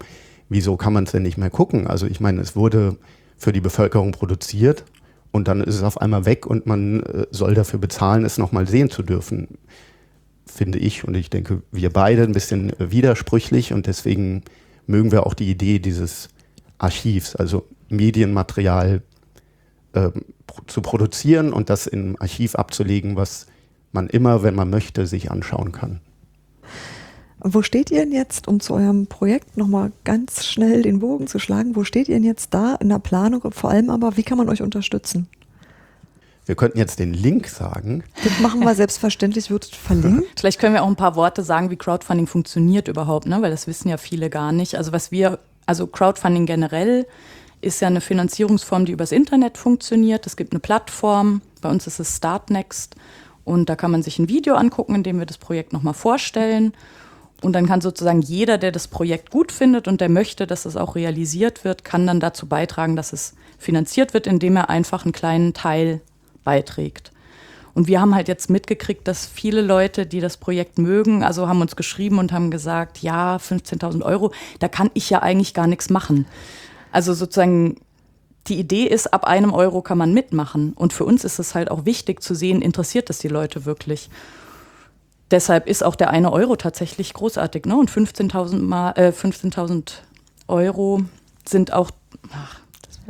Wieso 0.49 0.77
kann 0.77 0.93
man 0.93 1.05
es 1.05 1.13
denn 1.13 1.25
nicht 1.25 1.39
mehr 1.39 1.51
gucken? 1.51 1.87
Also 1.87 2.07
ich 2.07 2.21
meine, 2.21 2.41
es 2.41 2.55
wurde 2.55 2.97
für 3.37 3.53
die 3.53 3.61
Bevölkerung 3.61 4.13
produziert 4.13 4.85
und 5.33 5.49
dann 5.49 5.61
ist 5.61 5.75
es 5.75 5.83
auf 5.83 6.01
einmal 6.01 6.25
weg 6.25 6.47
und 6.47 6.67
man 6.67 7.03
äh, 7.03 7.27
soll 7.31 7.55
dafür 7.55 7.79
bezahlen, 7.79 8.25
es 8.25 8.39
nochmal 8.39 8.67
sehen 8.67 8.91
zu 8.91 9.03
dürfen, 9.03 9.59
finde 10.47 10.79
ich. 10.79 11.05
Und 11.05 11.15
ich 11.15 11.29
denke, 11.29 11.63
wir 11.71 11.91
beide 11.91 12.23
ein 12.23 12.33
bisschen 12.33 12.73
widersprüchlich 12.79 13.73
und 13.73 13.87
deswegen 13.87 14.43
mögen 14.87 15.13
wir 15.13 15.27
auch 15.27 15.35
die 15.35 15.51
Idee 15.51 15.79
dieses 15.79 16.29
Archivs, 16.79 17.37
also 17.37 17.67
Medienmaterial 17.89 19.03
äh, 19.93 20.11
zu 20.67 20.81
produzieren 20.81 21.53
und 21.53 21.71
das 21.71 21.87
im 21.87 22.17
Archiv 22.21 22.55
abzulegen, 22.55 23.17
was 23.17 23.47
man 23.93 24.09
immer, 24.09 24.43
wenn 24.43 24.55
man 24.55 24.71
möchte, 24.71 25.07
sich 25.07 25.31
anschauen 25.31 25.73
kann. 25.73 26.01
Wo 27.49 27.63
steht 27.63 27.93
ihr 27.93 28.01
denn 28.01 28.11
jetzt, 28.11 28.49
um 28.49 28.59
zu 28.59 28.75
eurem 28.75 29.07
Projekt 29.07 29.57
nochmal 29.57 29.93
ganz 30.03 30.45
schnell 30.47 30.83
den 30.83 30.99
Bogen 30.99 31.29
zu 31.29 31.39
schlagen, 31.39 31.77
wo 31.77 31.85
steht 31.85 32.09
ihr 32.09 32.17
denn 32.17 32.25
jetzt 32.25 32.53
da 32.53 32.75
in 32.75 32.89
der 32.89 32.99
Planung 32.99 33.41
und 33.43 33.55
vor 33.55 33.71
allem 33.71 33.89
aber, 33.89 34.17
wie 34.17 34.25
kann 34.25 34.37
man 34.37 34.49
euch 34.49 34.63
unterstützen? 34.63 35.29
Wir 36.45 36.57
könnten 36.57 36.79
jetzt 36.79 36.99
den 36.99 37.15
Link 37.15 37.47
sagen. 37.47 38.03
Das 38.25 38.41
machen 38.41 38.61
wir 38.61 38.75
selbstverständlich, 38.75 39.51
wird 39.51 39.65
verlinkt. 39.65 40.27
Vielleicht 40.41 40.59
können 40.59 40.75
wir 40.75 40.83
auch 40.83 40.89
ein 40.89 40.97
paar 40.97 41.15
Worte 41.15 41.45
sagen, 41.45 41.71
wie 41.71 41.77
Crowdfunding 41.77 42.27
funktioniert 42.27 42.89
überhaupt, 42.89 43.27
ne? 43.27 43.41
weil 43.43 43.51
das 43.53 43.69
wissen 43.69 43.89
ja 43.89 43.97
viele 43.97 44.29
gar 44.29 44.51
nicht. 44.51 44.75
Also 44.75 44.91
was 44.91 45.13
wir, 45.13 45.39
also 45.67 45.87
Crowdfunding 45.87 46.47
generell 46.47 47.07
ist 47.61 47.81
ja 47.81 47.87
eine 47.87 48.01
Finanzierungsform, 48.01 48.87
die 48.87 48.93
übers 48.93 49.13
Internet 49.13 49.57
funktioniert. 49.57 50.27
Es 50.27 50.37
gibt 50.37 50.53
eine 50.53 50.61
Plattform, 50.61 51.43
bei 51.61 51.69
uns 51.69 51.87
ist 51.87 52.01
es 52.01 52.17
Startnext 52.17 52.97
und 53.45 53.69
da 53.69 53.77
kann 53.77 53.93
man 53.93 54.03
sich 54.03 54.19
ein 54.19 54.29
Video 54.29 54.57
angucken, 54.57 54.97
in 54.97 55.03
dem 55.05 55.21
wir 55.21 55.27
das 55.27 55.39
Projekt 55.39 55.73
nochmal 55.73 55.95
vorstellen. 55.95 56.73
Und 57.43 57.53
dann 57.53 57.67
kann 57.67 57.81
sozusagen 57.81 58.23
jeder, 58.23 58.57
der 58.59 58.73
das 58.73 58.89
Projekt 58.89 59.31
gut 59.31 59.53
findet 59.53 59.89
und 59.89 60.01
der 60.01 60.09
möchte, 60.09 60.47
dass 60.47 60.65
es 60.65 60.77
auch 60.77 60.95
realisiert 60.95 61.65
wird, 61.65 61.85
kann 61.85 62.07
dann 62.07 62.19
dazu 62.19 62.47
beitragen, 62.47 62.97
dass 62.97 63.13
es 63.13 63.35
finanziert 63.59 64.15
wird, 64.15 64.27
indem 64.27 64.57
er 64.57 64.71
einfach 64.71 65.05
einen 65.05 65.13
kleinen 65.13 65.53
Teil 65.53 66.01
beiträgt. 66.45 67.13
Und 67.75 67.89
wir 67.89 68.01
haben 68.01 68.15
halt 68.15 68.27
jetzt 68.27 68.49
mitgekriegt, 68.49 69.07
dass 69.07 69.27
viele 69.27 69.61
Leute, 69.61 70.07
die 70.07 70.21
das 70.21 70.39
Projekt 70.39 70.79
mögen, 70.79 71.23
also 71.23 71.47
haben 71.47 71.61
uns 71.61 71.77
geschrieben 71.77 72.19
und 72.19 72.33
haben 72.33 72.51
gesagt, 72.51 72.99
ja, 73.03 73.37
15.000 73.37 74.03
Euro, 74.03 74.33
da 74.61 74.69
kann 74.69 74.91
ich 74.95 75.11
ja 75.11 75.21
eigentlich 75.21 75.53
gar 75.53 75.67
nichts 75.67 75.91
machen. 75.91 76.25
Also 76.91 77.13
sozusagen 77.13 77.77
die 78.47 78.59
Idee 78.59 78.85
ist, 78.85 79.13
ab 79.13 79.25
einem 79.27 79.53
Euro 79.53 79.83
kann 79.83 79.99
man 79.99 80.15
mitmachen. 80.15 80.73
Und 80.73 80.95
für 80.95 81.05
uns 81.05 81.25
ist 81.25 81.39
es 81.39 81.55
halt 81.55 81.71
auch 81.71 81.85
wichtig 81.85 82.23
zu 82.23 82.35
sehen, 82.35 82.63
interessiert 82.63 83.11
das 83.11 83.19
die 83.19 83.29
Leute 83.29 83.67
wirklich 83.67 84.09
deshalb 85.31 85.67
ist 85.67 85.83
auch 85.83 85.97
der 85.97 86.11
eine 86.11 86.33
Euro 86.33 86.57
tatsächlich 86.57 87.13
großartig. 87.13 87.67
Ne? 87.67 87.77
Und 87.77 87.91
15.000 87.91 88.97
äh, 88.97 89.13
15 89.13 89.53
Euro 90.49 91.03
sind 91.47 91.73
auch, 91.73 91.91
ach, 92.33 92.61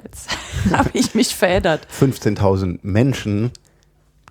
jetzt 0.02 0.28
habe 0.70 0.90
ich 0.92 1.14
mich 1.14 1.34
verändert. 1.34 1.86
15.000 1.98 2.80
Menschen, 2.82 3.50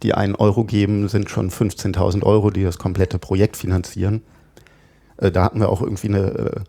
die 0.04 0.14
einen 0.14 0.36
Euro 0.36 0.64
geben, 0.64 1.08
sind 1.08 1.30
schon 1.30 1.50
15.000 1.50 2.24
Euro, 2.24 2.52
die 2.52 2.64
das 2.64 2.78
komplette 2.78 3.20
Projekt 3.20 3.58
finanzieren. 3.58 4.22
Äh, 5.18 5.32
da 5.32 5.44
hatten 5.44 5.60
wir 5.60 5.70
auch 5.70 5.82
irgendwie 5.82 6.08
eine 6.08 6.20
äh, 6.20 6.60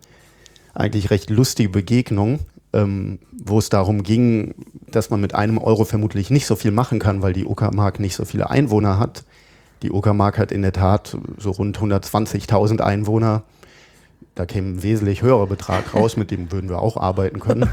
eigentlich 0.73 1.09
recht 1.09 1.29
lustige 1.29 1.69
Begegnung, 1.69 2.39
ähm, 2.73 3.19
wo 3.31 3.59
es 3.59 3.69
darum 3.69 4.03
ging, 4.03 4.53
dass 4.91 5.09
man 5.09 5.19
mit 5.19 5.33
einem 5.33 5.57
Euro 5.57 5.85
vermutlich 5.85 6.29
nicht 6.29 6.45
so 6.45 6.55
viel 6.55 6.71
machen 6.71 6.99
kann, 6.99 7.21
weil 7.21 7.33
die 7.33 7.45
Uckermark 7.45 7.99
nicht 7.99 8.15
so 8.15 8.25
viele 8.25 8.49
Einwohner 8.49 8.99
hat. 8.99 9.23
Die 9.81 9.91
Uckermark 9.91 10.37
hat 10.37 10.51
in 10.51 10.61
der 10.61 10.73
Tat 10.73 11.17
so 11.37 11.51
rund 11.51 11.77
120.000 11.77 12.81
Einwohner. 12.81 13.43
Da 14.35 14.45
käme 14.45 14.69
ein 14.69 14.83
wesentlich 14.83 15.21
höherer 15.21 15.47
Betrag 15.47 15.93
raus, 15.93 16.17
mit 16.17 16.31
dem 16.31 16.51
würden 16.51 16.69
wir 16.69 16.79
auch 16.79 16.97
arbeiten 16.97 17.39
können. 17.39 17.69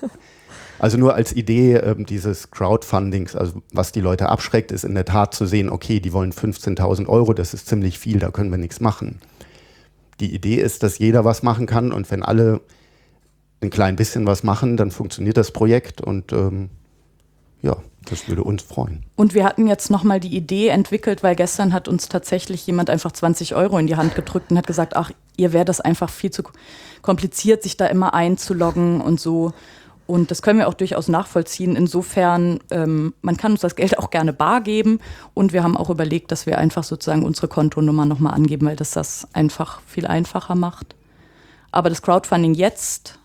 also 0.78 0.98
nur 0.98 1.14
als 1.14 1.32
Idee 1.34 1.74
äh, 1.74 1.94
dieses 2.04 2.50
Crowdfundings, 2.50 3.36
also 3.36 3.62
was 3.72 3.92
die 3.92 4.00
Leute 4.00 4.28
abschreckt, 4.28 4.72
ist 4.72 4.84
in 4.84 4.94
der 4.94 5.04
Tat 5.04 5.34
zu 5.34 5.46
sehen, 5.46 5.68
okay, 5.70 6.00
die 6.00 6.12
wollen 6.12 6.32
15.000 6.32 7.06
Euro, 7.08 7.34
das 7.34 7.54
ist 7.54 7.66
ziemlich 7.66 7.98
viel, 7.98 8.18
da 8.18 8.30
können 8.30 8.50
wir 8.50 8.58
nichts 8.58 8.80
machen. 8.80 9.20
die 10.20 10.34
Idee 10.34 10.56
ist, 10.56 10.82
dass 10.82 10.98
jeder 10.98 11.24
was 11.24 11.42
machen 11.42 11.66
kann 11.66 11.92
und 11.92 12.10
wenn 12.10 12.22
alle 12.22 12.60
ein 13.60 13.70
klein 13.70 13.96
bisschen 13.96 14.26
was 14.26 14.42
machen, 14.42 14.76
dann 14.76 14.90
funktioniert 14.90 15.36
das 15.36 15.50
Projekt 15.50 16.00
und 16.00 16.32
ähm, 16.32 16.70
ja, 17.60 17.76
das 18.04 18.28
würde 18.28 18.42
uns 18.42 18.62
freuen. 18.62 19.04
Und 19.16 19.34
wir 19.34 19.44
hatten 19.44 19.66
jetzt 19.66 19.90
nochmal 19.90 20.20
die 20.20 20.34
Idee 20.36 20.68
entwickelt, 20.68 21.22
weil 21.22 21.36
gestern 21.36 21.72
hat 21.72 21.88
uns 21.88 22.08
tatsächlich 22.08 22.66
jemand 22.66 22.90
einfach 22.90 23.12
20 23.12 23.54
Euro 23.54 23.78
in 23.78 23.86
die 23.86 23.96
Hand 23.96 24.14
gedrückt 24.14 24.50
und 24.50 24.58
hat 24.58 24.66
gesagt, 24.66 24.96
ach, 24.96 25.10
ihr 25.36 25.52
wäre 25.52 25.64
das 25.64 25.80
einfach 25.80 26.10
viel 26.10 26.30
zu 26.30 26.42
kompliziert, 27.02 27.62
sich 27.62 27.76
da 27.76 27.86
immer 27.86 28.14
einzuloggen 28.14 29.00
und 29.00 29.20
so. 29.20 29.52
Und 30.06 30.30
das 30.30 30.42
können 30.42 30.58
wir 30.58 30.68
auch 30.68 30.74
durchaus 30.74 31.08
nachvollziehen. 31.08 31.76
Insofern, 31.76 32.58
ähm, 32.70 33.14
man 33.22 33.36
kann 33.36 33.52
uns 33.52 33.60
das 33.60 33.76
Geld 33.76 33.98
auch 33.98 34.10
gerne 34.10 34.32
bar 34.32 34.60
geben. 34.60 34.98
Und 35.32 35.52
wir 35.52 35.62
haben 35.62 35.76
auch 35.76 35.90
überlegt, 35.90 36.32
dass 36.32 36.44
wir 36.44 36.58
einfach 36.58 36.84
sozusagen 36.84 37.24
unsere 37.24 37.48
Kontonummer 37.48 38.04
nochmal 38.04 38.34
angeben, 38.34 38.66
weil 38.66 38.76
das 38.76 38.90
das 38.90 39.28
einfach 39.32 39.80
viel 39.86 40.06
einfacher 40.06 40.54
macht. 40.54 40.96
Aber 41.70 41.88
das 41.88 42.02
Crowdfunding 42.02 42.54
jetzt, 42.54 43.18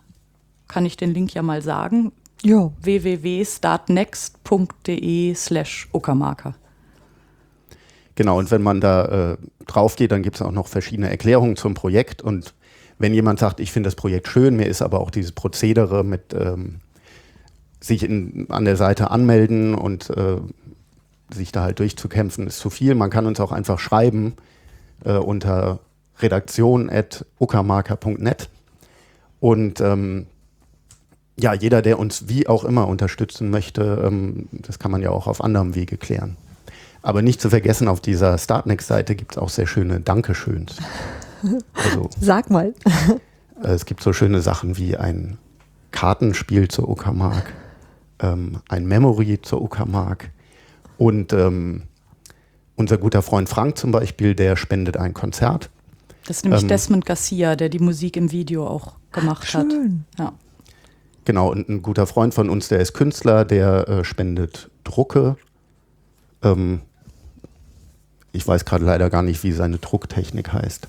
kann 0.67 0.85
ich 0.85 0.97
den 0.97 1.13
Link 1.13 1.33
ja 1.33 1.41
mal 1.41 1.61
sagen, 1.61 2.11
Ja, 2.43 2.71
www.startnext.de 2.81 5.33
slash 5.33 5.87
Uckermarker. 5.93 6.55
Genau, 8.15 8.37
und 8.39 8.51
wenn 8.51 8.63
man 8.63 8.81
da 8.81 9.33
äh, 9.33 9.37
drauf 9.67 9.95
geht, 9.95 10.11
dann 10.11 10.23
gibt 10.23 10.37
es 10.37 10.41
auch 10.41 10.51
noch 10.51 10.67
verschiedene 10.67 11.09
Erklärungen 11.09 11.55
zum 11.55 11.73
Projekt. 11.73 12.21
Und 12.21 12.53
wenn 12.97 13.13
jemand 13.13 13.39
sagt, 13.39 13.59
ich 13.59 13.71
finde 13.71 13.87
das 13.87 13.95
Projekt 13.95 14.27
schön, 14.27 14.55
mir 14.55 14.65
ist 14.65 14.81
aber 14.81 15.01
auch 15.01 15.11
dieses 15.11 15.31
Prozedere 15.31 16.03
mit 16.03 16.33
ähm, 16.33 16.79
sich 17.79 18.03
in, 18.03 18.47
an 18.49 18.65
der 18.65 18.75
Seite 18.75 19.11
anmelden 19.11 19.75
und 19.75 20.09
äh, 20.09 20.37
sich 21.31 21.51
da 21.51 21.61
halt 21.63 21.79
durchzukämpfen, 21.79 22.47
ist 22.47 22.59
zu 22.59 22.69
viel. 22.69 22.95
Man 22.95 23.09
kann 23.09 23.25
uns 23.25 23.39
auch 23.39 23.51
einfach 23.51 23.79
schreiben 23.79 24.35
äh, 25.05 25.17
unter 25.17 25.79
redaktion.uckermarker.net. 26.19 28.49
Und 29.39 29.81
ähm, 29.81 30.25
ja, 31.39 31.53
jeder, 31.53 31.81
der 31.81 31.99
uns 31.99 32.27
wie 32.27 32.47
auch 32.47 32.63
immer 32.63 32.87
unterstützen 32.87 33.49
möchte, 33.49 34.03
ähm, 34.05 34.47
das 34.51 34.79
kann 34.79 34.91
man 34.91 35.01
ja 35.01 35.11
auch 35.11 35.27
auf 35.27 35.43
anderem 35.43 35.75
Wege 35.75 35.97
klären. 35.97 36.35
Aber 37.01 37.21
nicht 37.21 37.39
zu 37.39 37.49
vergessen, 37.49 37.87
auf 37.87 38.01
dieser 38.01 38.37
Startnext-Seite 38.37 39.15
gibt 39.15 39.33
es 39.33 39.37
auch 39.37 39.49
sehr 39.49 39.67
schöne 39.67 39.99
Dankeschöns. 39.99 40.77
Also 41.73 42.09
sag 42.19 42.49
mal. 42.49 42.73
äh, 43.63 43.67
es 43.67 43.85
gibt 43.85 44.01
so 44.01 44.13
schöne 44.13 44.41
Sachen 44.41 44.77
wie 44.77 44.97
ein 44.97 45.37
Kartenspiel 45.91 46.67
zur 46.67 46.89
Uckermark, 46.89 47.53
ähm, 48.19 48.59
ein 48.67 48.85
Memory 48.85 49.39
zur 49.41 49.61
Uckermark 49.61 50.31
und 50.97 51.33
ähm, 51.33 51.83
unser 52.75 52.97
guter 52.97 53.21
Freund 53.21 53.47
Frank 53.47 53.77
zum 53.77 53.91
Beispiel, 53.91 54.35
der 54.35 54.55
spendet 54.55 54.97
ein 54.97 55.13
Konzert. 55.13 55.69
Das 56.27 56.37
ist 56.37 56.43
nämlich 56.43 56.63
Ähm, 56.63 56.67
Desmond 56.67 57.05
Garcia, 57.05 57.55
der 57.55 57.69
die 57.69 57.79
Musik 57.79 58.17
im 58.17 58.31
Video 58.31 58.67
auch 58.67 58.95
gemacht 59.11 59.53
hat. 59.53 59.71
Schön. 59.71 60.03
Ja. 60.17 60.33
Genau, 61.27 61.51
und 61.51 61.67
ein 61.67 61.81
guter 61.81 62.07
Freund 62.07 62.33
von 62.33 62.49
uns, 62.49 62.69
der 62.69 62.79
ist 62.79 62.93
Künstler, 62.93 63.43
der 63.43 63.89
äh, 63.89 64.03
spendet 64.05 64.71
Drucke. 64.85 65.35
Ähm, 66.41 66.83
ich 68.31 68.47
weiß 68.47 68.63
gerade 68.63 68.85
leider 68.85 69.09
gar 69.09 69.23
nicht, 69.23 69.43
wie 69.43 69.51
seine 69.51 69.77
Drucktechnik 69.77 70.53
heißt. 70.53 70.87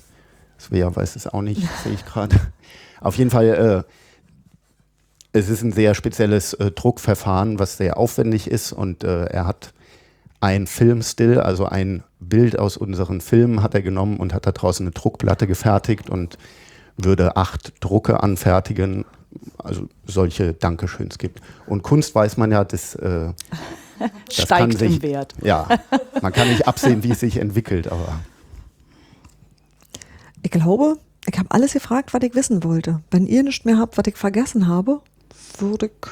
Svea 0.57 0.95
weiß 0.95 1.17
es 1.17 1.27
auch 1.27 1.41
nicht, 1.41 1.67
sehe 1.83 1.91
ich 1.91 2.05
gerade. 2.05 2.37
Auf 3.01 3.17
jeden 3.17 3.31
Fall, 3.31 3.85
äh, 5.33 5.37
es 5.37 5.49
ist 5.49 5.61
ein 5.61 5.73
sehr 5.73 5.93
spezielles 5.93 6.53
äh, 6.53 6.71
Druckverfahren, 6.71 7.59
was 7.59 7.75
sehr 7.75 7.97
aufwendig 7.97 8.49
ist 8.49 8.71
und 8.71 9.03
äh, 9.03 9.25
er 9.25 9.45
hat 9.45 9.73
ein 10.39 10.67
Filmstill, 10.67 11.41
also 11.41 11.65
ein 11.65 12.05
Bild 12.21 12.57
aus 12.57 12.77
unseren 12.77 13.19
Filmen 13.19 13.61
hat 13.61 13.73
er 13.73 13.81
genommen 13.81 14.15
und 14.15 14.33
hat 14.33 14.47
da 14.47 14.53
draußen 14.53 14.85
eine 14.85 14.93
Druckplatte 14.93 15.47
gefertigt 15.47 16.09
und 16.09 16.37
würde 16.95 17.35
acht 17.35 17.73
Drucke 17.83 18.23
anfertigen, 18.23 19.03
also 19.57 19.87
solche 20.05 20.53
Dankeschöns 20.53 21.17
gibt. 21.17 21.41
Und 21.67 21.83
Kunst 21.83 22.13
weiß 22.15 22.37
man 22.37 22.51
ja, 22.51 22.63
das, 22.63 22.95
äh, 22.95 23.33
das 23.99 24.47
kann 24.47 24.71
Steigt 24.71 24.77
sich, 24.79 24.95
im 24.95 25.01
Wert. 25.01 25.33
Ja, 25.41 25.67
man 26.21 26.31
kann 26.33 26.47
nicht 26.49 26.67
absehen, 26.67 27.03
wie 27.03 27.11
es 27.11 27.19
sich 27.19 27.37
entwickelt, 27.37 27.87
aber 27.91 28.19
Ich 30.41 30.51
glaube, 30.51 30.97
ich 31.27 31.37
habe 31.37 31.51
alles 31.51 31.73
gefragt, 31.73 32.13
was 32.13 32.23
ich 32.23 32.33
wissen 32.35 32.63
wollte. 32.63 33.01
Wenn 33.11 33.27
ihr 33.27 33.43
nicht 33.43 33.65
mehr 33.65 33.77
habt, 33.77 33.97
was 33.97 34.07
ich 34.07 34.17
vergessen 34.17 34.67
habe, 34.67 35.01
würde 35.59 35.87
ich 35.87 36.09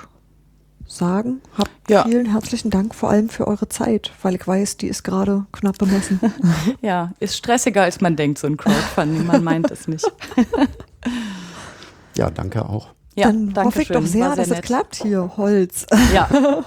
sagen, 0.89 1.41
habt 1.57 1.71
Ja. 1.89 2.03
vielen 2.03 2.27
herzlichen 2.31 2.69
Dank 2.69 2.93
vor 2.95 3.09
allem 3.09 3.29
für 3.29 3.47
eure 3.47 3.67
Zeit, 3.69 4.11
weil 4.21 4.35
ich 4.35 4.45
weiß, 4.47 4.77
die 4.77 4.87
ist 4.87 5.03
gerade 5.03 5.45
knapp 5.51 5.77
bemessen. 5.77 6.19
Ja, 6.81 7.13
ist 7.19 7.35
stressiger, 7.37 7.83
als 7.83 7.99
man 8.01 8.15
denkt, 8.15 8.37
so 8.39 8.47
ein 8.47 8.57
Crowdfunding. 8.57 9.25
Man 9.25 9.43
meint 9.43 9.71
es 9.71 9.87
nicht. 9.87 10.05
ja, 12.15 12.29
danke 12.29 12.65
auch. 12.65 12.93
Ja, 13.17 13.27
Dann 13.27 13.51
danke 13.53 13.67
hoffe 13.67 13.81
ich 13.81 13.87
schön. 13.87 13.95
doch 13.95 14.05
sehr, 14.05 14.29
War 14.29 14.35
dass 14.35 14.47
es 14.47 14.53
nett. 14.57 14.65
klappt 14.65 14.95
hier, 14.97 15.31
Holz. 15.37 15.85
Ja, 16.13 16.29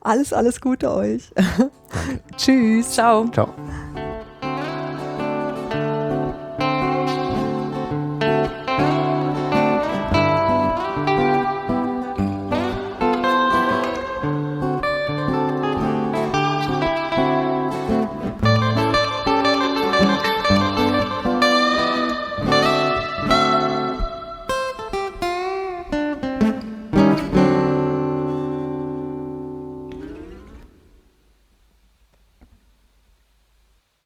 Alles, 0.00 0.32
alles 0.32 0.60
Gute 0.60 0.90
euch. 0.92 1.30
Tschüss. 2.36 2.90
ciao. 2.92 3.28
Ciao. 3.28 3.48